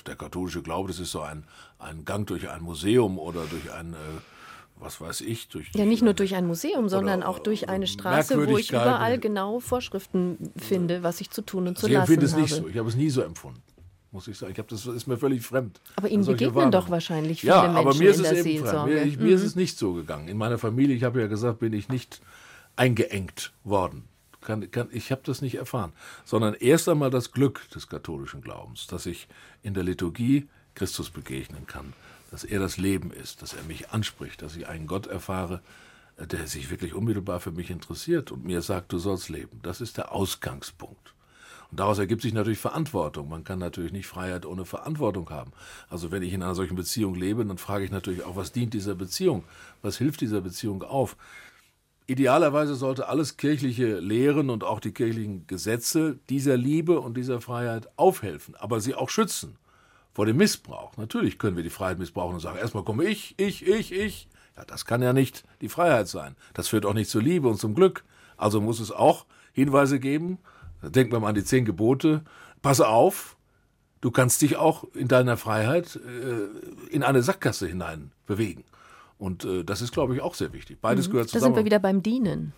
der 0.06 0.16
katholische 0.16 0.62
Glaube, 0.62 0.90
das 0.90 1.00
ist 1.00 1.12
so 1.12 1.22
ein, 1.22 1.46
ein 1.80 2.06
Gang 2.06 2.28
durch 2.28 2.50
ein 2.50 2.62
Museum 2.62 3.18
oder 3.20 3.42
durch 3.50 3.72
ein, 3.74 3.94
äh, 3.94 3.98
was 4.78 5.02
weiß 5.02 5.22
ich, 5.22 5.48
durch. 5.50 5.72
Ja, 5.76 5.86
nicht 5.86 6.04
nur 6.04 6.14
durch 6.14 6.36
ein 6.36 6.46
Museum, 6.46 6.90
sondern 6.90 7.24
auch 7.24 7.40
durch 7.40 7.70
eine 7.70 7.88
Straße, 7.88 8.48
wo 8.48 8.58
ich 8.58 8.72
überall 8.72 9.20
genau 9.20 9.60
Vorschriften 9.60 10.52
finde, 10.58 11.04
was 11.04 11.22
ich 11.22 11.30
zu 11.30 11.42
tun 11.42 11.68
und 11.68 11.78
zu 11.78 11.88
also 11.88 11.98
lassen 11.98 12.02
habe. 12.02 12.14
Ich 12.14 12.24
empfinde 12.24 12.44
es 12.44 12.52
nicht 12.52 12.64
so. 12.64 12.68
Ich 12.68 12.78
habe 12.78 12.90
es 12.90 12.96
nie 12.96 13.10
so 13.10 13.22
empfunden 13.22 13.62
muss 14.14 14.28
ich 14.28 14.38
sagen. 14.38 14.54
Ich 14.56 14.66
das 14.66 14.86
ist 14.86 15.08
mir 15.08 15.18
völlig 15.18 15.42
fremd. 15.42 15.80
Aber 15.96 16.10
Ihnen 16.10 16.26
begegnen 16.26 16.56
Warnung. 16.56 16.72
doch 16.72 16.90
wahrscheinlich 16.90 17.42
viele 17.42 17.54
ja, 17.54 17.62
Menschen 17.62 17.78
aber 17.78 17.96
mir 17.96 18.10
ist 18.10 18.20
es 18.20 18.46
eben 18.46 18.66
fremd. 18.66 18.86
Mir, 18.88 19.04
ich, 19.04 19.18
mhm. 19.18 19.24
mir, 19.24 19.36
ist 19.36 19.44
es 19.44 19.56
nicht 19.56 19.78
so 19.78 19.94
gegangen. 19.94 20.28
In 20.28 20.38
meiner 20.38 20.58
Familie, 20.58 20.96
ich 20.96 21.04
habe 21.04 21.22
ja 21.22 21.28
gesagt, 21.28 21.60
bin 21.60 21.72
ich 21.72 21.88
nicht 21.88 22.22
eingeengt 22.76 23.54
worden 23.64 24.04
kann, 24.42 24.70
kann, 24.72 24.90
ich 24.92 25.12
habe 25.12 25.22
das 25.24 25.42
nicht 25.42 25.56
erfahren, 25.56 25.94
sondern 26.26 26.54
erst 26.56 26.90
einmal 26.90 27.10
das 27.10 27.32
Glück 27.32 27.70
des 27.70 27.88
katholischen 27.88 28.42
Glaubens, 28.42 28.88
dass 28.88 29.06
ich 29.06 29.28
in 29.64 29.74
der 29.74 29.84
Liturgie 29.84 30.48
Christus 30.76 31.10
begegnen 31.10 31.68
kann, 31.68 31.94
dass 32.32 32.44
er 32.44 32.60
das 32.60 32.78
Leben 32.78 33.12
ist, 33.12 33.42
dass 33.42 33.54
er 33.54 33.64
mich 33.64 33.90
anspricht, 33.90 34.42
dass 34.42 34.56
ich 34.56 34.68
einen 34.68 34.88
Gott 34.88 35.08
erfahre, 35.08 35.62
der 36.18 36.48
sich 36.48 36.70
wirklich 36.70 36.94
unmittelbar 36.94 37.40
für 37.40 37.52
mich 37.52 37.70
interessiert 37.70 38.32
und 38.32 38.46
mir 38.46 38.62
sagt, 38.62 38.92
du 38.94 39.00
sollst 39.00 39.30
leben. 39.30 39.60
Das 39.64 39.82
ist 39.82 39.98
der 39.98 40.12
Ausgangspunkt. 40.12 41.14
Und 41.72 41.80
daraus 41.80 42.00
ergibt 42.00 42.22
sich 42.22 42.34
natürlich 42.34 42.60
Verantwortung. 42.60 43.30
Man 43.30 43.46
kann 43.46 43.58
natürlich 43.58 43.94
nicht 43.94 44.06
Freiheit 44.06 44.46
ohne 44.46 44.66
Verantwortung 44.66 45.30
haben. 45.30 45.54
Also 45.90 46.12
wenn 46.12 46.22
ich 46.22 46.34
in 46.34 46.44
einer 46.44 46.54
solchen 46.54 46.76
Beziehung 46.76 47.16
lebe, 47.16 47.46
dann 47.46 47.58
frage 47.58 47.86
ich 47.86 47.92
natürlich 47.92 48.24
auch, 48.24 48.36
was 48.36 48.52
dient 48.52 48.74
dieser 48.74 48.94
Beziehung? 48.94 49.46
Was 49.82 49.98
hilft 49.98 50.20
dieser 50.20 50.42
Beziehung 50.42 50.84
auf? 50.84 51.16
Idealerweise 52.12 52.76
sollte 52.76 53.08
alles 53.08 53.38
kirchliche 53.38 54.00
Lehren 54.00 54.50
und 54.50 54.66
auch 54.66 54.82
die 54.82 54.92
kirchlichen 54.92 55.48
Gesetze 55.48 56.20
dieser 56.30 56.58
Liebe 56.58 57.00
und 57.00 57.16
dieser 57.16 57.40
Freiheit 57.40 57.88
aufhelfen, 57.96 58.54
aber 58.56 58.82
sie 58.82 58.96
auch 58.96 59.10
schützen 59.10 59.58
vor 60.12 60.26
dem 60.26 60.36
Missbrauch. 60.36 60.98
Natürlich 60.98 61.40
können 61.40 61.56
wir 61.56 61.64
die 61.64 61.70
Freiheit 61.70 62.00
missbrauchen 62.00 62.34
und 62.34 62.42
sagen, 62.42 62.58
erstmal 62.58 62.84
komme 62.84 63.06
ich, 63.06 63.36
ich, 63.38 63.66
ich, 63.66 63.94
ich. 63.94 64.28
Ja, 64.58 64.66
das 64.66 64.84
kann 64.84 65.02
ja 65.02 65.14
nicht 65.14 65.46
die 65.62 65.70
Freiheit 65.70 66.10
sein. 66.10 66.36
Das 66.54 66.68
führt 66.68 66.86
auch 66.86 66.94
nicht 66.94 67.10
zur 67.10 67.22
Liebe 67.22 67.48
und 67.48 67.58
zum 67.58 67.76
Glück. 67.76 68.04
Also 68.36 68.60
muss 68.60 68.82
es 68.82 68.92
auch 68.92 69.26
Hinweise 69.54 69.98
geben. 69.98 70.40
Denkt 70.82 71.14
man 71.14 71.24
an 71.24 71.36
die 71.36 71.46
zehn 71.46 71.64
Gebote. 71.64 72.26
Passe 72.62 72.90
auf, 72.90 73.38
du 74.02 74.12
kannst 74.12 74.42
dich 74.42 74.58
auch 74.58 74.84
in 74.96 75.08
deiner 75.08 75.38
Freiheit 75.38 75.96
äh, 75.96 76.94
in 76.94 77.04
eine 77.04 77.24
Sackgasse 77.24 77.68
hinein 77.68 78.12
bewegen. 78.26 78.66
Und 79.22 79.46
äh, 79.46 79.64
das 79.64 79.84
ist, 79.84 79.94
glaube 79.94 80.16
ich, 80.16 80.22
auch 80.22 80.34
sehr 80.34 80.52
wichtig. 80.52 80.80
Beides 80.82 81.08
mhm. 81.08 81.12
gehört 81.12 81.30
zusammen. 81.30 81.42
Da 81.42 81.46
sind 81.46 81.56
wir 81.58 81.66
wieder 81.66 81.78
beim 81.78 82.02
Dienen. 82.02 82.54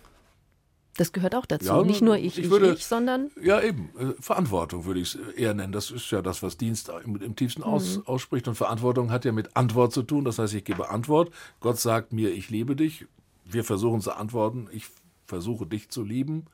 Das 0.96 1.12
gehört 1.12 1.34
auch 1.34 1.44
dazu. 1.44 1.66
Ja, 1.66 1.82
Nicht 1.82 2.00
nur 2.00 2.16
ich, 2.16 2.38
ich, 2.38 2.44
ich, 2.44 2.50
würde, 2.50 2.72
ich, 2.72 2.86
sondern. 2.86 3.30
Ja, 3.42 3.60
eben. 3.60 3.90
Äh, 3.98 4.14
Verantwortung 4.18 4.86
würde 4.86 5.00
ich 5.00 5.14
es 5.14 5.36
eher 5.36 5.52
nennen. 5.52 5.74
Das 5.74 5.90
ist 5.90 6.10
ja 6.10 6.22
das, 6.22 6.42
was 6.42 6.56
Dienst 6.56 6.90
im, 7.04 7.20
im 7.20 7.36
tiefsten 7.36 7.60
mhm. 7.60 7.66
aus, 7.66 8.00
ausspricht. 8.06 8.48
Und 8.48 8.54
Verantwortung 8.54 9.10
hat 9.10 9.26
ja 9.26 9.32
mit 9.32 9.54
Antwort 9.58 9.92
zu 9.92 10.02
tun. 10.02 10.24
Das 10.24 10.38
heißt, 10.38 10.54
ich 10.54 10.64
gebe 10.64 10.88
Antwort. 10.88 11.34
Gott 11.60 11.78
sagt 11.78 12.14
mir, 12.14 12.32
ich 12.32 12.48
liebe 12.48 12.76
dich. 12.76 13.04
Wir 13.44 13.62
versuchen 13.62 14.00
zu 14.00 14.12
antworten. 14.12 14.68
Ich 14.72 14.86
versuche 15.26 15.66
dich 15.66 15.90
zu 15.90 16.02
lieben. 16.02 16.46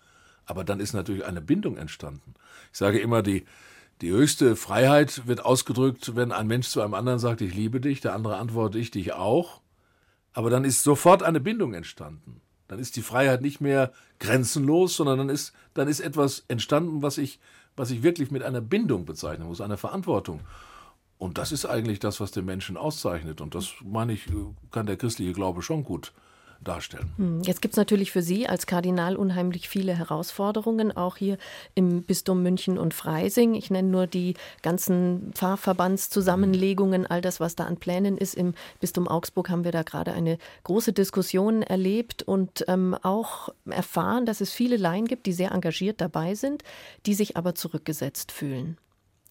Aber 0.44 0.64
dann 0.64 0.81
ist 0.81 0.92
natürlich 0.92 1.25
eine 1.25 1.40
Bindung 1.40 1.77
entstanden. 1.77 2.35
Ich 2.73 2.79
sage 2.79 2.99
immer, 2.99 3.23
die, 3.23 3.44
die 4.01 4.11
höchste 4.11 4.57
Freiheit 4.57 5.29
wird 5.29 5.44
ausgedrückt, 5.44 6.16
wenn 6.16 6.33
ein 6.33 6.49
Mensch 6.49 6.66
zu 6.66 6.81
einem 6.81 6.94
anderen 6.94 7.20
sagt, 7.20 7.42
ich 7.42 7.55
liebe 7.55 7.81
dich. 7.81 8.01
Der 8.01 8.12
andere 8.12 8.38
antwortet, 8.38 8.81
ich 8.81 8.90
dich 8.90 9.12
auch. 9.12 9.61
Aber 10.32 10.50
dann 10.50 10.64
ist 10.64 10.82
sofort 10.82 11.22
eine 11.22 11.40
Bindung 11.40 11.74
entstanden. 11.74 12.40
Dann 12.68 12.78
ist 12.78 12.96
die 12.96 13.02
Freiheit 13.02 13.42
nicht 13.42 13.60
mehr 13.60 13.92
grenzenlos, 14.20 14.96
sondern 14.96 15.18
dann 15.18 15.28
ist, 15.28 15.52
dann 15.74 15.88
ist 15.88 16.00
etwas 16.00 16.44
entstanden, 16.46 17.02
was 17.02 17.18
ich, 17.18 17.40
was 17.76 17.90
ich 17.90 18.02
wirklich 18.02 18.30
mit 18.30 18.42
einer 18.42 18.60
Bindung 18.60 19.04
bezeichnen 19.04 19.48
muss, 19.48 19.60
einer 19.60 19.76
Verantwortung. 19.76 20.40
Und 21.18 21.36
das 21.36 21.52
ist 21.52 21.66
eigentlich 21.66 21.98
das, 21.98 22.20
was 22.20 22.30
den 22.30 22.44
Menschen 22.44 22.76
auszeichnet. 22.76 23.40
Und 23.40 23.54
das, 23.54 23.74
meine 23.84 24.12
ich, 24.12 24.26
kann 24.70 24.86
der 24.86 24.96
christliche 24.96 25.32
Glaube 25.32 25.62
schon 25.62 25.84
gut 25.84 26.12
darstellen. 26.62 27.12
Hm, 27.16 27.42
jetzt 27.42 27.62
gibt 27.62 27.75
es 27.75 27.79
natürlich 27.79 28.11
für 28.11 28.23
Sie 28.23 28.46
als 28.46 28.66
Kardinal 28.66 29.16
unheimlich 29.16 29.68
viele 29.68 29.94
Herausforderungen, 29.96 30.94
auch 30.96 31.16
hier 31.16 31.38
im 31.75 32.03
Bistum 32.03 32.42
München 32.42 32.79
und 32.79 32.94
Freising. 32.94 33.55
Ich 33.55 33.70
nenne 33.70 33.88
nur 33.88 34.07
die 34.07 34.35
ganzen 34.62 35.33
Pfarrverbandszusammenlegungen, 35.35 37.07
all 37.07 37.20
das, 37.23 37.40
was 37.40 37.57
da 37.57 37.64
an 37.64 37.79
Plänen 37.79 38.18
ist. 38.18 38.35
Im 38.35 38.55
Bistum 38.81 39.09
Augsburg 39.09 39.49
haben 39.49 39.64
wir 39.64 39.73
da 39.73 39.83
gerade 39.83 40.12
eine 40.12 40.38
große 40.64 40.92
Diskussion 40.92 41.62
erlebt 41.62 42.23
und 42.23 42.64
ähm, 42.68 42.94
auch 43.03 43.49
erfahren, 43.66 44.27
dass 44.27 44.40
es 44.40 44.53
viele 44.53 44.77
Laien 44.77 45.07
gibt, 45.07 45.27
die 45.27 45.33
sehr 45.33 45.53
engagiert 45.53 46.01
dabei 46.01 46.35
sind, 46.35 46.62
die 47.07 47.14
sich 47.14 47.37
aber 47.37 47.55
zurückgesetzt 47.55 48.33
fühlen. 48.33 48.77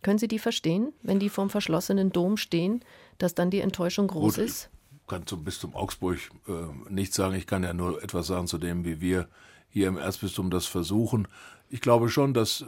Können 0.02 0.18
Sie 0.18 0.30
die 0.30 0.40
verstehen, 0.40 0.94
wenn 1.04 1.20
die 1.20 1.30
vorm 1.30 1.50
verschlossenen 1.50 2.12
Dom 2.12 2.38
stehen, 2.38 2.84
dass 3.18 3.36
dann 3.36 3.52
die 3.52 3.60
Enttäuschung 3.60 4.08
groß 4.08 4.36
Gut, 4.36 4.46
ist? 4.46 4.70
Kann 5.10 5.28
zum 5.28 5.44
Bistum 5.44 5.76
Augsburg 5.76 6.20
äh, 6.48 6.52
nichts 6.90 7.18
sagen. 7.18 7.36
Ich 7.36 7.48
kann 7.48 7.64
ja 7.64 7.74
nur 7.74 8.02
etwas 8.02 8.28
sagen 8.28 8.48
zu 8.48 8.58
dem, 8.58 8.86
wie 8.86 9.02
wir 9.02 9.28
hier 9.70 9.88
im 9.88 9.98
Erzbistum 9.98 10.50
das 10.50 10.66
versuchen. 10.66 11.28
Ich 11.70 11.82
glaube 11.82 12.10
schon, 12.10 12.34
dass, 12.34 12.66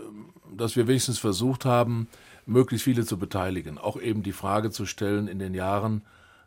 dass 0.56 0.76
wir 0.76 0.88
wenigstens 0.88 1.20
versucht 1.20 1.66
haben, 1.66 2.08
möglichst 2.46 2.84
viele 2.84 3.06
zu 3.06 3.18
beteiligen. 3.18 3.78
Auch 3.78 4.00
eben 4.00 4.24
die 4.24 4.34
Frage 4.34 4.72
zu 4.72 4.86
stellen 4.86 5.28
in 5.28 5.40
den 5.40 5.54
Jahren, 5.54 6.04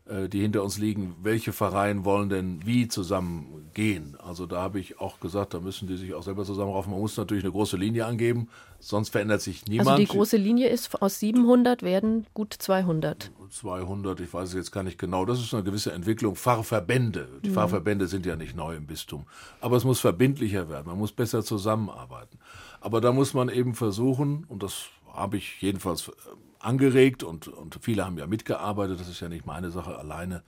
äh, 0.07 0.29
die 0.29 0.41
hinter 0.41 0.63
uns 0.63 0.79
liegen, 0.79 1.17
welche 1.23 1.53
Vereine 1.53 2.05
wollen 2.05 2.29
denn 2.29 2.61
wie 2.67 2.89
zusammen 2.89 3.71
gehen? 3.73 4.17
Also 4.23 4.47
da 4.47 4.61
habe 4.61 4.79
ich 4.79 5.01
auch 5.01 5.19
gesagt, 5.19 5.55
da 5.55 5.61
müssen 5.61 5.89
die 5.89 5.97
sich 5.97 6.15
auch 6.15 6.23
selber 6.23 6.45
zusammenraufen. 6.45 6.93
Man 6.93 7.01
muss 7.01 7.17
natürlich 7.17 7.43
eine 7.43 7.53
große 7.53 7.77
Linie 7.77 8.07
angeben, 8.07 8.49
sonst 8.81 9.09
verändert 9.09 9.41
sich 9.41 9.65
niemand. 9.67 9.89
Also 9.89 10.03
die 10.03 10.09
große 10.09 10.37
Linie 10.37 10.69
ist, 10.69 11.01
aus 11.01 11.21
700 11.21 11.83
werden 11.83 12.27
gut 12.35 12.55
200. 12.57 13.31
200, 13.55 14.21
ich 14.21 14.33
weiß 14.33 14.49
es 14.51 14.55
jetzt 14.55 14.73
gar 14.73 14.83
nicht 14.83 14.99
genau. 14.99 15.25
Das 15.25 15.41
ist 15.41 15.55
eine 15.55 15.63
gewisse 15.63 15.93
Entwicklung. 15.93 16.37
Pfarrverbände. 16.37 17.29
Die 17.45 17.51
mhm. 17.51 17.55
Pfarrverbände 17.55 18.07
sind 18.07 18.27
ja 18.27 18.37
nicht 18.37 18.57
neu 18.57 18.77
im 18.77 18.87
Bistum. 18.87 19.27
Aber 19.61 19.77
es 19.77 19.85
muss 19.85 20.01
verbindlicher 20.01 20.69
werden. 20.69 20.87
Man 20.87 20.99
muss 20.99 21.13
besser 21.13 21.45
zusammenarbeiten. 21.45 22.39
Aber 22.81 23.01
da 23.01 23.13
muss 23.13 23.33
man 23.33 23.49
eben 23.49 23.75
versuchen, 23.75 24.45
und 24.49 24.63
das 24.63 24.87
habe 25.13 25.37
ich 25.37 25.63
jedenfalls 25.63 26.09
äh, 26.09 26.13
angeregt 26.59 27.23
und, 27.23 27.49
und 27.49 27.79
viele 27.81 28.05
haben 28.05 28.19
ja 28.19 28.27
mitgearbeitet, 28.27 28.99
das 28.99 29.09
ist 29.09 29.21
ja 29.21 29.29
nicht 29.29 29.47
meine 29.47 29.71
Sache 29.71 29.99
alleine, 29.99 30.43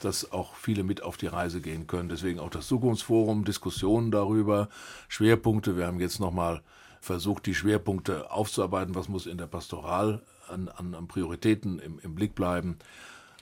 dass 0.00 0.32
auch 0.32 0.54
viele 0.54 0.84
mit 0.84 1.02
auf 1.02 1.16
die 1.16 1.26
Reise 1.26 1.60
gehen 1.60 1.86
können. 1.86 2.08
Deswegen 2.08 2.38
auch 2.38 2.50
das 2.50 2.66
Zukunftsforum, 2.68 3.44
Diskussionen 3.44 4.10
darüber, 4.10 4.68
Schwerpunkte. 5.08 5.76
Wir 5.76 5.86
haben 5.86 6.00
jetzt 6.00 6.20
nochmal 6.20 6.62
versucht, 7.00 7.46
die 7.46 7.54
Schwerpunkte 7.54 8.30
aufzuarbeiten, 8.30 8.94
was 8.94 9.08
muss 9.08 9.26
in 9.26 9.38
der 9.38 9.46
Pastoral 9.46 10.22
an, 10.48 10.68
an, 10.68 11.08
Prioritäten 11.08 11.78
im, 11.78 11.98
im 11.98 12.14
Blick 12.14 12.34
bleiben. 12.34 12.78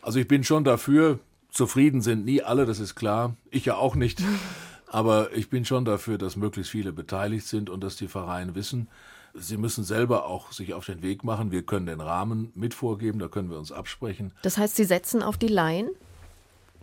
Also 0.02 0.18
ich 0.18 0.28
bin 0.28 0.44
schon 0.44 0.64
dafür, 0.64 1.18
zufrieden 1.50 2.02
sind 2.02 2.24
nie 2.24 2.42
alle, 2.42 2.66
das 2.66 2.80
ist 2.80 2.94
klar, 2.94 3.36
ich 3.50 3.66
ja 3.66 3.76
auch 3.76 3.94
nicht, 3.94 4.22
aber 4.86 5.34
ich 5.34 5.50
bin 5.50 5.64
schon 5.64 5.84
dafür, 5.84 6.18
dass 6.18 6.36
möglichst 6.36 6.70
viele 6.70 6.92
beteiligt 6.92 7.46
sind 7.46 7.70
und 7.70 7.82
dass 7.82 7.96
die 7.96 8.08
Vereine 8.08 8.54
wissen, 8.54 8.88
sie 9.34 9.56
müssen 9.56 9.84
selber 9.84 10.26
auch 10.26 10.52
sich 10.52 10.74
auf 10.74 10.86
den 10.86 11.02
Weg 11.02 11.24
machen. 11.24 11.50
Wir 11.50 11.62
können 11.62 11.86
den 11.86 12.00
Rahmen 12.00 12.52
mit 12.54 12.72
vorgeben, 12.72 13.18
da 13.18 13.28
können 13.28 13.50
wir 13.50 13.58
uns 13.58 13.72
absprechen. 13.72 14.32
Das 14.42 14.56
heißt, 14.56 14.76
Sie 14.76 14.84
setzen 14.84 15.22
auf 15.22 15.36
die 15.36 15.48
Laien? 15.48 15.90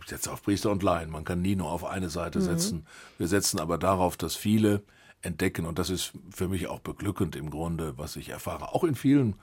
Ich 0.01 0.09
setze 0.09 0.31
auf 0.31 0.43
Priester 0.43 0.71
und 0.71 0.83
Laien. 0.83 1.09
Man 1.09 1.23
kann 1.23 1.41
nie 1.41 1.55
nur 1.55 1.71
auf 1.71 1.85
eine 1.85 2.09
Seite 2.09 2.39
mhm. 2.39 2.43
setzen. 2.43 2.85
Wir 3.17 3.27
setzen 3.27 3.59
aber 3.59 3.77
darauf, 3.77 4.17
dass 4.17 4.35
viele 4.35 4.81
entdecken, 5.21 5.65
und 5.65 5.79
das 5.79 5.89
ist 5.89 6.13
für 6.31 6.47
mich 6.47 6.67
auch 6.67 6.79
beglückend 6.79 7.35
im 7.35 7.49
Grunde, 7.49 7.97
was 7.97 8.15
ich 8.15 8.29
erfahre, 8.29 8.73
auch 8.73 8.83
in 8.83 8.95
vielen 8.95 9.35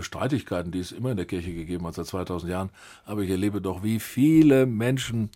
Streitigkeiten, 0.00 0.70
die 0.70 0.80
es 0.80 0.92
immer 0.92 1.10
in 1.10 1.16
der 1.16 1.26
Kirche 1.26 1.54
gegeben 1.54 1.86
hat 1.86 1.94
seit 1.94 2.06
2000 2.06 2.50
Jahren, 2.50 2.70
aber 3.04 3.22
ich 3.22 3.30
erlebe 3.30 3.60
doch, 3.60 3.82
wie 3.82 4.00
viele 4.00 4.66
Menschen 4.66 5.30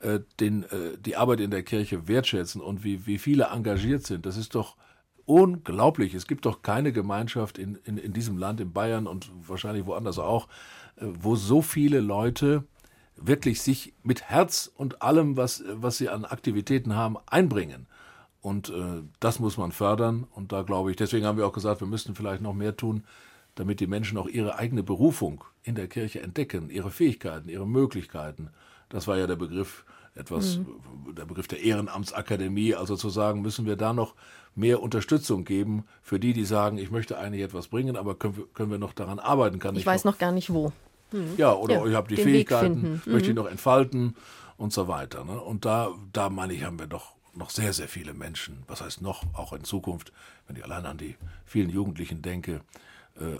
äh, 0.00 0.20
den, 0.40 0.64
äh, 0.64 0.98
die 0.98 1.16
Arbeit 1.16 1.40
in 1.40 1.50
der 1.50 1.62
Kirche 1.62 2.06
wertschätzen 2.06 2.60
und 2.60 2.84
wie, 2.84 3.06
wie 3.06 3.18
viele 3.18 3.44
engagiert 3.46 4.06
sind. 4.06 4.26
Das 4.26 4.36
ist 4.36 4.54
doch 4.54 4.76
unglaublich. 5.24 6.14
Es 6.14 6.26
gibt 6.26 6.46
doch 6.46 6.62
keine 6.62 6.92
Gemeinschaft 6.92 7.58
in, 7.58 7.76
in, 7.84 7.98
in 7.98 8.12
diesem 8.12 8.38
Land, 8.38 8.60
in 8.60 8.72
Bayern 8.72 9.06
und 9.06 9.30
wahrscheinlich 9.46 9.86
woanders 9.86 10.18
auch, 10.18 10.48
äh, 10.96 11.06
wo 11.06 11.36
so 11.36 11.62
viele 11.62 12.00
Leute 12.00 12.64
wirklich 13.16 13.62
sich 13.62 13.94
mit 14.02 14.22
Herz 14.22 14.70
und 14.76 15.02
allem, 15.02 15.36
was, 15.36 15.64
was 15.72 15.96
sie 15.96 16.08
an 16.08 16.24
Aktivitäten 16.24 16.94
haben, 16.94 17.16
einbringen. 17.26 17.86
Und 18.42 18.68
äh, 18.68 19.02
das 19.18 19.40
muss 19.40 19.56
man 19.56 19.72
fördern. 19.72 20.26
Und 20.30 20.52
da 20.52 20.62
glaube 20.62 20.90
ich, 20.90 20.96
deswegen 20.96 21.26
haben 21.26 21.38
wir 21.38 21.46
auch 21.46 21.52
gesagt, 21.52 21.80
wir 21.80 21.88
müssten 21.88 22.14
vielleicht 22.14 22.42
noch 22.42 22.54
mehr 22.54 22.76
tun, 22.76 23.02
damit 23.56 23.80
die 23.80 23.86
Menschen 23.86 24.16
auch 24.16 24.28
ihre 24.28 24.56
eigene 24.56 24.82
Berufung 24.82 25.44
in 25.64 25.74
der 25.74 25.88
Kirche 25.88 26.22
entdecken, 26.22 26.70
ihre 26.70 26.90
Fähigkeiten, 26.90 27.48
ihre 27.48 27.66
Möglichkeiten. 27.66 28.50
Das 28.88 29.08
war 29.08 29.18
ja 29.18 29.26
der 29.26 29.36
Begriff 29.36 29.84
etwas, 30.14 30.58
mhm. 30.58 31.14
der 31.14 31.24
Begriff 31.24 31.48
der 31.48 31.60
Ehrenamtsakademie. 31.60 32.74
Also 32.74 32.96
zu 32.96 33.10
sagen, 33.10 33.42
müssen 33.42 33.66
wir 33.66 33.76
da 33.76 33.92
noch 33.92 34.14
mehr 34.54 34.82
Unterstützung 34.82 35.44
geben 35.44 35.84
für 36.02 36.20
die, 36.20 36.32
die 36.32 36.44
sagen, 36.44 36.78
ich 36.78 36.90
möchte 36.90 37.18
eigentlich 37.18 37.42
etwas 37.42 37.68
bringen, 37.68 37.96
aber 37.96 38.14
können 38.14 38.36
wir, 38.36 38.46
können 38.54 38.70
wir 38.70 38.78
noch 38.78 38.92
daran 38.92 39.18
arbeiten? 39.18 39.58
Kann 39.58 39.74
ich, 39.74 39.80
ich 39.80 39.86
weiß 39.86 40.04
noch, 40.04 40.12
noch 40.12 40.18
gar 40.18 40.32
nicht 40.32 40.52
wo. 40.52 40.72
Mhm. 41.12 41.34
Ja, 41.36 41.52
oder 41.54 41.76
ja, 41.76 41.86
ich 41.86 41.94
habe 41.94 42.08
die 42.08 42.16
Fähigkeiten, 42.22 43.02
möchte 43.06 43.30
ich 43.30 43.36
mhm. 43.36 43.42
noch 43.42 43.50
entfalten 43.50 44.16
und 44.56 44.72
so 44.72 44.88
weiter. 44.88 45.24
Ne? 45.24 45.40
Und 45.40 45.64
da, 45.64 45.90
da 46.12 46.30
meine 46.30 46.54
ich, 46.54 46.64
haben 46.64 46.78
wir 46.78 46.86
doch 46.86 47.12
noch 47.34 47.50
sehr, 47.50 47.72
sehr 47.72 47.88
viele 47.88 48.14
Menschen, 48.14 48.62
was 48.66 48.80
heißt 48.80 49.02
noch, 49.02 49.22
auch 49.34 49.52
in 49.52 49.64
Zukunft, 49.64 50.12
wenn 50.46 50.56
ich 50.56 50.64
allein 50.64 50.86
an 50.86 50.96
die 50.96 51.16
vielen 51.44 51.68
Jugendlichen 51.68 52.22
denke, 52.22 52.62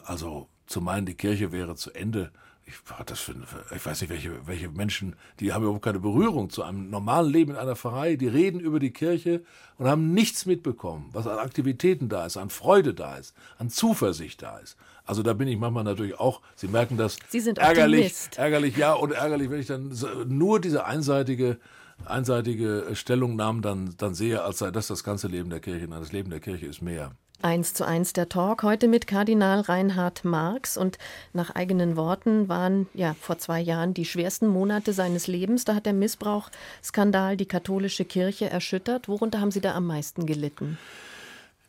also 0.04 0.48
zu 0.66 0.80
meinen, 0.80 1.06
die 1.06 1.14
Kirche 1.14 1.52
wäre 1.52 1.76
zu 1.76 1.92
Ende, 1.92 2.32
ich, 2.66 2.74
das 3.06 3.20
für, 3.20 3.34
ich 3.74 3.86
weiß 3.86 4.00
nicht, 4.00 4.10
welche, 4.10 4.46
welche 4.46 4.68
Menschen, 4.68 5.14
die 5.38 5.52
haben 5.52 5.62
überhaupt 5.62 5.84
keine 5.84 6.00
Berührung 6.00 6.50
zu 6.50 6.64
einem 6.64 6.90
normalen 6.90 7.30
Leben 7.30 7.52
in 7.52 7.56
einer 7.56 7.76
Pfarrei, 7.76 8.16
die 8.16 8.26
reden 8.26 8.58
über 8.58 8.80
die 8.80 8.90
Kirche 8.90 9.42
und 9.78 9.86
haben 9.86 10.12
nichts 10.12 10.46
mitbekommen, 10.46 11.08
was 11.12 11.28
an 11.28 11.38
Aktivitäten 11.38 12.08
da 12.08 12.26
ist, 12.26 12.36
an 12.36 12.50
Freude 12.50 12.92
da 12.92 13.16
ist, 13.16 13.34
an 13.58 13.70
Zuversicht 13.70 14.42
da 14.42 14.58
ist. 14.58 14.76
Also 15.04 15.22
da 15.22 15.32
bin 15.32 15.46
ich 15.46 15.58
manchmal 15.58 15.84
natürlich 15.84 16.18
auch, 16.18 16.40
Sie 16.56 16.66
merken 16.66 16.96
das, 16.96 17.18
Sie 17.28 17.38
sind 17.38 17.58
ärgerlich, 17.58 18.14
ärgerlich, 18.34 18.76
ja, 18.76 18.94
und 18.94 19.12
ärgerlich, 19.12 19.48
wenn 19.48 19.60
ich 19.60 19.68
dann 19.68 19.92
nur 20.26 20.60
diese 20.60 20.84
einseitige 20.84 21.58
einseitige 22.04 22.88
Stellungnahmen 22.92 23.62
dann, 23.62 23.94
dann 23.96 24.14
sehe, 24.14 24.42
als 24.42 24.58
sei 24.58 24.70
das 24.70 24.88
das 24.88 25.02
ganze 25.02 25.28
Leben 25.28 25.48
der 25.48 25.60
Kirche. 25.60 25.88
Nein, 25.88 26.00
das 26.00 26.12
Leben 26.12 26.28
der 26.28 26.40
Kirche 26.40 26.66
ist 26.66 26.82
mehr. 26.82 27.12
Eins 27.42 27.74
zu 27.74 27.86
eins 27.86 28.14
der 28.14 28.30
Talk 28.30 28.62
heute 28.62 28.88
mit 28.88 29.06
Kardinal 29.06 29.60
Reinhard 29.60 30.24
Marx 30.24 30.78
und 30.78 30.96
nach 31.34 31.50
eigenen 31.50 31.94
Worten 31.94 32.48
waren 32.48 32.88
ja 32.94 33.14
vor 33.20 33.38
zwei 33.38 33.60
Jahren 33.60 33.92
die 33.92 34.06
schwersten 34.06 34.46
Monate 34.46 34.94
seines 34.94 35.26
Lebens. 35.26 35.66
Da 35.66 35.74
hat 35.74 35.86
der 35.86 35.92
Missbrauchsskandal 35.92 37.36
die 37.36 37.46
katholische 37.46 38.06
Kirche 38.06 38.48
erschüttert. 38.48 39.06
Worunter 39.06 39.40
haben 39.40 39.50
Sie 39.50 39.60
da 39.60 39.74
am 39.74 39.86
meisten 39.86 40.24
gelitten? 40.24 40.78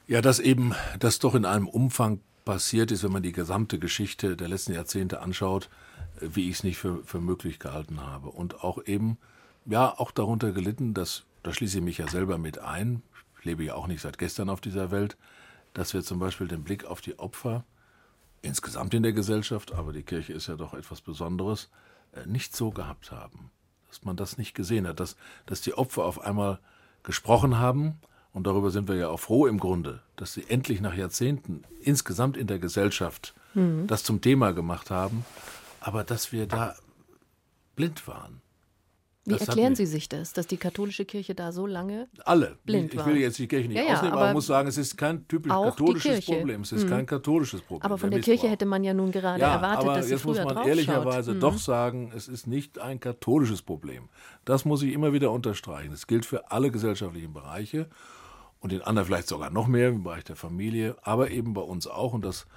Ja, 0.08 0.22
dass 0.22 0.40
eben 0.40 0.74
das 1.00 1.20
doch 1.20 1.36
in 1.36 1.46
einem 1.46 1.68
Umfang 1.68 2.22
passiert 2.46 2.94
ist, 2.94 3.04
wenn 3.04 3.12
man 3.12 3.24
die 3.24 3.34
gesamte 3.34 3.78
Geschichte 3.78 4.38
der 4.38 4.48
letzten 4.48 4.74
Jahrzehnte 4.74 5.20
anschaut, 5.22 5.70
wie 6.22 6.50
ich 6.50 6.56
es 6.56 6.64
nicht 6.64 6.78
für, 6.78 7.04
für 7.04 7.20
möglich 7.20 7.60
gehalten 7.60 8.00
habe. 8.00 8.30
Und 8.30 8.64
auch 8.64 8.86
eben, 8.86 9.18
ja, 9.66 9.94
auch 10.00 10.12
darunter 10.12 10.54
gelitten, 10.54 10.94
dass, 10.94 11.26
da 11.44 11.54
schließe 11.54 11.80
ich 11.80 11.84
mich 11.84 11.98
ja 11.98 12.08
selber 12.08 12.38
mit 12.38 12.60
ein, 12.60 13.04
ich 13.38 13.46
lebe 13.46 13.66
ja 13.66 13.76
auch 13.76 13.88
nicht 13.88 14.02
seit 14.02 14.18
gestern 14.18 14.50
auf 14.50 14.62
dieser 14.62 14.92
Welt, 14.92 15.18
dass 15.78 15.94
wir 15.94 16.02
zum 16.02 16.18
Beispiel 16.18 16.48
den 16.48 16.64
Blick 16.64 16.86
auf 16.86 17.02
die 17.02 17.20
Opfer 17.20 17.64
insgesamt 18.42 18.96
in 18.96 19.04
der 19.04 19.14
Gesellschaft, 19.14 19.74
aber 19.76 19.94
die 19.94 20.02
Kirche 20.02 20.34
ist 20.34 20.48
ja 20.48 20.56
doch 20.56 20.74
etwas 20.74 21.02
Besonderes, 21.02 21.70
äh, 22.14 22.26
nicht 22.26 22.56
so 22.56 22.72
gehabt 22.72 23.12
haben. 23.12 23.52
Dass 23.88 24.04
man 24.04 24.18
das 24.18 24.40
nicht 24.40 24.56
gesehen 24.56 24.88
hat, 24.88 25.00
dass, 25.00 25.18
dass 25.46 25.62
die 25.62 25.76
Opfer 25.76 26.04
auf 26.04 26.20
einmal 26.20 26.60
gesprochen 27.04 27.60
haben, 27.60 28.00
und 28.34 28.48
darüber 28.48 28.72
sind 28.72 28.88
wir 28.88 28.96
ja 28.96 29.10
auch 29.10 29.20
froh 29.20 29.46
im 29.46 29.60
Grunde, 29.60 30.02
dass 30.16 30.34
sie 30.34 30.50
endlich 30.50 30.82
nach 30.82 30.96
Jahrzehnten 30.96 31.64
insgesamt 31.80 32.38
in 32.38 32.48
der 32.48 32.58
Gesellschaft 32.58 33.36
mhm. 33.54 33.86
das 33.86 34.04
zum 34.04 34.20
Thema 34.20 34.54
gemacht 34.54 34.90
haben, 34.90 35.26
aber 35.80 36.04
dass 36.04 36.32
wir 36.32 36.48
da 36.48 36.76
blind 37.76 38.08
waren. 38.08 38.42
Wie 39.28 39.34
das 39.34 39.46
erklären 39.46 39.76
Sie 39.76 39.86
sich 39.86 40.08
das, 40.08 40.32
dass 40.32 40.48
die 40.48 40.56
katholische 40.56 41.04
Kirche 41.04 41.36
da 41.36 41.52
so 41.52 41.68
lange 41.68 42.08
Alle. 42.24 42.58
blind 42.64 42.96
war? 42.96 43.06
Ich 43.06 43.14
will 43.14 43.22
jetzt 43.22 43.38
die 43.38 43.48
Kirche 43.50 43.68
nicht 43.68 43.78
ja, 43.78 43.84
ja, 43.84 43.94
ausnehmen, 43.96 44.14
aber 44.14 44.26
man 44.28 44.34
muss 44.36 44.48
sagen, 44.48 44.70
es 44.70 44.78
ist 44.78 44.98
kein 44.98 45.28
typisch 45.28 45.52
katholisches 45.52 46.26
Problem. 46.26 46.62
Es 46.62 46.72
ist 46.72 46.84
hm. 46.84 46.90
kein 46.90 47.06
katholisches 47.06 47.62
Problem. 47.62 47.82
Aber 47.84 47.98
von 47.98 48.10
der, 48.10 48.22
der 48.22 48.24
Kirche 48.24 48.48
hätte 48.48 48.66
man 48.66 48.86
ja 48.86 48.94
nun 48.94 49.12
gerade 49.12 49.42
ja, 49.42 49.56
erwartet, 49.56 49.86
dass 49.86 50.06
sie 50.06 50.14
jetzt 50.14 50.24
muss 50.24 50.42
man 50.42 50.66
ehrlicherweise 50.66 51.32
hm. 51.32 51.42
doch 51.42 51.58
sagen, 51.58 52.14
es 52.16 52.30
ist 52.30 52.48
nicht 52.48 52.80
ein 52.80 53.02
katholisches 53.02 53.62
Problem. 53.62 54.08
Das 54.46 54.64
muss 54.64 54.82
ich 54.82 54.94
immer 54.94 55.12
wieder 55.12 55.32
unterstreichen. 55.32 55.92
Es 55.92 56.08
gilt 56.08 56.26
für 56.26 56.50
alle 56.50 56.72
gesellschaftlichen 56.72 57.34
Bereiche 57.34 57.90
und 58.62 58.72
in 58.72 58.82
anderen 58.82 59.08
vielleicht 59.08 59.28
sogar 59.28 59.50
noch 59.50 59.68
mehr 59.68 59.90
im 59.90 60.04
Bereich 60.04 60.24
der 60.24 60.38
Familie, 60.38 60.96
aber 61.02 61.32
eben 61.32 61.54
bei 61.54 61.62
uns 61.62 61.86
auch. 61.86 62.14
Und 62.14 62.24
das 62.24 62.48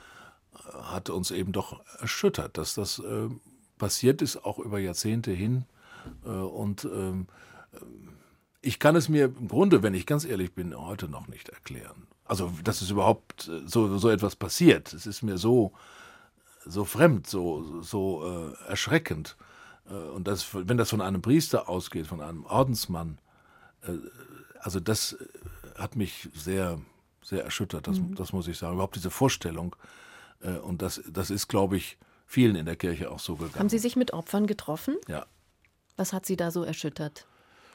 äh, 0.54 0.72
hat 0.84 1.10
uns 1.10 1.32
eben 1.32 1.50
doch 1.50 1.80
erschüttert, 1.98 2.56
dass 2.56 2.74
das 2.74 3.00
äh, 3.00 3.28
passiert 3.76 4.22
ist, 4.22 4.44
auch 4.44 4.60
über 4.60 4.78
Jahrzehnte 4.78 5.32
hin 5.32 5.64
und 6.24 6.84
ähm, 6.84 7.26
ich 8.62 8.78
kann 8.78 8.96
es 8.96 9.08
mir 9.08 9.26
im 9.26 9.48
Grunde, 9.48 9.82
wenn 9.82 9.94
ich 9.94 10.06
ganz 10.06 10.24
ehrlich 10.24 10.54
bin, 10.54 10.78
heute 10.78 11.08
noch 11.08 11.28
nicht 11.28 11.48
erklären. 11.48 12.06
Also, 12.24 12.52
dass 12.62 12.82
es 12.82 12.90
überhaupt 12.90 13.48
äh, 13.48 13.66
so, 13.66 13.98
so 13.98 14.08
etwas 14.08 14.36
passiert. 14.36 14.92
Es 14.92 15.06
ist 15.06 15.22
mir 15.22 15.38
so, 15.38 15.72
so 16.64 16.84
fremd, 16.84 17.26
so, 17.26 17.82
so 17.82 18.24
äh, 18.24 18.68
erschreckend. 18.68 19.36
Äh, 19.88 19.94
und 19.94 20.28
das, 20.28 20.54
wenn 20.54 20.76
das 20.76 20.90
von 20.90 21.00
einem 21.00 21.22
Priester 21.22 21.68
ausgeht, 21.68 22.06
von 22.06 22.20
einem 22.20 22.44
Ordensmann, 22.44 23.18
äh, 23.82 23.92
also 24.60 24.78
das 24.78 25.16
hat 25.76 25.96
mich 25.96 26.28
sehr, 26.34 26.80
sehr 27.24 27.44
erschüttert, 27.44 27.86
das, 27.86 27.98
mhm. 27.98 28.14
das 28.14 28.32
muss 28.32 28.46
ich 28.46 28.58
sagen. 28.58 28.74
Überhaupt 28.74 28.96
diese 28.96 29.10
Vorstellung. 29.10 29.74
Äh, 30.40 30.58
und 30.58 30.82
das, 30.82 31.02
das 31.10 31.30
ist, 31.30 31.48
glaube 31.48 31.78
ich, 31.78 31.98
vielen 32.26 32.54
in 32.54 32.66
der 32.66 32.76
Kirche 32.76 33.10
auch 33.10 33.18
so 33.18 33.36
gegangen. 33.36 33.58
Haben 33.58 33.68
Sie 33.70 33.78
sich 33.78 33.96
mit 33.96 34.12
Opfern 34.12 34.46
getroffen? 34.46 34.96
Ja. 35.08 35.26
Was 36.00 36.14
hat 36.14 36.24
Sie 36.24 36.38
da 36.38 36.50
so 36.50 36.62
erschüttert? 36.62 37.26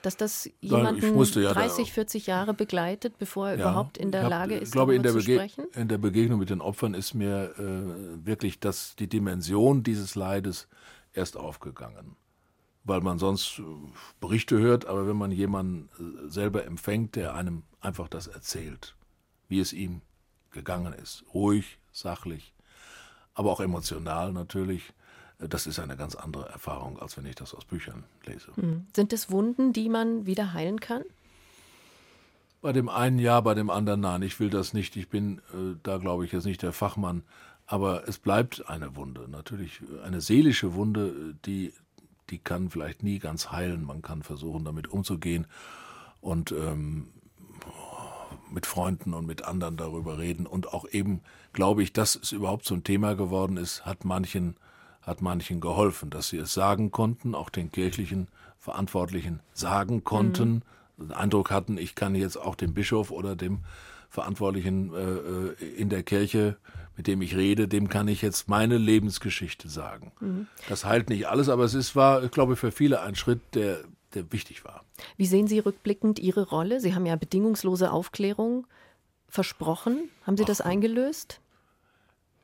Dass 0.01 0.17
das 0.17 0.49
jemanden 0.59 1.15
ja 1.15 1.53
30, 1.53 1.93
40 1.93 2.25
Jahre 2.25 2.55
begleitet, 2.55 3.19
bevor 3.19 3.49
er 3.49 3.59
ja, 3.59 3.69
überhaupt 3.69 3.99
in 3.99 4.11
der 4.11 4.23
hab, 4.23 4.31
Lage 4.31 4.55
ist, 4.55 4.71
glaube, 4.71 4.95
in 4.95 5.03
der 5.03 5.11
zu 5.11 5.21
sprechen? 5.21 5.65
In 5.75 5.89
der 5.89 5.99
Begegnung 5.99 6.39
mit 6.39 6.49
den 6.49 6.59
Opfern 6.59 6.95
ist 6.95 7.13
mir 7.13 7.53
äh, 7.59 8.25
wirklich 8.25 8.59
das, 8.59 8.95
die 8.95 9.07
Dimension 9.07 9.83
dieses 9.83 10.15
Leides 10.15 10.67
erst 11.13 11.37
aufgegangen. 11.37 12.15
Weil 12.83 13.01
man 13.01 13.19
sonst 13.19 13.59
äh, 13.59 13.63
Berichte 14.19 14.57
hört, 14.57 14.87
aber 14.87 15.07
wenn 15.07 15.17
man 15.17 15.29
jemanden 15.29 15.89
äh, 15.99 16.27
selber 16.27 16.65
empfängt, 16.65 17.15
der 17.15 17.35
einem 17.35 17.61
einfach 17.79 18.07
das 18.07 18.25
erzählt, 18.25 18.95
wie 19.49 19.59
es 19.59 19.71
ihm 19.71 20.01
gegangen 20.49 20.93
ist, 20.93 21.25
ruhig, 21.31 21.77
sachlich, 21.91 22.55
aber 23.35 23.51
auch 23.51 23.59
emotional 23.59 24.33
natürlich, 24.33 24.93
das 25.39 25.67
ist 25.67 25.79
eine 25.79 25.97
ganz 25.97 26.15
andere 26.15 26.49
Erfahrung, 26.49 26.99
als 26.99 27.17
wenn 27.17 27.25
ich 27.25 27.35
das 27.35 27.53
aus 27.53 27.65
Büchern 27.65 28.03
lese. 28.25 28.55
Hm. 28.55 28.85
Sind 28.95 29.13
es 29.13 29.29
Wunden, 29.29 29.73
die 29.73 29.89
man 29.89 30.25
wieder 30.25 30.53
heilen 30.53 30.79
kann? 30.79 31.03
Bei 32.61 32.71
dem 32.71 32.89
einen 32.89 33.19
ja, 33.19 33.41
bei 33.41 33.53
dem 33.53 33.69
anderen 33.69 34.01
nein. 34.01 34.21
Ich 34.21 34.39
will 34.39 34.49
das 34.49 34.73
nicht. 34.73 34.95
Ich 34.95 35.09
bin 35.09 35.39
äh, 35.53 35.75
da, 35.83 35.97
glaube 35.97 36.25
ich, 36.25 36.31
jetzt 36.31 36.45
nicht 36.45 36.63
der 36.63 36.73
Fachmann. 36.73 37.23
Aber 37.67 38.07
es 38.07 38.19
bleibt 38.19 38.69
eine 38.69 38.95
Wunde, 38.95 39.27
natürlich 39.27 39.81
eine 40.03 40.21
seelische 40.21 40.75
Wunde, 40.75 41.35
die, 41.45 41.73
die 42.29 42.37
kann 42.37 42.69
vielleicht 42.69 43.01
nie 43.01 43.17
ganz 43.17 43.51
heilen. 43.51 43.83
Man 43.83 44.03
kann 44.03 44.21
versuchen, 44.21 44.65
damit 44.65 44.87
umzugehen 44.87 45.47
und 46.21 46.51
ähm, 46.51 47.07
mit 48.51 48.65
Freunden 48.65 49.13
und 49.13 49.25
mit 49.25 49.43
anderen 49.43 49.77
darüber 49.77 50.17
reden. 50.17 50.45
Und 50.45 50.73
auch 50.73 50.87
eben, 50.89 51.21
glaube 51.53 51.81
ich, 51.81 51.91
dass 51.91 52.15
es 52.15 52.31
überhaupt 52.31 52.69
ein 52.71 52.83
Thema 52.83 53.15
geworden 53.15 53.57
ist, 53.57 53.85
hat 53.85 54.05
manchen, 54.05 54.55
hat 55.05 55.21
manchen 55.21 55.61
geholfen, 55.61 56.09
dass 56.09 56.29
sie 56.29 56.37
es 56.37 56.53
sagen 56.53 56.91
konnten, 56.91 57.35
auch 57.35 57.49
den 57.49 57.71
kirchlichen 57.71 58.27
Verantwortlichen 58.57 59.39
sagen 59.53 60.03
konnten, 60.03 60.63
mhm. 60.97 61.07
den 61.07 61.11
Eindruck 61.11 61.51
hatten, 61.51 61.77
ich 61.77 61.93
kann 61.93 62.15
jetzt 62.15 62.37
auch 62.37 62.55
dem 62.55 62.73
Bischof 62.73 63.11
oder 63.11 63.35
dem 63.35 63.59
Verantwortlichen 64.09 64.93
äh, 64.93 65.63
äh, 65.63 65.75
in 65.77 65.89
der 65.89 66.01
Kirche, 66.03 66.57
mit 66.97 67.05
dem 67.07 67.21
ich 67.21 67.35
rede, 67.35 67.67
dem 67.67 67.89
kann 67.89 68.07
ich 68.07 68.21
jetzt 68.21 68.47
meine 68.47 68.77
Lebensgeschichte 68.77 69.69
sagen. 69.69 70.11
Mhm. 70.19 70.47
Das 70.69 70.85
heilt 70.85 71.09
nicht 71.09 71.27
alles, 71.27 71.49
aber 71.49 71.65
es 71.65 71.73
ist, 71.73 71.95
war, 71.95 72.23
ich 72.23 72.31
glaube, 72.31 72.55
für 72.55 72.71
viele 72.71 73.01
ein 73.01 73.15
Schritt, 73.15 73.41
der, 73.53 73.83
der 74.13 74.31
wichtig 74.31 74.65
war. 74.65 74.83
Wie 75.17 75.25
sehen 75.25 75.47
Sie 75.47 75.59
rückblickend 75.59 76.17
Ihre 76.17 76.47
Rolle? 76.47 76.79
Sie 76.79 76.95
haben 76.95 77.05
ja 77.05 77.15
bedingungslose 77.15 77.91
Aufklärung 77.91 78.65
versprochen. 79.27 80.09
Haben 80.23 80.37
Sie 80.37 80.43
Ach, 80.43 80.47
das 80.47 80.61
eingelöst? 80.61 81.41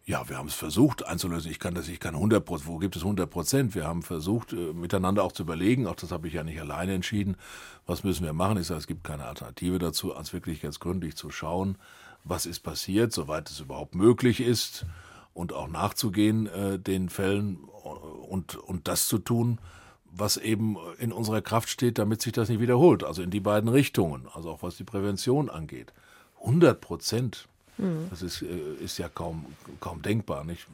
Ja, 0.06 0.28
wir 0.28 0.38
haben 0.38 0.48
es 0.48 0.56
versucht 0.56 1.06
einzulösen. 1.06 1.52
Ich 1.52 1.60
kann 1.60 1.76
das, 1.76 1.88
ich 1.88 2.00
kann 2.00 2.16
100 2.16 2.44
Prozent, 2.44 2.68
wo 2.68 2.78
gibt 2.80 2.96
es 2.96 3.04
100 3.04 3.30
Prozent? 3.30 3.76
Wir 3.76 3.86
haben 3.86 4.02
versucht, 4.02 4.52
äh, 4.52 4.74
miteinander 4.74 5.24
auch 5.24 5.32
zu 5.32 5.44
überlegen, 5.44 5.86
auch 5.86 5.96
das 5.96 6.12
habe 6.12 6.28
ich 6.28 6.34
ja 6.34 6.44
nicht 6.44 6.60
alleine 6.60 6.94
entschieden, 6.94 7.38
was 7.86 8.04
müssen 8.04 8.26
wir 8.26 8.34
machen. 8.34 8.58
Ich 8.58 8.68
sage, 8.68 8.80
es 8.80 8.88
gibt 8.88 9.04
keine 9.04 9.26
Alternative 9.26 9.78
dazu, 9.78 10.16
als 10.16 10.34
wirklich 10.34 10.64
jetzt 10.64 10.80
gründlich 10.80 11.16
zu 11.16 11.30
schauen, 11.30 11.78
was 12.24 12.46
ist 12.46 12.62
passiert, 12.62 13.14
soweit 13.14 13.50
es 13.50 13.60
überhaupt 13.60 13.94
möglich 13.94 14.42
ist 14.42 14.86
und 15.34 15.54
auch 15.54 15.68
nachzugehen 15.68 16.48
äh, 16.48 16.80
den 16.80 17.10
Fällen 17.10 17.58
und, 18.28 18.56
und 18.56 18.88
das 18.88 19.08
zu 19.08 19.20
tun, 19.20 19.60
was 20.12 20.38
eben 20.38 20.78
in 20.98 21.12
unserer 21.12 21.42
Kraft 21.42 21.70
steht, 21.70 21.98
damit 21.98 22.22
sich 22.22 22.34
das 22.34 22.50
nicht 22.50 22.60
wiederholt. 22.60 23.04
Also 23.04 23.22
in 23.22 23.30
die 23.30 23.40
beiden 23.40 23.70
Richtungen, 23.70 24.28
also 24.34 24.50
auch 24.50 24.64
was 24.64 24.76
die 24.76 24.84
Prävention 24.84 25.50
angeht. 25.50 25.94
100 26.42 26.82
Prozent 26.82 27.48
Mhm. 27.78 28.08
Das 28.10 28.22
ist, 28.22 28.42
äh, 28.42 28.84
ist 28.84 28.98
ja 28.98 29.10
kaum, 29.10 29.46
kaum 29.80 30.02
denkbar. 30.02 30.44
Nicht? 30.44 30.68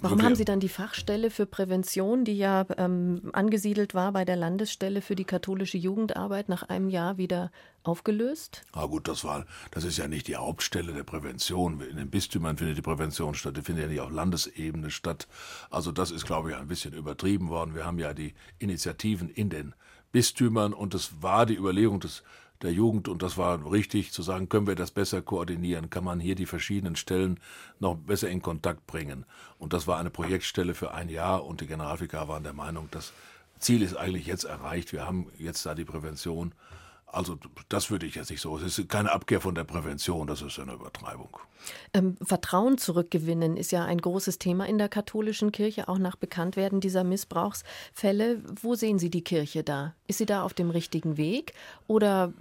Warum 0.00 0.22
haben 0.22 0.34
Sie 0.34 0.44
dann 0.44 0.60
die 0.60 0.68
Fachstelle 0.68 1.30
für 1.30 1.46
Prävention, 1.46 2.26
die 2.26 2.36
ja 2.36 2.66
ähm, 2.76 3.30
angesiedelt 3.32 3.94
war 3.94 4.12
bei 4.12 4.26
der 4.26 4.36
Landesstelle 4.36 5.00
für 5.00 5.16
die 5.16 5.24
katholische 5.24 5.78
Jugendarbeit, 5.78 6.50
nach 6.50 6.64
einem 6.64 6.90
Jahr 6.90 7.16
wieder 7.16 7.50
aufgelöst? 7.82 8.62
Ah 8.72 8.86
gut, 8.86 9.08
das 9.08 9.24
war, 9.24 9.46
das 9.70 9.84
ist 9.84 9.96
ja 9.96 10.06
nicht 10.06 10.28
die 10.28 10.36
Hauptstelle 10.36 10.92
der 10.92 11.04
Prävention. 11.04 11.80
In 11.80 11.96
den 11.96 12.10
Bistümern 12.10 12.58
findet 12.58 12.76
die 12.76 12.82
Prävention 12.82 13.34
statt, 13.34 13.56
die 13.56 13.62
findet 13.62 13.84
ja 13.84 13.90
nicht 13.90 14.00
auf 14.00 14.10
Landesebene 14.10 14.90
statt. 14.90 15.28
Also 15.70 15.92
das 15.92 16.10
ist, 16.10 16.26
glaube 16.26 16.50
ich, 16.50 16.56
ein 16.56 16.68
bisschen 16.68 16.92
übertrieben 16.92 17.48
worden. 17.48 17.74
Wir 17.74 17.86
haben 17.86 17.98
ja 17.98 18.12
die 18.12 18.34
Initiativen 18.58 19.30
in 19.30 19.48
den 19.48 19.74
Bistümern 20.12 20.74
und 20.74 20.94
es 20.94 21.22
war 21.22 21.46
die 21.46 21.56
Überlegung 21.56 22.00
des 22.00 22.22
der 22.62 22.72
Jugend 22.72 23.08
und 23.08 23.22
das 23.22 23.36
war 23.36 23.70
richtig 23.70 24.12
zu 24.12 24.22
sagen, 24.22 24.48
können 24.48 24.66
wir 24.66 24.74
das 24.74 24.90
besser 24.90 25.22
koordinieren, 25.22 25.90
kann 25.90 26.04
man 26.04 26.20
hier 26.20 26.34
die 26.34 26.46
verschiedenen 26.46 26.96
Stellen 26.96 27.40
noch 27.80 27.96
besser 27.96 28.28
in 28.28 28.42
Kontakt 28.42 28.86
bringen. 28.86 29.24
Und 29.58 29.72
das 29.72 29.86
war 29.86 29.98
eine 29.98 30.10
Projektstelle 30.10 30.74
für 30.74 30.92
ein 30.92 31.08
Jahr 31.08 31.44
und 31.44 31.60
die 31.60 31.66
Generalvikar 31.66 32.28
waren 32.28 32.42
der 32.42 32.52
Meinung, 32.52 32.88
das 32.90 33.12
Ziel 33.58 33.82
ist 33.82 33.96
eigentlich 33.96 34.26
jetzt 34.26 34.44
erreicht. 34.44 34.92
Wir 34.92 35.06
haben 35.06 35.26
jetzt 35.38 35.64
da 35.64 35.74
die 35.74 35.84
Prävention 35.84 36.52
also 37.06 37.38
das 37.68 37.90
würde 37.90 38.04
ich 38.04 38.16
jetzt 38.16 38.30
nicht 38.30 38.40
so. 38.40 38.58
Es 38.58 38.78
ist 38.78 38.88
keine 38.88 39.12
Abkehr 39.12 39.40
von 39.40 39.54
der 39.54 39.64
Prävention, 39.64 40.26
das 40.26 40.42
ist 40.42 40.58
eine 40.58 40.74
Übertreibung. 40.74 41.38
Ähm, 41.94 42.16
Vertrauen 42.22 42.78
zurückgewinnen 42.78 43.56
ist 43.56 43.72
ja 43.72 43.84
ein 43.84 43.98
großes 43.98 44.38
Thema 44.38 44.66
in 44.66 44.76
der 44.78 44.88
katholischen 44.88 45.52
Kirche, 45.52 45.88
auch 45.88 45.98
nach 45.98 46.16
Bekanntwerden 46.16 46.80
dieser 46.80 47.04
Missbrauchsfälle. 47.04 48.42
Wo 48.60 48.74
sehen 48.74 48.98
Sie 48.98 49.10
die 49.10 49.24
Kirche 49.24 49.62
da? 49.62 49.94
Ist 50.06 50.18
sie 50.18 50.26
da 50.26 50.42
auf 50.42 50.52
dem 50.52 50.70
richtigen 50.70 51.16
Weg 51.16 51.54
oder 51.86 52.32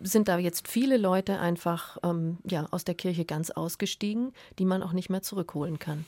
sind 0.00 0.28
da 0.28 0.38
jetzt 0.38 0.66
viele 0.68 0.96
Leute 0.96 1.38
einfach 1.38 1.98
ähm, 2.02 2.38
ja, 2.44 2.66
aus 2.70 2.84
der 2.84 2.94
Kirche 2.94 3.24
ganz 3.24 3.50
ausgestiegen, 3.50 4.32
die 4.58 4.64
man 4.64 4.82
auch 4.82 4.92
nicht 4.92 5.10
mehr 5.10 5.22
zurückholen 5.22 5.78
kann? 5.78 6.04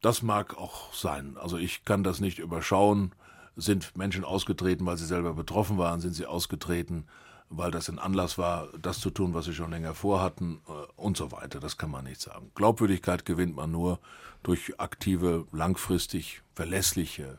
Das 0.00 0.22
mag 0.22 0.58
auch 0.58 0.92
sein. 0.92 1.36
Also 1.40 1.58
ich 1.58 1.84
kann 1.84 2.02
das 2.02 2.20
nicht 2.20 2.40
überschauen 2.40 3.14
sind 3.56 3.96
Menschen 3.96 4.24
ausgetreten, 4.24 4.86
weil 4.86 4.96
sie 4.96 5.06
selber 5.06 5.34
betroffen 5.34 5.78
waren? 5.78 6.00
Sind 6.00 6.14
sie 6.14 6.26
ausgetreten, 6.26 7.06
weil 7.48 7.70
das 7.70 7.88
ein 7.88 7.98
Anlass 7.98 8.38
war, 8.38 8.68
das 8.80 9.00
zu 9.00 9.10
tun, 9.10 9.34
was 9.34 9.44
sie 9.44 9.54
schon 9.54 9.70
länger 9.70 9.94
vorhatten 9.94 10.60
äh, 10.68 10.72
und 10.96 11.16
so 11.16 11.32
weiter? 11.32 11.60
Das 11.60 11.76
kann 11.76 11.90
man 11.90 12.04
nicht 12.04 12.20
sagen. 12.20 12.50
Glaubwürdigkeit 12.54 13.24
gewinnt 13.24 13.54
man 13.56 13.70
nur 13.70 13.98
durch 14.42 14.80
aktive, 14.80 15.46
langfristig 15.52 16.42
verlässliche 16.54 17.38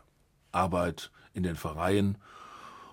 Arbeit 0.51 1.11
in 1.34 1.43
den 1.43 1.55
Pfarreien. 1.55 2.18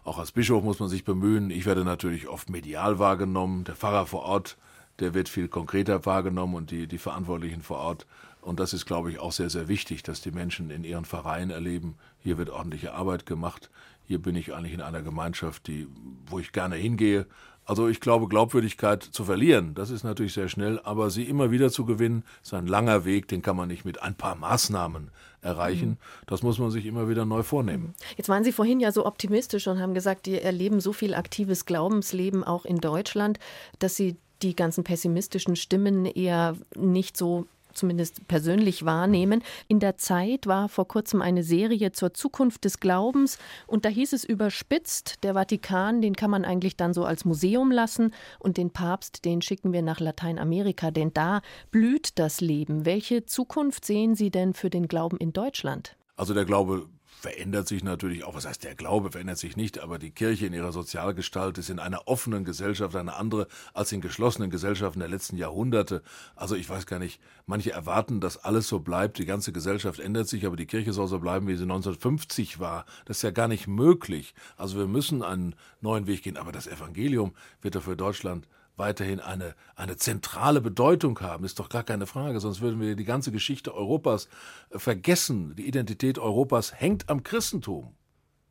Auch 0.03 0.19
als 0.19 0.33
Bischof 0.33 0.65
muss 0.65 0.81
man 0.81 0.89
sich 0.89 1.05
bemühen. 1.05 1.51
Ich 1.51 1.67
werde 1.67 1.85
natürlich 1.85 2.27
oft 2.27 2.49
medial 2.49 2.99
wahrgenommen. 2.99 3.65
Der 3.65 3.77
Pfarrer 3.77 4.07
vor 4.07 4.23
Ort, 4.23 4.57
der 4.99 5.13
wird 5.13 5.29
viel 5.29 5.49
konkreter 5.49 6.07
wahrgenommen 6.07 6.55
und 6.55 6.71
die, 6.71 6.87
die 6.87 6.99
Verantwortlichen 6.99 7.63
vor 7.63 7.79
Ort 7.79 8.07
und 8.43 8.59
das 8.59 8.73
ist, 8.73 8.87
glaube 8.87 9.11
ich, 9.11 9.19
auch 9.19 9.33
sehr, 9.33 9.51
sehr 9.51 9.69
wichtig, 9.69 10.03
dass 10.03 10.21
die 10.21 10.31
Menschen 10.31 10.71
in 10.71 10.85
ihren 10.85 11.05
Vereinen 11.05 11.51
erleben, 11.51 11.97
hier 12.23 12.39
wird 12.39 12.51
ordentliche 12.51 12.95
Arbeit 12.95 13.27
gemacht, 13.27 13.71
hier 14.07 14.21
bin 14.21 14.35
ich 14.35 14.53
eigentlich 14.53 14.75
in 14.75 14.81
einer 14.81 15.03
Gemeinschaft, 15.03 15.67
die, 15.69 15.87
wo 16.27 16.39
ich 16.39 16.53
gerne 16.53 16.77
hingehe. 16.77 17.27
Also 17.65 17.87
ich 17.87 18.01
glaube, 18.01 18.27
Glaubwürdigkeit 18.27 19.05
zu 19.05 19.25
verlieren, 19.25 19.75
das 19.75 19.91
ist 19.91 20.03
natürlich 20.03 20.33
sehr 20.33 20.49
schnell, 20.49 20.81
aber 20.83 21.11
sie 21.11 21.23
immer 21.23 21.53
wieder 21.53 21.71
zu 21.71 21.85
gewinnen, 21.85 22.25
ist 22.43 22.53
ein 22.53 22.67
langer 22.67 23.05
Weg, 23.05 23.29
den 23.29 23.43
kann 23.43 23.55
man 23.55 23.69
nicht 23.69 23.85
mit 23.85 24.03
ein 24.03 24.17
paar 24.17 24.35
Maßnahmen 24.35 25.13
erreichen. 25.43 25.91
Mhm. 25.91 25.97
Das 26.27 26.43
muss 26.43 26.59
man 26.59 26.73
sich 26.73 26.87
immer 26.87 27.09
wieder 27.09 27.25
neu 27.25 27.45
vornehmen. 27.45 27.95
Jetzt 28.17 28.29
waren 28.29 28.43
Sie 28.43 28.51
vorhin 28.51 28.81
ja 28.81 28.91
so 28.91 29.07
optimistisch 29.07 29.69
und 29.69 29.79
haben 29.79 29.95
gesagt, 29.95 30.27
die 30.27 30.41
erleben 30.41 30.81
so 30.81 30.93
viel 30.93 31.15
aktives 31.15 31.65
Glaubensleben 31.65 32.43
auch 32.43 32.65
in 32.65 32.79
Deutschland, 32.79 33.39
dass 33.79 33.95
Sie 33.95 34.17
die 34.43 34.57
ganzen 34.57 34.85
pessimistischen 34.85 35.55
Stimmen 35.55 36.07
eher 36.07 36.57
nicht 36.75 37.17
so 37.17 37.47
zumindest 37.75 38.27
persönlich 38.29 38.85
wahrnehmen. 38.85 39.43
In 39.69 39.81
der 39.81 39.97
Zeit 39.97 40.47
war 40.47 40.69
vor 40.69 40.87
kurzem 40.89 41.23
eine 41.23 41.43
Serie 41.43 41.93
zur 41.93 42.15
Zukunft 42.15 42.65
des 42.65 42.81
Glaubens 42.81 43.39
und 43.67 43.85
da 43.85 43.89
hieß 43.89 44.13
es 44.13 44.25
überspitzt, 44.25 45.23
der 45.23 45.35
Vatikan, 45.35 46.03
den 46.03 46.17
kann 46.17 46.31
man 46.31 46.45
eigentlich 46.45 46.77
dann 46.77 46.95
so 46.95 47.05
als 47.05 47.25
Museum 47.25 47.71
lassen 47.71 48.13
und 48.39 48.57
den 48.57 48.71
Papst, 48.71 49.25
den 49.25 49.43
schicken 49.43 49.73
wir 49.73 49.83
nach 49.83 50.01
Lateinamerika, 50.01 50.91
denn 50.91 51.13
da 51.13 51.41
blüht 51.71 52.19
das 52.19 52.41
Leben. 52.41 52.85
Welche 52.85 53.27
Zukunft 53.27 53.85
sehen 53.85 54.15
Sie 54.15 54.31
denn 54.31 54.55
für 54.55 54.71
den 54.71 54.89
Glauben 54.89 55.17
in 55.17 55.33
Deutschland? 55.33 55.97
Also 56.17 56.35
der 56.35 56.45
Glaube 56.45 56.87
verändert 57.21 57.69
sich 57.69 57.85
natürlich 57.85 58.25
auch, 58.25 58.35
was 58.35 58.47
heißt 58.47 58.65
der 58.65 58.75
Glaube 58.75 59.13
verändert 59.13 59.39
sich 59.39 59.57
nicht, 59.57 59.79
aber 59.79 59.99
die 59.99 60.11
Kirche 60.11 60.47
in 60.47 60.55
ihrer 60.55 60.73
Sozialgestalt 60.73 61.59
ist 61.59 61.71
in 61.71 61.79
einer 61.79 62.09
offenen 62.09 62.45
Gesellschaft 62.45 62.97
eine 62.97 63.15
andere 63.15 63.47
als 63.75 63.93
in 63.93 64.01
geschlossenen 64.01 64.51
Gesellschaften 64.51 65.01
der 65.01 65.09
letzten 65.09 65.37
Jahrhunderte. 65.37 66.03
Also 66.35 66.57
ich 66.57 66.69
weiß 66.69 66.87
gar 66.87 66.99
nicht, 66.99 67.21
manche 67.47 67.73
erwarten, 67.73 68.21
dass 68.21 68.39
alles 68.39 68.69
so 68.69 68.81
bleibt, 68.81 69.19
die 69.19 69.27
ganze 69.27 69.53
Gesellschaft 69.53 70.01
ändert 70.01 70.29
sich, 70.29 70.47
aber 70.47 70.57
die 70.57 70.67
Kirche 70.67 70.93
soll 70.93 71.09
so 71.09 71.19
bleiben, 71.19 71.47
wie 71.47 71.57
sie 71.57 71.63
1950 71.63 72.59
war. 72.59 72.87
Das 73.05 73.19
ist 73.19 73.23
ja 73.23 73.31
gar 73.31 73.49
nicht 73.49 73.67
möglich. 73.67 74.35
Also 74.57 74.79
wir 74.79 74.87
müssen 74.87 75.23
einen 75.23 75.55
neuen 75.81 76.07
Weg 76.07 76.23
gehen, 76.23 76.39
aber 76.39 76.53
das 76.53 76.67
Evangelium 76.67 77.33
wird 77.61 77.75
doch 77.75 77.83
für 77.83 77.97
Deutschland 77.97 78.49
weiterhin 78.81 79.21
eine, 79.21 79.55
eine 79.77 79.97
zentrale 79.97 80.61
Bedeutung 80.61 81.21
haben, 81.21 81.45
ist 81.45 81.61
doch 81.61 81.69
gar 81.69 81.85
keine 81.85 82.07
Frage, 82.07 82.41
sonst 82.41 82.61
würden 82.61 82.81
wir 82.81 82.97
die 82.97 83.05
ganze 83.05 83.31
Geschichte 83.31 83.73
Europas 83.73 84.29
äh, 84.71 84.81
vergessen. 84.81 85.55
Die 85.55 85.69
Identität 85.69 86.19
Europas 86.19 86.75
hängt 86.75 87.09
am 87.09 87.23
Christentum. 87.23 87.95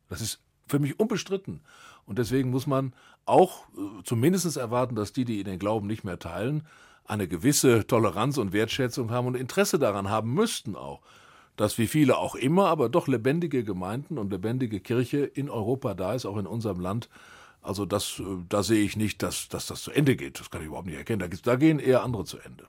Das 0.08 0.22
ist 0.22 0.40
für 0.66 0.78
mich 0.78 0.98
unbestritten. 0.98 1.60
Und 2.06 2.18
deswegen 2.18 2.50
muss 2.50 2.66
man 2.66 2.94
auch 3.26 3.68
äh, 3.76 4.02
zumindest 4.04 4.56
erwarten, 4.56 4.94
dass 4.94 5.12
die, 5.12 5.26
die 5.26 5.44
den 5.44 5.58
Glauben 5.58 5.86
nicht 5.86 6.04
mehr 6.04 6.18
teilen, 6.18 6.66
eine 7.04 7.28
gewisse 7.28 7.86
Toleranz 7.86 8.38
und 8.38 8.52
Wertschätzung 8.52 9.10
haben 9.10 9.26
und 9.26 9.34
Interesse 9.34 9.78
daran 9.78 10.08
haben 10.08 10.32
müssten 10.32 10.76
auch, 10.76 11.02
dass 11.56 11.76
wie 11.76 11.88
viele 11.88 12.16
auch 12.16 12.36
immer, 12.36 12.68
aber 12.68 12.88
doch 12.88 13.08
lebendige 13.08 13.64
Gemeinden 13.64 14.16
und 14.16 14.30
lebendige 14.30 14.80
Kirche 14.80 15.18
in 15.18 15.50
Europa 15.50 15.94
da 15.94 16.14
ist, 16.14 16.24
auch 16.24 16.38
in 16.38 16.46
unserem 16.46 16.80
Land, 16.80 17.08
also 17.62 17.86
das, 17.86 18.18
äh, 18.20 18.24
da 18.48 18.62
sehe 18.62 18.82
ich 18.84 18.96
nicht, 18.96 19.22
dass, 19.22 19.48
dass 19.48 19.66
das 19.66 19.82
zu 19.82 19.90
Ende 19.90 20.16
geht. 20.16 20.40
Das 20.40 20.50
kann 20.50 20.62
ich 20.62 20.68
überhaupt 20.68 20.86
nicht 20.86 20.96
erkennen. 20.96 21.20
Da, 21.20 21.28
da 21.28 21.56
gehen 21.56 21.78
eher 21.78 22.02
andere 22.02 22.24
zu 22.24 22.38
Ende. 22.38 22.66